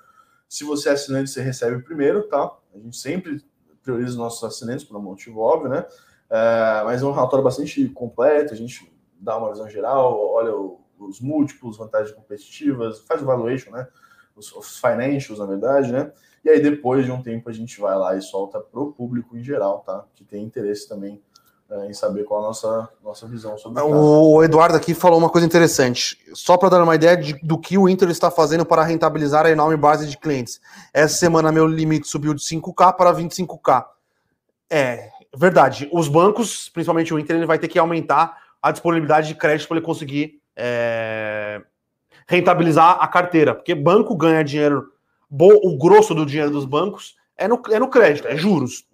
Se 0.48 0.64
você 0.64 0.88
é 0.88 0.92
assinante, 0.92 1.30
você 1.30 1.40
recebe 1.40 1.82
primeiro, 1.82 2.24
tá? 2.24 2.50
A 2.74 2.78
gente 2.78 2.96
sempre 2.96 3.44
prioriza 3.82 4.10
os 4.10 4.16
nossos 4.16 4.42
assinantes 4.42 4.84
por 4.84 4.96
um 4.96 5.02
motivo 5.02 5.40
óbvio, 5.40 5.70
né? 5.70 5.86
É, 6.30 6.82
mas 6.84 7.02
é 7.02 7.06
um 7.06 7.12
relatório 7.12 7.44
bastante 7.44 7.88
completo, 7.88 8.52
a 8.52 8.56
gente 8.56 8.92
dá 9.18 9.36
uma 9.36 9.50
visão 9.50 9.68
geral, 9.68 10.18
olha 10.18 10.54
o, 10.54 10.80
os 10.98 11.20
múltiplos, 11.20 11.78
vantagens 11.78 12.14
competitivas, 12.14 13.00
faz 13.00 13.22
o 13.22 13.24
valuation, 13.24 13.70
né? 13.70 13.86
Os, 14.36 14.52
os, 14.54 14.78
financials, 14.78 15.38
na 15.38 15.46
verdade, 15.46 15.92
né? 15.92 16.12
E 16.48 16.50
aí, 16.50 16.60
depois 16.60 17.04
de 17.04 17.12
um 17.12 17.22
tempo, 17.22 17.50
a 17.50 17.52
gente 17.52 17.78
vai 17.78 17.94
lá 17.94 18.16
e 18.16 18.22
solta 18.22 18.58
para 18.58 18.80
o 18.80 18.90
público 18.90 19.36
em 19.36 19.44
geral, 19.44 19.80
tá? 19.80 20.06
Que 20.14 20.24
tem 20.24 20.42
interesse 20.42 20.88
também 20.88 21.20
é, 21.70 21.90
em 21.90 21.92
saber 21.92 22.24
qual 22.24 22.42
a 22.42 22.46
nossa, 22.46 22.88
nossa 23.04 23.26
visão 23.26 23.58
sobre 23.58 23.82
o 23.82 24.32
O 24.32 24.42
Eduardo 24.42 24.74
aqui 24.74 24.94
falou 24.94 25.18
uma 25.18 25.28
coisa 25.28 25.46
interessante. 25.46 26.16
Só 26.32 26.56
para 26.56 26.70
dar 26.70 26.82
uma 26.82 26.94
ideia 26.94 27.18
de, 27.18 27.34
do 27.42 27.58
que 27.58 27.76
o 27.76 27.86
Inter 27.86 28.08
está 28.08 28.30
fazendo 28.30 28.64
para 28.64 28.82
rentabilizar 28.82 29.44
a 29.44 29.50
enorme 29.50 29.76
base 29.76 30.06
de 30.06 30.16
clientes. 30.16 30.58
Essa 30.94 31.18
semana, 31.18 31.52
meu 31.52 31.66
limite 31.66 32.08
subiu 32.08 32.32
de 32.32 32.40
5K 32.40 32.96
para 32.96 33.12
25K. 33.12 33.84
É, 34.70 35.10
verdade. 35.36 35.86
Os 35.92 36.08
bancos, 36.08 36.70
principalmente 36.70 37.12
o 37.12 37.18
Inter, 37.18 37.36
ele 37.36 37.44
vai 37.44 37.58
ter 37.58 37.68
que 37.68 37.78
aumentar 37.78 38.38
a 38.62 38.72
disponibilidade 38.72 39.28
de 39.28 39.34
crédito 39.34 39.68
para 39.68 39.76
ele 39.76 39.84
conseguir 39.84 40.40
é, 40.56 41.60
rentabilizar 42.26 42.96
a 43.00 43.06
carteira, 43.06 43.54
porque 43.54 43.74
banco 43.74 44.16
ganha 44.16 44.42
dinheiro, 44.42 44.90
o 45.30 45.76
grosso 45.76 46.14
do 46.14 46.26
dinheiro 46.26 46.50
dos 46.50 46.64
bancos 46.64 47.16
é 47.36 47.46
no, 47.46 47.60
é 47.70 47.78
no 47.78 47.88
crédito, 47.88 48.28
é 48.28 48.36
juros. 48.36 48.86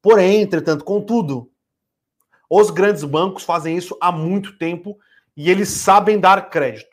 Porém, 0.00 0.42
entretanto, 0.42 0.84
contudo, 0.84 1.50
os 2.50 2.70
grandes 2.70 3.04
bancos 3.04 3.44
fazem 3.44 3.76
isso 3.76 3.96
há 4.00 4.10
muito 4.10 4.58
tempo 4.58 4.98
e 5.36 5.50
eles 5.50 5.68
sabem 5.68 6.18
dar 6.18 6.50
crédito. 6.50 6.92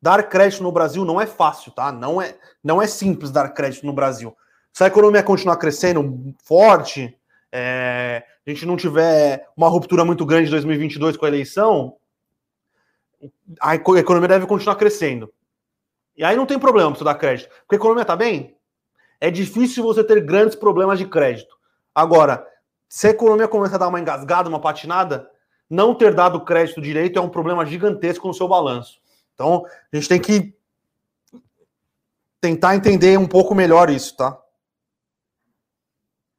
Dar 0.00 0.22
crédito 0.28 0.62
no 0.62 0.72
Brasil 0.72 1.04
não 1.04 1.20
é 1.20 1.26
fácil, 1.26 1.72
tá? 1.72 1.90
Não 1.90 2.20
é, 2.20 2.36
não 2.62 2.80
é 2.80 2.86
simples 2.86 3.30
dar 3.30 3.48
crédito 3.50 3.84
no 3.84 3.92
Brasil. 3.92 4.36
Se 4.72 4.84
a 4.84 4.86
economia 4.86 5.22
continuar 5.22 5.56
crescendo 5.56 6.34
forte, 6.44 7.16
é, 7.50 8.24
a 8.46 8.50
gente 8.50 8.66
não 8.66 8.76
tiver 8.76 9.48
uma 9.56 9.68
ruptura 9.68 10.04
muito 10.04 10.24
grande 10.26 10.48
em 10.48 10.50
2022 10.50 11.16
com 11.16 11.24
a 11.24 11.28
eleição, 11.28 11.96
a 13.60 13.74
economia 13.74 14.28
deve 14.28 14.46
continuar 14.46 14.76
crescendo. 14.76 15.32
E 16.16 16.24
aí 16.24 16.36
não 16.36 16.46
tem 16.46 16.58
problema 16.58 16.90
para 16.90 16.98
você 16.98 17.04
dar 17.04 17.14
crédito. 17.14 17.48
Porque 17.60 17.74
a 17.74 17.78
economia 17.78 18.02
está 18.02 18.16
bem, 18.16 18.56
é 19.20 19.30
difícil 19.30 19.82
você 19.82 20.04
ter 20.04 20.20
grandes 20.20 20.54
problemas 20.56 20.98
de 20.98 21.06
crédito. 21.06 21.56
Agora, 21.94 22.46
se 22.88 23.06
a 23.06 23.10
economia 23.10 23.48
começar 23.48 23.76
a 23.76 23.78
dar 23.78 23.88
uma 23.88 24.00
engasgada, 24.00 24.48
uma 24.48 24.60
patinada, 24.60 25.30
não 25.68 25.94
ter 25.94 26.14
dado 26.14 26.44
crédito 26.44 26.80
direito 26.80 27.18
é 27.18 27.22
um 27.22 27.28
problema 27.28 27.64
gigantesco 27.64 28.28
no 28.28 28.34
seu 28.34 28.46
balanço. 28.46 29.00
Então, 29.34 29.64
a 29.92 29.96
gente 29.96 30.08
tem 30.08 30.20
que 30.20 30.54
tentar 32.40 32.76
entender 32.76 33.18
um 33.18 33.26
pouco 33.26 33.54
melhor 33.54 33.90
isso, 33.90 34.16
tá? 34.16 34.38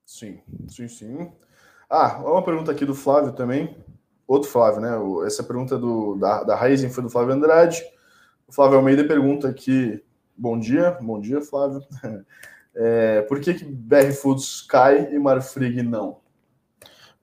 Sim, 0.06 0.42
sim, 0.70 0.88
sim. 0.88 1.32
Ah, 1.90 2.20
uma 2.20 2.44
pergunta 2.44 2.72
aqui 2.72 2.86
do 2.86 2.96
Flávio 2.96 3.34
também. 3.34 3.76
Outro 4.28 4.50
Flávio, 4.50 4.80
né? 4.80 4.92
Essa 5.26 5.44
pergunta 5.44 5.78
do, 5.78 6.16
da, 6.16 6.44
da 6.44 6.56
Raizen 6.56 6.90
foi 6.90 7.04
do 7.04 7.10
Flávio 7.10 7.34
Andrade. 7.34 7.84
O 8.48 8.54
Flávio 8.54 8.78
Almeida 8.78 9.04
pergunta 9.04 9.48
aqui: 9.48 10.04
bom 10.38 10.58
dia, 10.60 10.98
bom 11.02 11.20
dia, 11.20 11.42
Flávio. 11.42 11.82
É, 12.78 13.22
por 13.22 13.40
que, 13.40 13.54
que 13.54 13.64
BR 13.64 14.12
Foods 14.12 14.62
cai 14.64 15.14
e 15.14 15.18
Marfrig 15.18 15.82
não? 15.82 16.18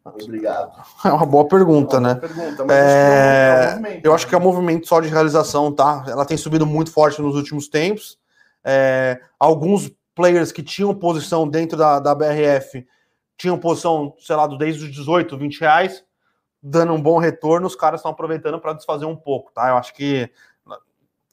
Obrigado. 0.02 0.82
É 1.04 1.12
uma 1.12 1.26
boa 1.26 1.46
pergunta, 1.46 1.96
é 1.96 1.98
uma 1.98 2.08
né? 2.08 2.14
Boa 2.14 2.28
pergunta, 2.28 2.72
é... 2.72 2.74
é 2.74 3.94
é 3.94 3.98
um 3.98 4.00
eu 4.02 4.14
acho 4.14 4.26
que 4.26 4.34
é 4.34 4.38
um 4.38 4.40
movimento 4.40 4.88
só 4.88 4.98
de 4.98 5.08
realização, 5.08 5.70
tá? 5.70 6.06
Ela 6.08 6.24
tem 6.24 6.38
subido 6.38 6.64
muito 6.64 6.90
forte 6.90 7.20
nos 7.20 7.36
últimos 7.36 7.68
tempos. 7.68 8.18
É, 8.64 9.20
alguns 9.38 9.92
players 10.14 10.52
que 10.52 10.62
tinham 10.62 10.94
posição 10.94 11.46
dentro 11.46 11.76
da, 11.76 12.00
da 12.00 12.14
BRF 12.14 12.86
tinham 13.36 13.58
posição, 13.58 14.14
sei 14.18 14.36
lá, 14.36 14.46
desde 14.46 14.84
os 14.84 14.90
18, 14.90 15.36
20 15.36 15.60
reais, 15.60 16.04
dando 16.62 16.92
um 16.92 17.02
bom 17.02 17.18
retorno, 17.18 17.66
os 17.66 17.76
caras 17.76 18.00
estão 18.00 18.12
aproveitando 18.12 18.60
para 18.60 18.72
desfazer 18.72 19.04
um 19.04 19.16
pouco, 19.16 19.52
tá? 19.52 19.68
Eu 19.68 19.76
acho 19.76 19.92
que 19.94 20.30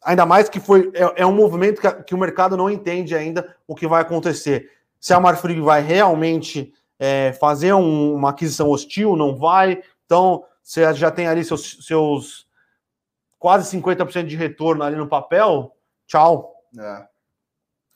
ainda 0.04 0.26
mais 0.26 0.50
que 0.50 0.60
foi 0.60 0.92
é, 0.94 1.22
é 1.22 1.26
um 1.26 1.34
movimento 1.34 1.82
que, 1.82 1.92
que, 2.04 2.16
o 2.16 2.18
mercado 2.18 2.56
não 2.56 2.70
entende 2.70 3.16
ainda 3.16 3.56
o 3.68 3.76
que 3.76 3.88
vai 3.88 4.02
acontecer. 4.02 4.72
Se 5.00 5.14
a 5.14 5.20
Marfrig 5.20 5.60
vai 5.62 5.82
realmente 5.82 6.74
é, 6.98 7.34
fazer 7.34 7.74
um, 7.74 8.16
uma 8.16 8.30
aquisição 8.30 8.70
hostil, 8.70 9.16
não 9.16 9.36
vai. 9.36 9.82
Então, 10.06 10.44
você 10.62 10.94
já 10.94 11.10
tem 11.10 11.28
ali 11.28 11.44
seus, 11.44 11.86
seus 11.86 12.48
quase 13.38 13.76
50% 13.78 14.26
de 14.26 14.36
retorno 14.36 14.84
ali 14.84 14.96
no 14.96 15.08
papel, 15.08 15.76
tchau. 16.06 16.54
É. 16.78 17.08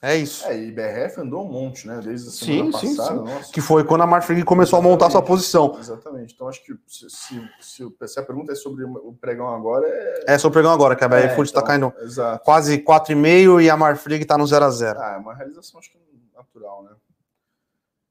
É 0.06 0.16
isso. 0.16 0.46
É, 0.46 0.54
e 0.54 0.70
BRF 0.70 1.18
andou 1.18 1.46
um 1.46 1.50
monte, 1.50 1.86
né? 1.86 1.98
Desde 2.04 2.28
a 2.28 2.30
semana 2.30 2.78
sim, 2.78 2.94
passada. 2.94 3.26
Sim, 3.26 3.42
sim. 3.44 3.52
Que 3.52 3.62
foi 3.62 3.84
quando 3.84 4.02
a 4.02 4.06
Marfrig 4.06 4.44
começou 4.44 4.78
Exatamente. 4.78 4.86
a 4.86 5.06
montar 5.06 5.10
sua 5.10 5.22
posição. 5.22 5.78
Exatamente. 5.78 6.34
Então 6.34 6.46
acho 6.46 6.62
que 6.62 6.74
se, 6.86 7.08
se, 7.08 7.50
se, 7.58 7.96
se 8.06 8.20
a 8.20 8.22
pergunta 8.22 8.52
é 8.52 8.54
sobre 8.54 8.84
o 8.84 9.16
pregão 9.18 9.48
agora, 9.48 9.88
é. 9.88 10.34
É 10.34 10.36
sobre 10.36 10.58
o 10.58 10.60
pregão 10.60 10.74
agora, 10.74 10.94
que 10.94 11.02
a 11.02 11.08
BR 11.08 11.16
é, 11.16 11.28
Food 11.34 11.48
está 11.48 11.60
então, 11.60 11.90
caindo 11.90 12.04
exato. 12.04 12.44
quase 12.44 12.76
4,5 12.80 13.62
e 13.64 13.70
a 13.70 13.76
Marfrig 13.78 14.20
está 14.20 14.36
no 14.36 14.46
0 14.46 14.62
a 14.66 14.70
0 14.70 15.00
Ah, 15.00 15.14
é 15.14 15.16
uma 15.16 15.34
realização 15.34 15.80
acho 15.80 15.90
que 15.90 15.98
natural, 16.36 16.82
né? 16.82 16.90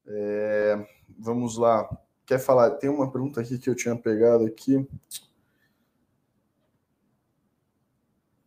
É, 0.08 0.86
vamos 1.16 1.56
lá. 1.56 1.88
Quer 2.26 2.40
falar? 2.40 2.70
Tem 2.70 2.90
uma 2.90 3.08
pergunta 3.08 3.40
aqui 3.40 3.56
que 3.56 3.70
eu 3.70 3.74
tinha 3.76 3.94
pegado 3.94 4.44
aqui. 4.44 4.84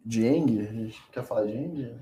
Dieng? 0.03 0.93
Quer 1.13 1.23
falar 1.23 1.45
de 1.45 1.53
Dieng? 1.53 1.97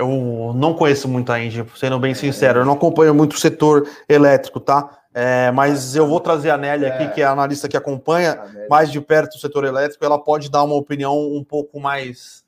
Eu 0.00 0.52
não 0.54 0.72
conheço 0.72 1.06
muito 1.06 1.30
a 1.30 1.38
Engie, 1.38 1.64
sendo 1.76 1.98
bem 1.98 2.14
sincero. 2.14 2.60
Eu 2.60 2.64
não 2.64 2.72
acompanho 2.72 3.14
muito 3.14 3.34
o 3.34 3.38
setor 3.38 3.86
elétrico, 4.08 4.58
tá? 4.58 4.98
É, 5.12 5.50
mas 5.50 5.94
eu 5.94 6.06
vou 6.06 6.20
trazer 6.20 6.50
a 6.50 6.56
Nelly 6.56 6.86
aqui, 6.86 7.02
é. 7.02 7.08
que 7.08 7.20
é 7.20 7.24
a 7.24 7.32
analista 7.32 7.68
que 7.68 7.76
acompanha 7.76 8.66
mais 8.68 8.90
de 8.90 9.00
perto 9.00 9.34
o 9.34 9.38
setor 9.38 9.64
elétrico. 9.64 10.04
Ela 10.04 10.18
pode 10.18 10.50
dar 10.50 10.62
uma 10.62 10.74
opinião 10.74 11.18
um 11.18 11.44
pouco 11.44 11.78
mais 11.78 12.44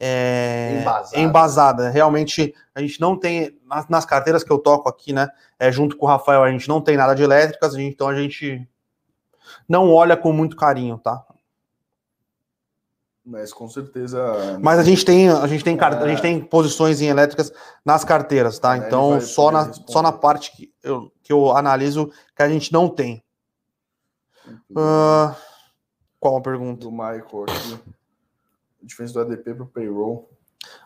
é, 0.00 0.78
embasada. 0.80 1.20
embasada. 1.20 1.90
Realmente, 1.90 2.54
a 2.74 2.80
gente 2.80 3.00
não 3.00 3.16
tem, 3.16 3.56
nas, 3.66 3.88
nas, 3.88 4.04
carteiras 4.04 4.42
que 4.42 4.50
eu 4.50 4.58
toco 4.58 4.88
aqui, 4.88 5.12
né? 5.12 5.28
É, 5.58 5.70
junto 5.70 5.96
com 5.96 6.06
o 6.06 6.08
Rafael, 6.08 6.42
a 6.42 6.50
gente 6.50 6.68
não 6.68 6.80
tem 6.80 6.96
nada 6.96 7.14
de 7.14 7.22
elétricas, 7.22 7.76
então 7.76 8.08
a 8.08 8.14
gente 8.14 8.66
não 9.68 9.92
olha 9.92 10.16
com 10.16 10.32
muito 10.32 10.56
carinho, 10.56 10.98
tá? 10.98 11.22
Mas 13.26 13.52
com 13.52 13.68
certeza. 13.68 14.56
Mas 14.62 14.78
a 14.78 14.84
gente 14.84 15.04
tem, 15.04 15.28
a 15.28 15.48
gente 15.48 15.64
tem, 15.64 15.76
é... 15.76 15.84
a 15.84 16.06
gente 16.06 16.22
tem 16.22 16.40
posições 16.40 17.00
em 17.00 17.06
elétricas 17.06 17.52
nas 17.84 18.04
carteiras, 18.04 18.56
tá? 18.60 18.76
É, 18.76 18.78
então 18.78 19.20
só 19.20 19.50
na, 19.50 19.72
só 19.72 20.00
na 20.00 20.12
parte 20.12 20.52
que 20.52 20.72
eu, 20.80 21.10
que 21.24 21.32
eu 21.32 21.50
analiso 21.56 22.08
que 22.36 22.42
a 22.42 22.48
gente 22.48 22.72
não 22.72 22.88
tem. 22.88 23.24
Uh, 24.70 25.34
qual 26.20 26.36
a 26.36 26.40
pergunta? 26.40 26.82
Do 26.82 26.92
Michael 26.92 27.46
aqui. 27.48 27.78
A 28.80 28.86
diferença 28.86 29.14
do 29.14 29.20
ADP 29.22 29.54
para 29.54 29.64
o 29.64 29.66
payroll. 29.66 30.30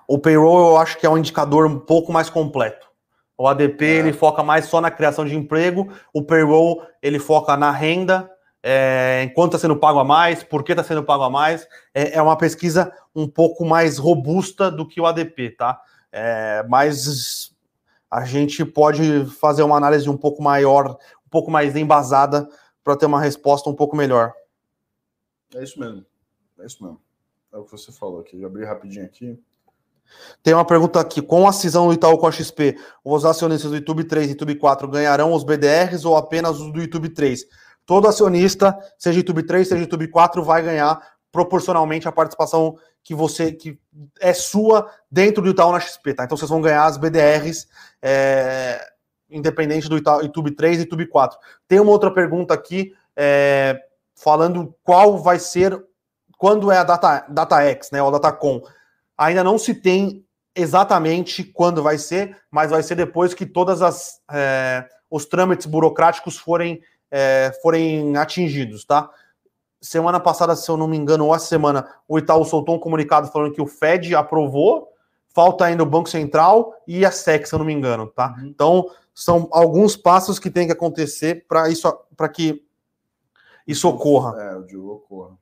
O 0.09 0.19
payroll 0.19 0.71
eu 0.71 0.77
acho 0.79 0.97
que 0.97 1.05
é 1.05 1.11
um 1.11 1.19
indicador 1.19 1.67
um 1.67 1.79
pouco 1.79 2.11
mais 2.11 2.31
completo. 2.31 2.89
O 3.37 3.47
ADP 3.47 3.85
é. 3.85 3.97
ele 3.99 4.13
foca 4.15 4.43
mais 4.43 4.65
só 4.65 4.81
na 4.81 4.91
criação 4.91 5.27
de 5.27 5.37
emprego, 5.37 5.93
o 6.11 6.23
payroll 6.23 6.83
ele 7.03 7.19
foca 7.19 7.55
na 7.55 7.71
renda 7.71 8.31
é, 8.63 9.23
enquanto 9.25 9.55
está 9.55 9.59
sendo 9.59 9.79
pago 9.79 9.99
a 9.99 10.05
mais, 10.05 10.43
por 10.43 10.63
que 10.63 10.73
está 10.73 10.85
sendo 10.85 11.03
pago 11.03 11.25
a 11.25 11.31
mais. 11.31 11.67
É, 11.95 12.17
é, 12.17 12.23
uma 12.23 12.37
pesquisa 12.37 12.93
um 13.15 13.27
pouco 13.27 13.65
mais 13.65 13.99
robusta 13.99 14.71
do 14.71 14.87
que 14.87 15.01
o 15.01 15.07
ADP, 15.07 15.51
tá? 15.51 15.81
É, 16.13 16.65
mas 16.69 17.55
a 18.11 18.25
gente 18.25 18.65
pode 18.65 19.25
fazer 19.27 19.63
uma 19.63 19.77
análise 19.77 20.09
um 20.11 20.17
pouco 20.17 20.43
maior, 20.43 20.99
um 21.27 21.31
pouco 21.31 21.51
mais 21.51 21.77
embasada 21.77 22.49
para 22.83 22.97
ter 22.97 23.07
uma 23.07 23.21
resposta 23.21 23.71
um 23.71 23.75
pouco 23.75 23.97
melhor. 23.97 24.33
É 25.55 25.63
isso 25.63 25.79
mesmo. 25.79 26.05
É 26.59 26.67
isso 26.67 26.83
mesmo. 26.83 27.01
É 27.53 27.57
o 27.57 27.65
que 27.65 27.73
você 27.73 27.91
falou 27.91 28.21
aqui. 28.21 28.39
Já 28.41 28.47
abri 28.47 28.65
rapidinho 28.65 29.05
aqui. 29.05 29.39
Tem 30.43 30.55
uma 30.55 30.65
pergunta 30.65 31.01
aqui: 31.01 31.23
com 31.23 31.47
a 31.47 31.53
cisão 31.53 31.87
do 31.89 31.95
Itaú 31.95 32.19
com 32.19 32.27
a 32.27 32.33
XP, 32.33 32.77
os 33.05 33.25
acionistas 33.25 33.71
do 33.71 33.77
YouTube 33.77 34.05
3 34.05 34.27
e 34.27 34.31
YouTube 34.31 34.57
4 34.57 34.89
ganharão 34.89 35.33
os 35.33 35.45
BDRs 35.45 36.05
ou 36.05 36.17
apenas 36.17 36.61
os 36.61 36.73
do 36.73 36.81
YouTube 36.81 37.11
3? 37.11 37.47
Todo 37.91 38.07
acionista, 38.07 38.79
seja 38.97 39.19
YouTube 39.19 39.43
3, 39.43 39.67
seja 39.67 39.81
YouTube 39.81 40.07
4, 40.07 40.45
vai 40.45 40.63
ganhar 40.63 41.03
proporcionalmente 41.33 42.07
a 42.07 42.13
participação 42.13 42.79
que 43.03 43.17
você 43.17 43.51
que 43.51 43.81
é 44.21 44.33
sua 44.33 44.89
dentro 45.11 45.43
do 45.43 45.51
Itaú 45.51 45.73
na 45.73 45.81
XP, 45.81 46.15
tá? 46.15 46.23
Então 46.23 46.37
vocês 46.37 46.49
vão 46.49 46.61
ganhar 46.61 46.85
as 46.85 46.97
BDRs 46.97 47.67
é, 48.01 48.81
independente 49.29 49.89
do 49.89 49.99
Itaú, 49.99 50.23
YouTube 50.23 50.53
3 50.53 50.77
e 50.77 50.81
YouTube 50.83 51.09
4. 51.09 51.37
Tem 51.67 51.81
uma 51.81 51.91
outra 51.91 52.13
pergunta 52.13 52.55
aqui 52.55 52.95
é, 53.17 53.77
falando 54.15 54.73
qual 54.85 55.19
vai 55.19 55.41
ser 55.41 55.77
quando 56.39 56.71
é 56.71 56.79
a 56.79 56.85
data 56.85 57.27
DataX, 57.29 57.91
né, 57.91 58.01
ou 58.01 58.13
DataCon. 58.13 58.63
Ainda 59.19 59.43
não 59.43 59.59
se 59.59 59.75
tem 59.75 60.25
exatamente 60.55 61.43
quando 61.43 61.83
vai 61.83 61.99
ser, 61.99 62.37
mas 62.53 62.71
vai 62.71 62.85
ser 62.85 62.95
depois 62.95 63.35
que 63.35 63.45
todas 63.45 63.83
as 63.83 64.21
é, 64.31 64.89
os 65.11 65.27
trâmites 65.27 65.67
burocráticos 65.67 66.37
forem 66.37 66.81
é, 67.11 67.53
forem 67.63 68.17
atingidos, 68.17 68.85
tá? 68.85 69.11
semana 69.81 70.21
passada, 70.21 70.55
se 70.55 70.71
eu 70.71 70.77
não 70.77 70.87
me 70.87 70.97
engano, 70.97 71.27
ou 71.27 71.35
essa 71.35 71.47
semana, 71.47 71.89
o 72.07 72.19
Itaú 72.19 72.45
soltou 72.45 72.75
um 72.75 72.79
comunicado 72.79 73.29
falando 73.29 73.53
que 73.53 73.63
o 73.63 73.67
Fed 73.67 74.15
aprovou, 74.15 74.89
falta 75.35 75.65
ainda 75.65 75.83
o 75.83 75.87
Banco 75.87 76.09
Central 76.09 76.75
e 76.87 77.05
a 77.05 77.11
SEC, 77.11 77.47
se 77.47 77.55
eu 77.55 77.59
não 77.59 77.67
me 77.67 77.73
engano, 77.73 78.07
tá? 78.07 78.35
Uhum. 78.39 78.47
Então, 78.47 78.91
são 79.15 79.49
alguns 79.51 79.97
passos 79.97 80.39
que 80.39 80.51
tem 80.51 80.67
que 80.67 80.73
acontecer 80.73 81.47
para 81.49 81.69
isso, 81.69 81.91
para 82.17 82.29
que 82.29 82.63
isso 83.67 83.89
ocorra. 83.89 84.41
É, 84.41 84.57
o 84.57 84.63
Diogo 84.65 84.93
ocorra. 84.93 85.39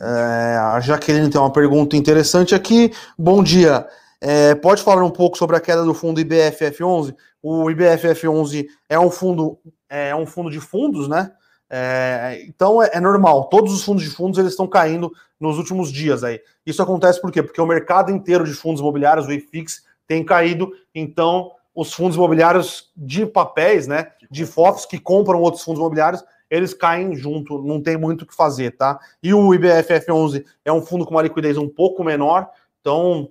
É, 0.00 0.56
a 0.58 0.80
Jaqueline 0.80 1.30
tem 1.30 1.40
uma 1.40 1.52
pergunta 1.52 1.96
interessante 1.96 2.54
aqui. 2.54 2.92
Bom 3.18 3.42
dia. 3.42 3.86
É, 4.20 4.54
pode 4.54 4.82
falar 4.82 5.02
um 5.02 5.10
pouco 5.10 5.36
sobre 5.36 5.56
a 5.56 5.60
queda 5.60 5.82
do 5.82 5.94
fundo 5.94 6.20
IBFF11? 6.20 7.14
O 7.42 7.64
IBFF11 7.64 8.66
é 8.88 8.98
um 8.98 9.10
fundo, 9.10 9.58
é 9.88 10.14
um 10.14 10.26
fundo 10.26 10.50
de 10.50 10.60
fundos, 10.60 11.08
né? 11.08 11.32
É, 11.68 12.44
então 12.46 12.80
é, 12.80 12.90
é, 12.92 13.00
normal, 13.00 13.48
todos 13.48 13.72
os 13.74 13.82
fundos 13.82 14.04
de 14.04 14.10
fundos 14.10 14.38
eles 14.38 14.52
estão 14.52 14.68
caindo 14.68 15.12
nos 15.38 15.58
últimos 15.58 15.90
dias 15.90 16.22
aí. 16.22 16.40
Isso 16.64 16.82
acontece 16.82 17.20
por 17.20 17.32
quê? 17.32 17.42
Porque 17.42 17.60
o 17.60 17.66
mercado 17.66 18.10
inteiro 18.10 18.44
de 18.44 18.52
fundos 18.54 18.80
imobiliários, 18.80 19.26
o 19.26 19.32
IFIX, 19.32 19.84
tem 20.06 20.24
caído, 20.24 20.72
então 20.94 21.52
os 21.74 21.92
fundos 21.92 22.16
imobiliários 22.16 22.92
de 22.96 23.26
papéis, 23.26 23.86
né, 23.86 24.12
de 24.30 24.46
FOFs 24.46 24.86
que 24.86 24.98
compram 24.98 25.40
outros 25.40 25.62
fundos 25.62 25.80
imobiliários, 25.80 26.24
eles 26.48 26.72
caem 26.72 27.16
junto, 27.16 27.60
não 27.62 27.82
tem 27.82 27.96
muito 27.96 28.22
o 28.22 28.26
que 28.26 28.34
fazer, 28.34 28.76
tá? 28.76 29.00
E 29.20 29.34
o 29.34 29.48
IBFF11 29.48 30.44
é 30.64 30.72
um 30.72 30.80
fundo 30.80 31.04
com 31.04 31.10
uma 31.10 31.22
liquidez 31.22 31.58
um 31.58 31.68
pouco 31.68 32.04
menor, 32.04 32.48
então 32.80 33.28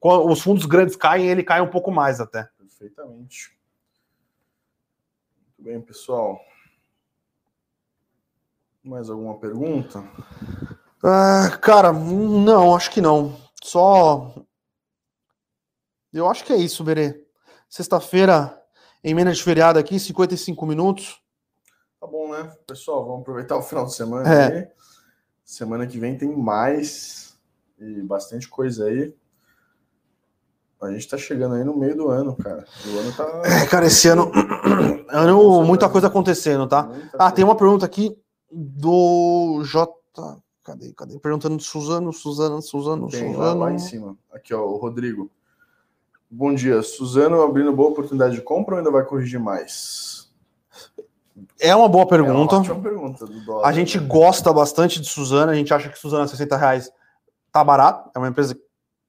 os 0.00 0.40
fundos 0.40 0.64
grandes 0.64 0.96
caem, 0.96 1.28
ele 1.28 1.42
cai 1.42 1.60
um 1.60 1.66
pouco 1.66 1.90
mais 1.90 2.20
até. 2.20 2.48
Perfeitamente. 2.56 3.59
Muito 5.60 5.64
bem, 5.64 5.80
pessoal. 5.82 6.40
Mais 8.82 9.10
alguma 9.10 9.38
pergunta? 9.38 10.02
Ah, 11.04 11.58
cara, 11.60 11.92
não, 11.92 12.74
acho 12.74 12.90
que 12.90 13.02
não. 13.02 13.36
Só. 13.62 14.34
Eu 16.10 16.26
acho 16.30 16.44
que 16.44 16.52
é 16.54 16.56
isso, 16.56 16.82
Berê. 16.82 17.26
Sexta-feira, 17.68 18.58
emenda 19.04 19.32
de 19.32 19.42
feriado 19.42 19.78
aqui, 19.78 20.00
55 20.00 20.64
minutos. 20.64 21.20
Tá 22.00 22.06
bom, 22.06 22.32
né? 22.32 22.56
Pessoal, 22.66 23.04
vamos 23.04 23.20
aproveitar 23.20 23.58
o 23.58 23.62
final 23.62 23.84
de 23.84 23.94
semana 23.94 24.32
é. 24.32 24.46
aí. 24.46 24.68
Semana 25.44 25.86
que 25.86 25.98
vem 25.98 26.16
tem 26.16 26.34
mais 26.34 27.38
e 27.78 28.00
bastante 28.00 28.48
coisa 28.48 28.86
aí. 28.86 29.14
A 30.80 30.90
gente 30.90 31.08
tá 31.08 31.18
chegando 31.18 31.56
aí 31.56 31.64
no 31.64 31.76
meio 31.76 31.94
do 31.94 32.08
ano, 32.08 32.34
cara. 32.36 32.64
O 32.86 32.98
ano 32.98 33.12
tá. 33.12 33.42
É, 33.44 33.66
cara, 33.66 33.86
esse 33.86 34.08
ano. 34.08 34.32
ano 35.10 35.62
muita 35.62 35.88
coisa 35.90 36.06
acontecendo, 36.06 36.66
tá? 36.66 36.84
Muita 36.84 37.06
ah, 37.08 37.18
coisa. 37.18 37.32
tem 37.32 37.44
uma 37.44 37.54
pergunta 37.54 37.84
aqui 37.84 38.16
do 38.50 39.62
J. 39.64 39.92
Cadê? 40.64 40.92
Cadê? 40.94 41.18
Perguntando 41.18 41.56
de 41.58 41.64
Suzano, 41.64 42.12
Suzano, 42.12 42.62
Suzano, 42.62 43.08
Tem, 43.08 43.32
Suzano. 43.32 43.58
Lá, 43.58 43.66
lá 43.66 43.72
em 43.72 43.78
cima. 43.78 44.16
Aqui, 44.32 44.54
ó, 44.54 44.62
o 44.62 44.76
Rodrigo. 44.76 45.30
Bom 46.30 46.54
dia. 46.54 46.82
Suzano 46.82 47.42
abrindo 47.42 47.72
boa 47.72 47.90
oportunidade 47.90 48.36
de 48.36 48.40
compra 48.40 48.76
ou 48.76 48.78
ainda 48.78 48.90
vai 48.90 49.04
corrigir 49.04 49.40
mais? 49.40 50.30
É 51.58 51.76
uma 51.76 51.88
boa 51.88 52.06
pergunta. 52.06 52.54
É 52.54 52.58
uma 52.58 52.60
ótima 52.60 52.80
pergunta 52.80 53.26
dólar, 53.26 53.68
a 53.68 53.72
gente 53.72 53.98
né? 53.98 54.06
gosta 54.06 54.52
bastante 54.52 55.00
de 55.00 55.08
Suzano. 55.08 55.52
A 55.52 55.54
gente 55.54 55.74
acha 55.74 55.88
que 55.88 55.98
Suzano 55.98 56.24
a 56.24 56.28
60 56.28 56.56
reais 56.56 56.90
tá 57.52 57.62
barato. 57.62 58.10
É 58.14 58.18
uma 58.18 58.28
empresa 58.28 58.58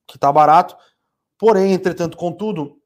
que 0.07 0.17
tá 0.17 0.31
barato. 0.31 0.75
Porém, 1.41 1.73
entretanto, 1.73 2.17
contudo, 2.17 2.77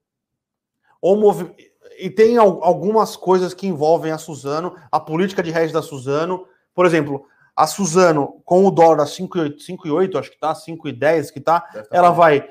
e 1.99 2.09
tem 2.09 2.37
algumas 2.37 3.17
coisas 3.17 3.53
que 3.53 3.67
envolvem 3.67 4.13
a 4.13 4.17
Suzano, 4.17 4.77
a 4.89 4.97
política 4.97 5.43
de 5.43 5.49
hedge 5.51 5.73
da 5.73 5.81
Suzano. 5.81 6.47
Por 6.73 6.85
exemplo, 6.85 7.27
a 7.53 7.67
Suzano, 7.67 8.41
com 8.45 8.63
o 8.63 8.71
dólar 8.71 9.01
a 9.01 9.05
5,8, 9.05 10.17
acho 10.17 10.31
que 10.31 10.39
tá, 10.39 10.53
5,10 10.53 11.33
que 11.33 11.41
tá, 11.41 11.65
ela 11.91 12.11
vai 12.11 12.49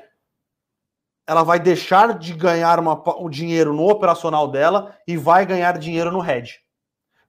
ela 1.25 1.41
vai 1.41 1.59
deixar 1.59 2.19
de 2.19 2.33
ganhar 2.33 2.79
uma, 2.79 3.01
o 3.19 3.27
dinheiro 3.27 3.73
no 3.73 3.89
operacional 3.89 4.47
dela 4.47 4.95
e 5.07 5.17
vai 5.17 5.43
ganhar 5.43 5.75
dinheiro 5.79 6.11
no 6.11 6.23
hedge. 6.23 6.59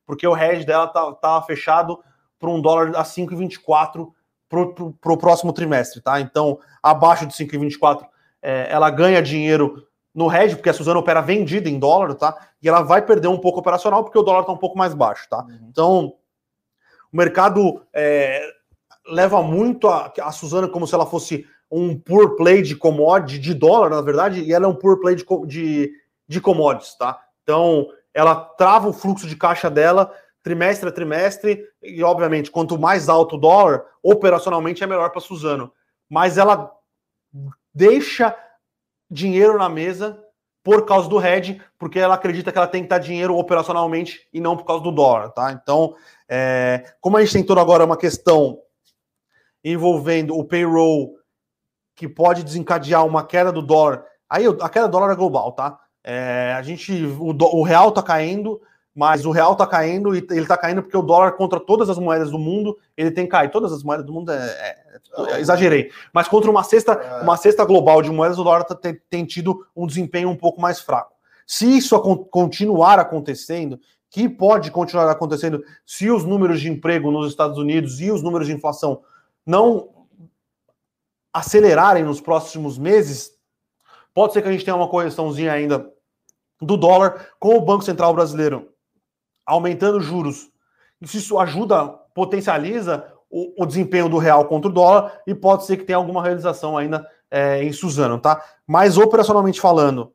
Porque 0.05 0.27
o 0.27 0.37
hedge 0.37 0.66
dela 0.66 0.87
tá, 0.87 1.14
tá 1.14 1.41
fechado 1.41 1.99
para 2.39 2.51
um 2.51 2.61
dólar 2.61 2.95
a 2.95 3.05
5,24 3.05 4.12
para 4.51 5.12
o 5.14 5.16
próximo 5.16 5.51
trimestre, 5.51 6.03
tá? 6.03 6.20
Então, 6.20 6.61
abaixo 6.83 7.24
de 7.24 7.33
5,24, 7.33 8.07
é, 8.43 8.68
ela 8.70 8.91
ganha 8.91 9.22
dinheiro 9.22 9.87
no 10.14 10.32
hedge, 10.34 10.57
porque 10.57 10.70
a 10.70 10.72
Suzano 10.72 11.01
opera 11.01 11.20
vendida 11.20 11.68
em 11.68 11.78
dólar, 11.78 12.14
tá? 12.14 12.34
E 12.62 12.68
ela 12.68 12.82
vai 12.82 13.03
perder 13.03 13.28
um 13.28 13.39
pouco 13.39 13.61
operacional 13.61 14.03
porque 14.03 14.18
o 14.18 14.22
dólar 14.22 14.41
está 14.41 14.53
um 14.53 14.59
pouco 14.59 14.78
mais 14.78 14.95
baixo, 14.95 15.28
tá? 15.28 15.45
Uhum. 15.45 15.68
Então, 15.70 16.14
o 17.12 17.16
mercado 17.16 17.82
é, 17.93 18.43
leva 19.07 19.43
muito 19.43 19.89
a, 19.89 20.12
a 20.22 20.32
Suzano 20.32 20.70
como 20.70 20.87
se 20.87 20.95
ela 20.95 21.07
fosse 21.07 21.47
um 21.70 21.99
pure 21.99 22.37
play 22.37 22.62
de 22.62 22.76
commodity, 22.76 23.39
de 23.39 23.53
dólar, 23.53 23.91
na 23.91 24.01
verdade, 24.01 24.41
e 24.41 24.53
ela 24.53 24.64
é 24.66 24.68
um 24.68 24.74
pure 24.74 25.01
play 25.01 25.16
de, 25.16 25.24
de, 25.47 25.93
de 26.26 26.41
commodities, 26.41 26.97
tá? 26.97 27.20
Então, 27.43 27.89
ela 28.14 28.34
trava 28.34 28.89
o 28.89 28.93
fluxo 28.93 29.26
de 29.26 29.37
caixa 29.37 29.68
dela 29.68 30.12
trimestre 30.47 30.89
a 30.89 30.93
trimestre, 30.93 31.64
e 31.82 32.05
obviamente, 32.05 32.53
quanto 32.53 32.78
mais 32.78 33.09
alto 33.09 33.34
o 33.34 33.39
dólar, 33.39 33.82
operacionalmente 34.01 34.84
é 34.84 34.87
melhor 34.87 35.11
para 35.11 35.18
a 35.18 35.20
Suzano. 35.20 35.72
Mas 36.09 36.39
ela 36.39 36.72
deixa 37.77 38.35
dinheiro 39.11 39.59
na 39.59 39.68
mesa 39.68 40.18
por 40.64 40.87
causa 40.87 41.09
do 41.09 41.24
hedge, 41.24 41.61
porque 41.79 41.99
ela 41.99 42.14
acredita 42.14 42.51
que 42.51 42.57
ela 42.57 42.66
tem 42.66 42.81
que 42.81 42.87
estar 42.87 42.99
dinheiro 42.99 43.37
operacionalmente 43.37 44.27
e 44.33 44.41
não 44.41 44.57
por 44.57 44.64
causa 44.64 44.83
do 44.83 44.91
dólar, 44.91 45.29
tá? 45.29 45.53
Então, 45.53 45.95
é, 46.27 46.95
como 47.01 47.18
a 47.18 47.24
gente 47.24 47.45
tem 47.45 47.59
agora 47.59 47.85
uma 47.85 47.97
questão 47.97 48.59
envolvendo 49.62 50.35
o 50.35 50.43
payroll 50.43 51.18
que 51.95 52.09
pode 52.09 52.43
desencadear 52.43 53.07
uma 53.07 53.24
queda 53.24 53.53
do 53.53 53.62
dólar, 53.62 54.05
aí 54.29 54.47
a 54.47 54.68
queda 54.68 54.89
do 54.89 54.93
dólar 54.93 55.12
é 55.12 55.16
global, 55.16 55.53
tá? 55.53 55.79
É, 56.03 56.55
a 56.57 56.62
gente, 56.62 56.93
o, 57.05 57.29
o 57.29 57.62
real 57.62 57.93
tá 57.93 58.03
caindo, 58.03 58.61
mas 58.97 59.26
o 59.26 59.30
real 59.30 59.53
está 59.53 59.66
caindo 59.66 60.16
e 60.16 60.26
ele 60.30 60.40
está 60.40 60.57
caindo 60.57 60.82
porque 60.82 60.97
o 60.97 61.03
dólar 61.03 61.32
contra 61.32 61.61
todas 61.61 61.90
as 61.90 61.99
moedas 61.99 62.30
do 62.30 62.38
mundo 62.38 62.78
ele 62.97 63.11
tem 63.11 63.26
caído. 63.26 63.53
Todas 63.53 63.70
as 63.70 63.82
moedas 63.82 64.07
do 64.07 64.12
mundo 64.12 64.32
é, 64.32 64.36
é, 64.38 65.34
é 65.34 65.40
exagerei, 65.40 65.92
mas 66.14 66.26
contra 66.26 66.51
uma 66.51 66.64
cesta, 66.64 66.92
é. 66.92 67.22
uma 67.22 67.36
cesta 67.36 67.62
global 67.66 68.01
de 68.01 68.11
moedas 68.11 68.38
o 68.38 68.42
dólar 68.42 68.64
tá, 68.64 68.74
tem, 68.74 68.99
tem, 69.11 69.26
tido 69.26 69.66
um 69.76 69.86
desempenho 69.86 70.30
um 70.30 70.34
pouco 70.34 70.62
mais 70.62 70.80
fraco. 70.80 71.12
Se 71.47 71.76
isso 71.76 72.01
continuar 72.30 72.99
acontecendo, 72.99 73.78
que 74.11 74.30
pode 74.30 74.70
continuar 74.70 75.11
acontecendo, 75.11 75.62
se 75.84 76.11
os 76.11 76.24
números 76.24 76.59
de 76.59 76.70
emprego 76.70 77.11
nos 77.11 77.28
Estados 77.28 77.59
Unidos 77.59 78.01
e 78.01 78.11
os 78.11 78.22
números 78.22 78.47
de 78.47 78.55
inflação 78.55 79.03
não 79.44 79.90
acelerarem 81.34 82.03
nos 82.03 82.18
próximos 82.18 82.78
meses, 82.78 83.30
pode 84.14 84.32
ser 84.32 84.40
que 84.40 84.49
a 84.49 84.53
gente 84.53 84.64
tenha 84.64 84.74
uma 84.76 84.88
correçãozinha 84.88 85.53
ainda 85.53 85.86
do 86.62 86.78
dólar 86.78 87.28
com 87.38 87.55
o 87.57 87.61
Banco 87.61 87.84
Central 87.84 88.14
brasileiro 88.14 88.74
aumentando 89.47 90.01
juros. 90.01 90.51
Isso 91.01 91.38
ajuda, 91.38 91.88
potencializa 92.14 93.07
o, 93.30 93.62
o, 93.62 93.66
desempenho 93.66 94.09
do 94.09 94.18
real 94.18 94.47
contra 94.47 94.70
o 94.70 94.74
dólar 94.74 95.20
e 95.26 95.34
pode 95.34 95.64
ser 95.64 95.76
que 95.76 95.84
tenha 95.84 95.97
alguma 95.97 96.22
realização 96.22 96.76
ainda 96.76 97.07
é, 97.30 97.62
em 97.62 97.72
Suzano, 97.72 98.18
tá? 98.18 98.42
Mas 98.66 98.99
operacionalmente 98.99 99.61
falando, 99.61 100.12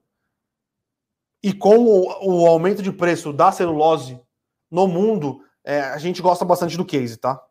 e 1.44 1.54
com 1.54 1.78
o, 1.78 2.44
o 2.44 2.48
aumento 2.48 2.82
de 2.82 2.92
preço 2.92 3.34
da 3.34 3.52
celulose 3.52 4.20
no 4.70 4.88
mundo, 4.88 5.42
é, 5.64 5.82
a 5.82 5.98
gente 5.98 6.22
gosta 6.22 6.46
bastante 6.46 6.78
do 6.78 6.86
case, 6.86 7.18
tá? 7.18 7.42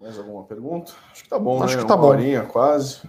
Mais 0.00 0.18
alguma 0.18 0.44
pergunta? 0.44 0.92
Acho 1.12 1.22
que 1.22 1.28
tá 1.28 1.38
bom, 1.38 1.62
Acho 1.62 1.76
né? 1.76 1.82
que 1.82 1.88
tá 1.88 1.94
Uma 1.94 2.02
bom. 2.02 2.08
Horinha, 2.08 2.42
quase. 2.44 3.02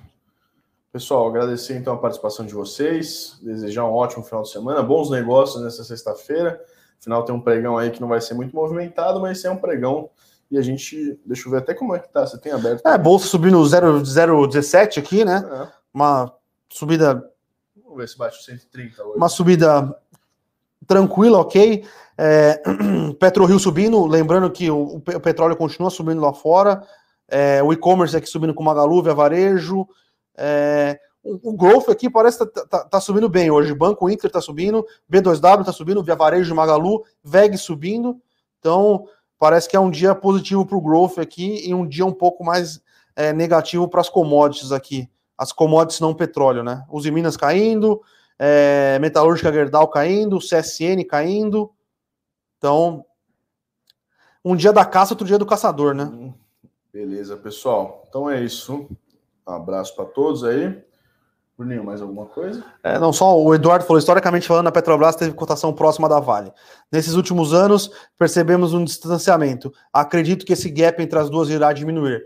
Pessoal, 0.91 1.27
agradecer 1.27 1.75
então 1.75 1.93
a 1.93 1.97
participação 1.97 2.45
de 2.45 2.53
vocês, 2.53 3.37
desejar 3.41 3.83
um 3.83 3.93
ótimo 3.93 4.23
final 4.23 4.43
de 4.43 4.49
semana, 4.49 4.81
bons 4.81 5.09
negócios 5.09 5.61
nessa 5.61 5.83
sexta-feira. 5.83 6.63
Afinal, 7.05 7.23
tem 7.23 7.35
um 7.35 7.39
pregão 7.39 7.77
aí 7.77 7.91
que 7.91 8.01
não 8.01 8.07
vai 8.07 8.19
ser 8.19 8.33
muito 8.33 8.55
movimentado, 8.55 9.21
mas 9.21 9.45
é 9.45 9.51
um 9.51 9.57
pregão. 9.57 10.09
E 10.49 10.57
a 10.57 10.61
gente. 10.63 11.19
Deixa 11.23 11.47
eu 11.47 11.51
ver 11.51 11.59
até 11.59 11.75
como 11.75 11.95
é 11.95 11.99
que 11.99 12.09
tá. 12.09 12.25
Você 12.25 12.35
tem 12.39 12.51
aberto. 12.51 12.83
É, 12.83 12.97
bolsa 12.97 13.27
subindo 13.27 13.61
0,17 13.61 14.97
aqui, 14.97 15.23
né? 15.23 15.47
É. 15.47 15.67
Uma 15.93 16.33
subida. 16.67 17.23
Vamos 17.83 17.97
ver 17.97 18.09
se 18.09 18.17
bate 18.17 18.43
130 18.43 19.03
hoje. 19.03 19.17
Uma 19.17 19.29
subida 19.29 19.95
tranquila, 20.87 21.37
ok. 21.37 21.85
É, 22.17 22.59
PetroRio 23.19 23.59
subindo, 23.59 24.03
lembrando 24.07 24.49
que 24.49 24.71
o, 24.71 24.95
o, 24.95 25.19
petróleo 25.19 25.55
continua 25.55 25.91
subindo 25.91 26.21
lá 26.21 26.33
fora. 26.33 26.81
É, 27.27 27.61
o 27.61 27.71
e-commerce 27.71 28.17
aqui 28.17 28.27
subindo 28.27 28.53
com 28.55 28.63
Magalu, 28.63 29.03
Via 29.03 29.13
Varejo. 29.13 29.87
É, 30.35 30.99
o, 31.25 31.53
Growth 31.53 31.89
aqui 31.89 32.09
parece 32.09 32.37
que 32.37 32.45
tá, 32.45 32.65
tá, 32.67 32.83
tá, 32.85 33.01
subindo 33.01 33.27
bem 33.27 33.49
hoje. 33.49 33.73
Banco 33.73 34.07
Inter 34.09 34.29
tá 34.29 34.39
subindo, 34.39 34.85
B2W 35.11 35.65
tá 35.65 35.71
subindo, 35.71 36.03
Via 36.03 36.15
Varejo 36.15 36.53
Magalu, 36.53 37.03
VEG 37.23 37.57
subindo. 37.57 38.21
Então, 38.59 39.07
parece 39.39 39.67
que 39.67 39.75
é 39.75 39.79
um 39.79 39.89
dia 39.89 40.13
positivo 40.13 40.65
para 40.65 40.77
o 40.77 40.81
Growth 40.81 41.17
aqui 41.17 41.67
e 41.67 41.73
um 41.73 41.87
dia 41.87 42.05
um 42.05 42.13
pouco 42.13 42.43
mais 42.43 42.79
é, 43.15 43.33
negativo 43.33 43.87
para 43.87 44.01
as 44.01 44.09
commodities 44.09 44.71
aqui. 44.71 45.09
As 45.35 45.51
commodities 45.51 45.99
não 45.99 46.13
petróleo, 46.13 46.63
né? 46.63 46.85
Os 46.91 47.05
Minas 47.09 47.35
caindo, 47.35 48.01
é, 48.37 48.99
Metalúrgica 48.99 49.51
Gerdau 49.51 49.87
caindo, 49.87 50.37
CSN 50.37 51.03
caindo. 51.09 51.71
Então, 52.57 53.03
um 54.43 54.55
dia 54.55 54.71
da 54.71 54.85
caça, 54.85 55.13
outro 55.13 55.25
dia 55.25 55.39
do 55.39 55.45
caçador, 55.45 55.95
né? 55.95 56.33
Beleza, 56.93 57.35
pessoal. 57.35 58.05
Então 58.07 58.29
é 58.29 58.43
isso. 58.43 58.87
Um 59.47 59.51
abraço 59.51 59.95
para 59.95 60.05
todos 60.05 60.43
aí. 60.43 60.85
Bruninho, 61.57 61.85
mais 61.85 62.01
alguma 62.01 62.25
coisa? 62.25 62.63
É, 62.83 62.99
não, 62.99 63.13
só 63.13 63.39
o 63.41 63.55
Eduardo 63.55 63.85
falou, 63.85 63.97
historicamente 63.97 64.47
falando, 64.47 64.67
a 64.67 64.71
Petrobras 64.71 65.15
teve 65.15 65.33
cotação 65.33 65.71
próxima 65.73 66.09
da 66.09 66.19
Vale. 66.19 66.51
Nesses 66.91 67.13
últimos 67.13 67.53
anos, 67.53 67.89
percebemos 68.17 68.73
um 68.73 68.83
distanciamento. 68.83 69.73
Acredito 69.93 70.45
que 70.45 70.51
esse 70.51 70.69
gap 70.69 71.01
entre 71.01 71.17
as 71.17 71.29
duas 71.29 71.49
irá 71.49 71.71
diminuir. 71.71 72.21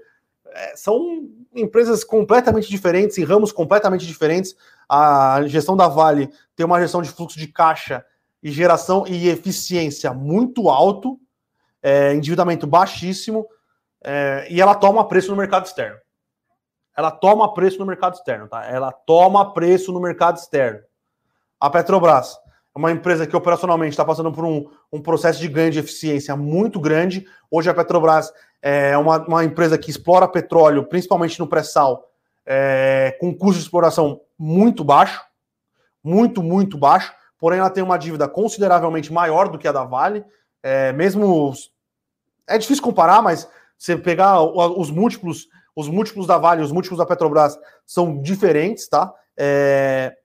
É, 0.47 0.75
são 0.75 1.30
empresas 1.53 2.03
completamente 2.03 2.67
diferentes, 2.69 3.19
em 3.19 3.23
ramos 3.23 3.51
completamente 3.51 4.05
diferentes. 4.05 4.55
A 4.88 5.43
gestão 5.45 5.77
da 5.77 5.88
Vale 5.88 6.32
tem 6.55 6.65
uma 6.65 6.82
gestão 6.82 7.01
de 7.01 7.09
fluxo 7.09 7.38
de 7.38 7.47
caixa 7.47 8.03
e 8.41 8.51
geração 8.51 9.05
e 9.07 9.27
eficiência 9.27 10.11
muito 10.11 10.69
alto, 10.69 11.19
é, 11.84 12.15
endividamento 12.15 12.65
baixíssimo, 12.65 13.45
é, 14.03 14.47
e 14.49 14.59
ela 14.59 14.73
toma 14.73 15.07
preço 15.07 15.30
no 15.30 15.38
mercado 15.38 15.65
externo. 15.65 15.99
Ela 16.99 17.11
toma 17.11 17.53
preço 17.53 17.79
no 17.79 17.85
mercado 17.85 18.15
externo, 18.15 18.47
tá? 18.47 18.65
Ela 18.65 18.91
toma 18.91 19.53
preço 19.53 19.91
no 19.91 19.99
mercado 19.99 20.37
externo. 20.37 20.79
A 21.59 21.69
Petrobras 21.69 22.37
é 22.75 22.77
uma 22.77 22.91
empresa 22.91 23.25
que 23.25 23.35
operacionalmente 23.35 23.91
está 23.91 24.03
passando 24.03 24.31
por 24.31 24.43
um, 24.43 24.69
um, 24.91 25.01
processo 25.01 25.39
de 25.39 25.47
ganho 25.47 25.71
de 25.71 25.79
eficiência 25.79 26.35
muito 26.35 26.79
grande. 26.79 27.25
Hoje 27.49 27.69
a 27.69 27.73
Petrobras 27.73 28.33
é 28.61 28.97
uma, 28.97 29.17
uma 29.25 29.45
empresa 29.45 29.77
que 29.77 29.89
explora 29.89 30.27
petróleo, 30.27 30.83
principalmente 30.83 31.39
no 31.39 31.47
pré-sal, 31.47 32.09
é, 32.45 33.15
com 33.19 33.33
custo 33.33 33.59
de 33.59 33.63
exploração 33.63 34.19
muito 34.37 34.83
baixo, 34.83 35.23
muito, 36.03 36.43
muito 36.43 36.77
baixo 36.77 37.13
porém 37.39 37.59
ela 37.59 37.69
tem 37.69 37.83
uma 37.83 37.97
dívida 37.97 38.27
consideravelmente 38.27 39.11
maior 39.11 39.47
do 39.47 39.57
que 39.57 39.67
a 39.67 39.71
da 39.71 39.85
Vale. 39.85 40.23
É, 40.61 40.91
mesmo. 40.91 41.53
É 42.45 42.57
difícil 42.57 42.83
comparar, 42.83 43.21
mas 43.21 43.49
você 43.77 43.95
pegar 43.95 44.41
os 44.41 44.91
múltiplos, 44.91 45.47
os 45.80 45.88
múltiplos 45.88 46.27
da 46.27 46.38
Vale, 46.38 46.61
os 46.61 46.71
múltiplos 46.71 46.97
da 46.97 47.05
Petrobras 47.05 47.57
são 47.86 48.21
diferentes, 48.21 48.88
tá? 48.88 49.13
É... 49.38 50.15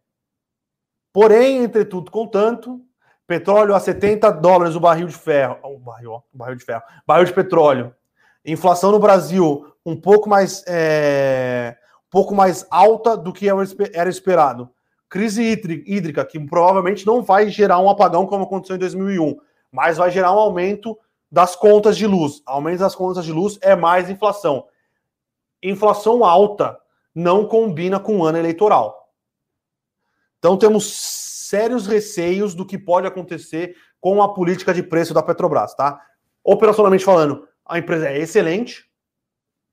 Porém, 1.12 1.62
entretudo, 1.62 2.10
contanto, 2.10 2.80
petróleo 3.26 3.74
a 3.74 3.80
70 3.80 4.30
dólares 4.32 4.74
o 4.74 4.80
barril 4.80 5.06
de 5.06 5.14
ferro, 5.14 5.58
o 5.62 5.78
barril, 5.78 6.12
o 6.12 6.36
barril 6.36 6.56
de 6.56 6.64
ferro, 6.64 6.82
barril 7.06 7.26
de 7.26 7.32
petróleo. 7.32 7.94
Inflação 8.44 8.90
no 8.90 8.98
Brasil 8.98 9.72
um 9.86 9.98
pouco 9.98 10.28
mais, 10.28 10.64
é... 10.66 11.76
um 12.06 12.10
pouco 12.10 12.34
mais 12.34 12.66
alta 12.70 13.16
do 13.16 13.32
que 13.32 13.48
era 13.48 14.08
esperado 14.08 14.70
crise 15.14 15.44
hídrica, 15.86 16.24
que 16.24 16.40
provavelmente 16.40 17.06
não 17.06 17.22
vai 17.22 17.48
gerar 17.48 17.78
um 17.78 17.88
apagão 17.88 18.26
como 18.26 18.42
aconteceu 18.42 18.74
em 18.74 18.80
2001, 18.80 19.36
mas 19.70 19.96
vai 19.96 20.10
gerar 20.10 20.32
um 20.32 20.38
aumento 20.40 20.98
das 21.30 21.54
contas 21.54 21.96
de 21.96 22.04
luz. 22.04 22.42
Aumento 22.44 22.80
das 22.80 22.96
contas 22.96 23.24
de 23.24 23.30
luz 23.32 23.56
é 23.62 23.76
mais 23.76 24.10
inflação. 24.10 24.66
Inflação 25.70 26.24
alta 26.24 26.78
não 27.14 27.46
combina 27.46 27.98
com 27.98 28.18
o 28.18 28.24
ano 28.24 28.38
eleitoral. 28.38 29.10
Então 30.38 30.58
temos 30.58 30.92
sérios 31.48 31.86
receios 31.86 32.54
do 32.54 32.66
que 32.66 32.76
pode 32.76 33.06
acontecer 33.06 33.74
com 33.98 34.22
a 34.22 34.34
política 34.34 34.74
de 34.74 34.82
preço 34.82 35.14
da 35.14 35.22
Petrobras, 35.22 35.74
tá? 35.74 35.98
Operacionalmente 36.44 37.04
falando, 37.04 37.48
a 37.64 37.78
empresa 37.78 38.10
é 38.10 38.18
excelente, 38.18 38.84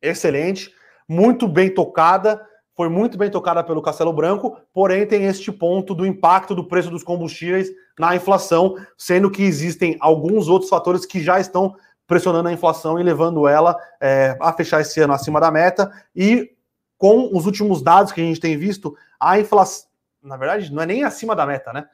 excelente, 0.01 0.73
muito 1.09 1.45
bem 1.45 1.73
tocada, 1.73 2.41
foi 2.73 2.87
muito 2.87 3.17
bem 3.17 3.29
tocada 3.29 3.61
pelo 3.61 3.81
Castelo 3.81 4.13
Branco, 4.13 4.57
porém 4.73 5.05
tem 5.05 5.25
este 5.25 5.51
ponto 5.51 5.93
do 5.93 6.05
impacto 6.05 6.55
do 6.55 6.65
preço 6.65 6.89
dos 6.89 7.03
combustíveis 7.03 7.69
na 7.99 8.15
inflação, 8.15 8.75
sendo 8.97 9.29
que 9.29 9.43
existem 9.43 9.97
alguns 9.99 10.47
outros 10.47 10.69
fatores 10.69 11.05
que 11.05 11.21
já 11.21 11.39
estão 11.39 11.75
pressionando 12.12 12.49
a 12.49 12.51
inflação 12.51 12.99
e 12.99 13.03
levando 13.03 13.47
ela 13.47 13.80
é, 13.97 14.36
a 14.41 14.51
fechar 14.51 14.82
esse 14.82 14.99
ano 14.99 15.14
acima 15.14 15.39
da 15.39 15.49
meta. 15.49 15.89
E 16.14 16.51
com 16.97 17.30
os 17.34 17.45
últimos 17.45 17.82
dados 17.82 18.12
que 18.12 18.20
a 18.20 18.24
gente 18.24 18.38
tem 18.38 18.57
visto, 18.57 18.93
a 19.18 19.39
inflação, 19.39 19.88
na 20.22 20.36
verdade, 20.36 20.74
não 20.74 20.84
é 20.84 20.86
nem 20.86 21.05
acima 21.05 21.34
da 21.34 21.45
meta, 21.45 21.72
né? 21.72 21.86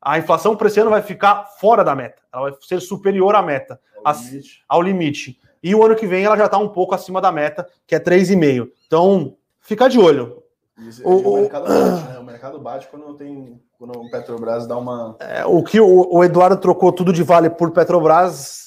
A 0.00 0.16
inflação 0.16 0.54
para 0.54 0.68
esse 0.68 0.78
ano 0.78 0.90
vai 0.90 1.02
ficar 1.02 1.46
fora 1.58 1.82
da 1.82 1.92
meta, 1.92 2.22
ela 2.32 2.50
vai 2.50 2.58
ser 2.60 2.78
superior 2.78 3.34
à 3.34 3.42
meta, 3.42 3.80
ao, 4.04 4.14
limite. 4.14 4.64
ao 4.68 4.82
limite. 4.82 5.40
E 5.60 5.74
o 5.74 5.84
ano 5.84 5.96
que 5.96 6.06
vem 6.06 6.24
ela 6.24 6.36
já 6.36 6.44
está 6.44 6.58
um 6.58 6.68
pouco 6.68 6.94
acima 6.94 7.20
da 7.20 7.32
meta, 7.32 7.66
que 7.84 7.96
é 7.96 7.98
3,5. 7.98 8.68
Então, 8.86 9.36
ficar 9.58 9.88
de 9.88 9.98
olho. 9.98 10.40
Isso, 10.78 11.02
o, 11.04 11.34
o, 11.34 11.40
mercado 11.40 11.66
bate, 11.66 12.08
né? 12.08 12.18
o 12.18 12.24
mercado 12.24 12.60
bate 12.60 12.88
quando 12.88 13.14
tem 13.14 13.60
quando 13.78 13.98
o 13.98 14.10
Petrobras 14.10 14.66
dá 14.66 14.76
uma. 14.76 15.16
É, 15.18 15.44
o 15.44 15.62
que 15.62 15.80
o, 15.80 16.08
o, 16.10 16.24
Eduardo 16.24 16.56
trocou 16.56 16.92
tudo 16.92 17.12
de 17.12 17.22
vale 17.22 17.50
por 17.50 17.70
Petrobras, 17.70 18.63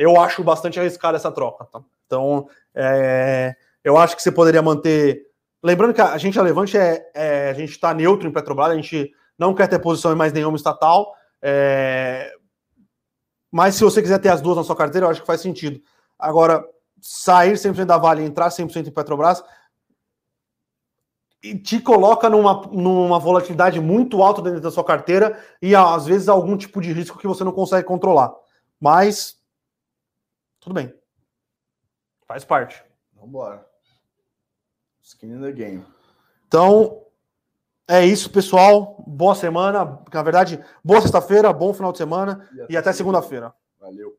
eu 0.00 0.18
acho 0.18 0.42
bastante 0.42 0.80
arriscado 0.80 1.14
essa 1.14 1.30
troca. 1.30 1.66
Tá? 1.66 1.82
Então, 2.06 2.48
é, 2.74 3.54
eu 3.84 3.98
acho 3.98 4.16
que 4.16 4.22
você 4.22 4.32
poderia 4.32 4.62
manter. 4.62 5.26
Lembrando 5.62 5.92
que 5.92 6.00
a 6.00 6.16
gente, 6.16 6.38
a 6.38 6.42
Levante, 6.42 6.78
é, 6.78 7.10
é 7.14 7.50
a 7.50 7.52
gente 7.52 7.72
está 7.72 7.92
neutro 7.92 8.26
em 8.26 8.32
Petrobras, 8.32 8.70
a 8.70 8.74
gente 8.74 9.12
não 9.38 9.54
quer 9.54 9.68
ter 9.68 9.78
posição 9.78 10.10
em 10.10 10.16
mais 10.16 10.32
nenhuma 10.32 10.56
estatal. 10.56 11.14
É, 11.42 12.32
mas 13.50 13.74
se 13.74 13.84
você 13.84 14.00
quiser 14.00 14.18
ter 14.20 14.30
as 14.30 14.40
duas 14.40 14.56
na 14.56 14.64
sua 14.64 14.74
carteira, 14.74 15.06
eu 15.06 15.10
acho 15.10 15.20
que 15.20 15.26
faz 15.26 15.42
sentido. 15.42 15.78
Agora, 16.18 16.64
sair 17.02 17.52
100% 17.52 17.84
da 17.84 17.98
Vale 17.98 18.22
e 18.22 18.26
entrar 18.26 18.48
100% 18.48 18.86
em 18.86 18.90
Petrobras, 18.90 19.44
e 21.42 21.58
te 21.58 21.78
coloca 21.78 22.30
numa, 22.30 22.62
numa 22.72 23.18
volatilidade 23.18 23.78
muito 23.80 24.22
alta 24.22 24.40
dentro 24.40 24.60
da 24.62 24.70
sua 24.70 24.84
carteira 24.84 25.38
e 25.60 25.74
às 25.74 26.06
vezes 26.06 26.28
algum 26.28 26.56
tipo 26.56 26.80
de 26.80 26.92
risco 26.92 27.18
que 27.18 27.26
você 27.26 27.44
não 27.44 27.52
consegue 27.52 27.86
controlar. 27.86 28.32
Mas 28.78 29.39
tudo 30.60 30.74
bem. 30.74 30.94
Faz 32.26 32.44
parte. 32.44 32.82
Vamos 33.14 33.30
embora. 33.30 33.66
Skin 35.02 35.32
in 35.32 35.40
the 35.40 35.52
game. 35.52 35.84
Então, 36.46 37.04
é 37.88 38.04
isso, 38.04 38.30
pessoal. 38.30 39.02
Boa 39.06 39.34
semana. 39.34 40.00
Na 40.12 40.22
verdade, 40.22 40.64
boa 40.84 41.00
sexta-feira, 41.00 41.52
bom 41.52 41.74
final 41.74 41.90
de 41.90 41.98
semana 41.98 42.48
e 42.68 42.76
até, 42.76 42.90
até 42.90 42.92
segunda-feira. 42.92 43.52
Valeu. 43.80 44.16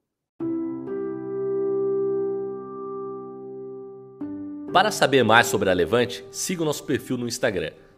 Para 4.74 4.90
saber 4.90 5.24
mais 5.24 5.48
sobre 5.48 5.70
a 5.70 5.74
Levante, 5.74 6.26
siga 6.32 6.62
o 6.62 6.66
nosso 6.66 6.86
perfil 6.86 7.18
no 7.18 7.28
Instagram, 7.28 7.72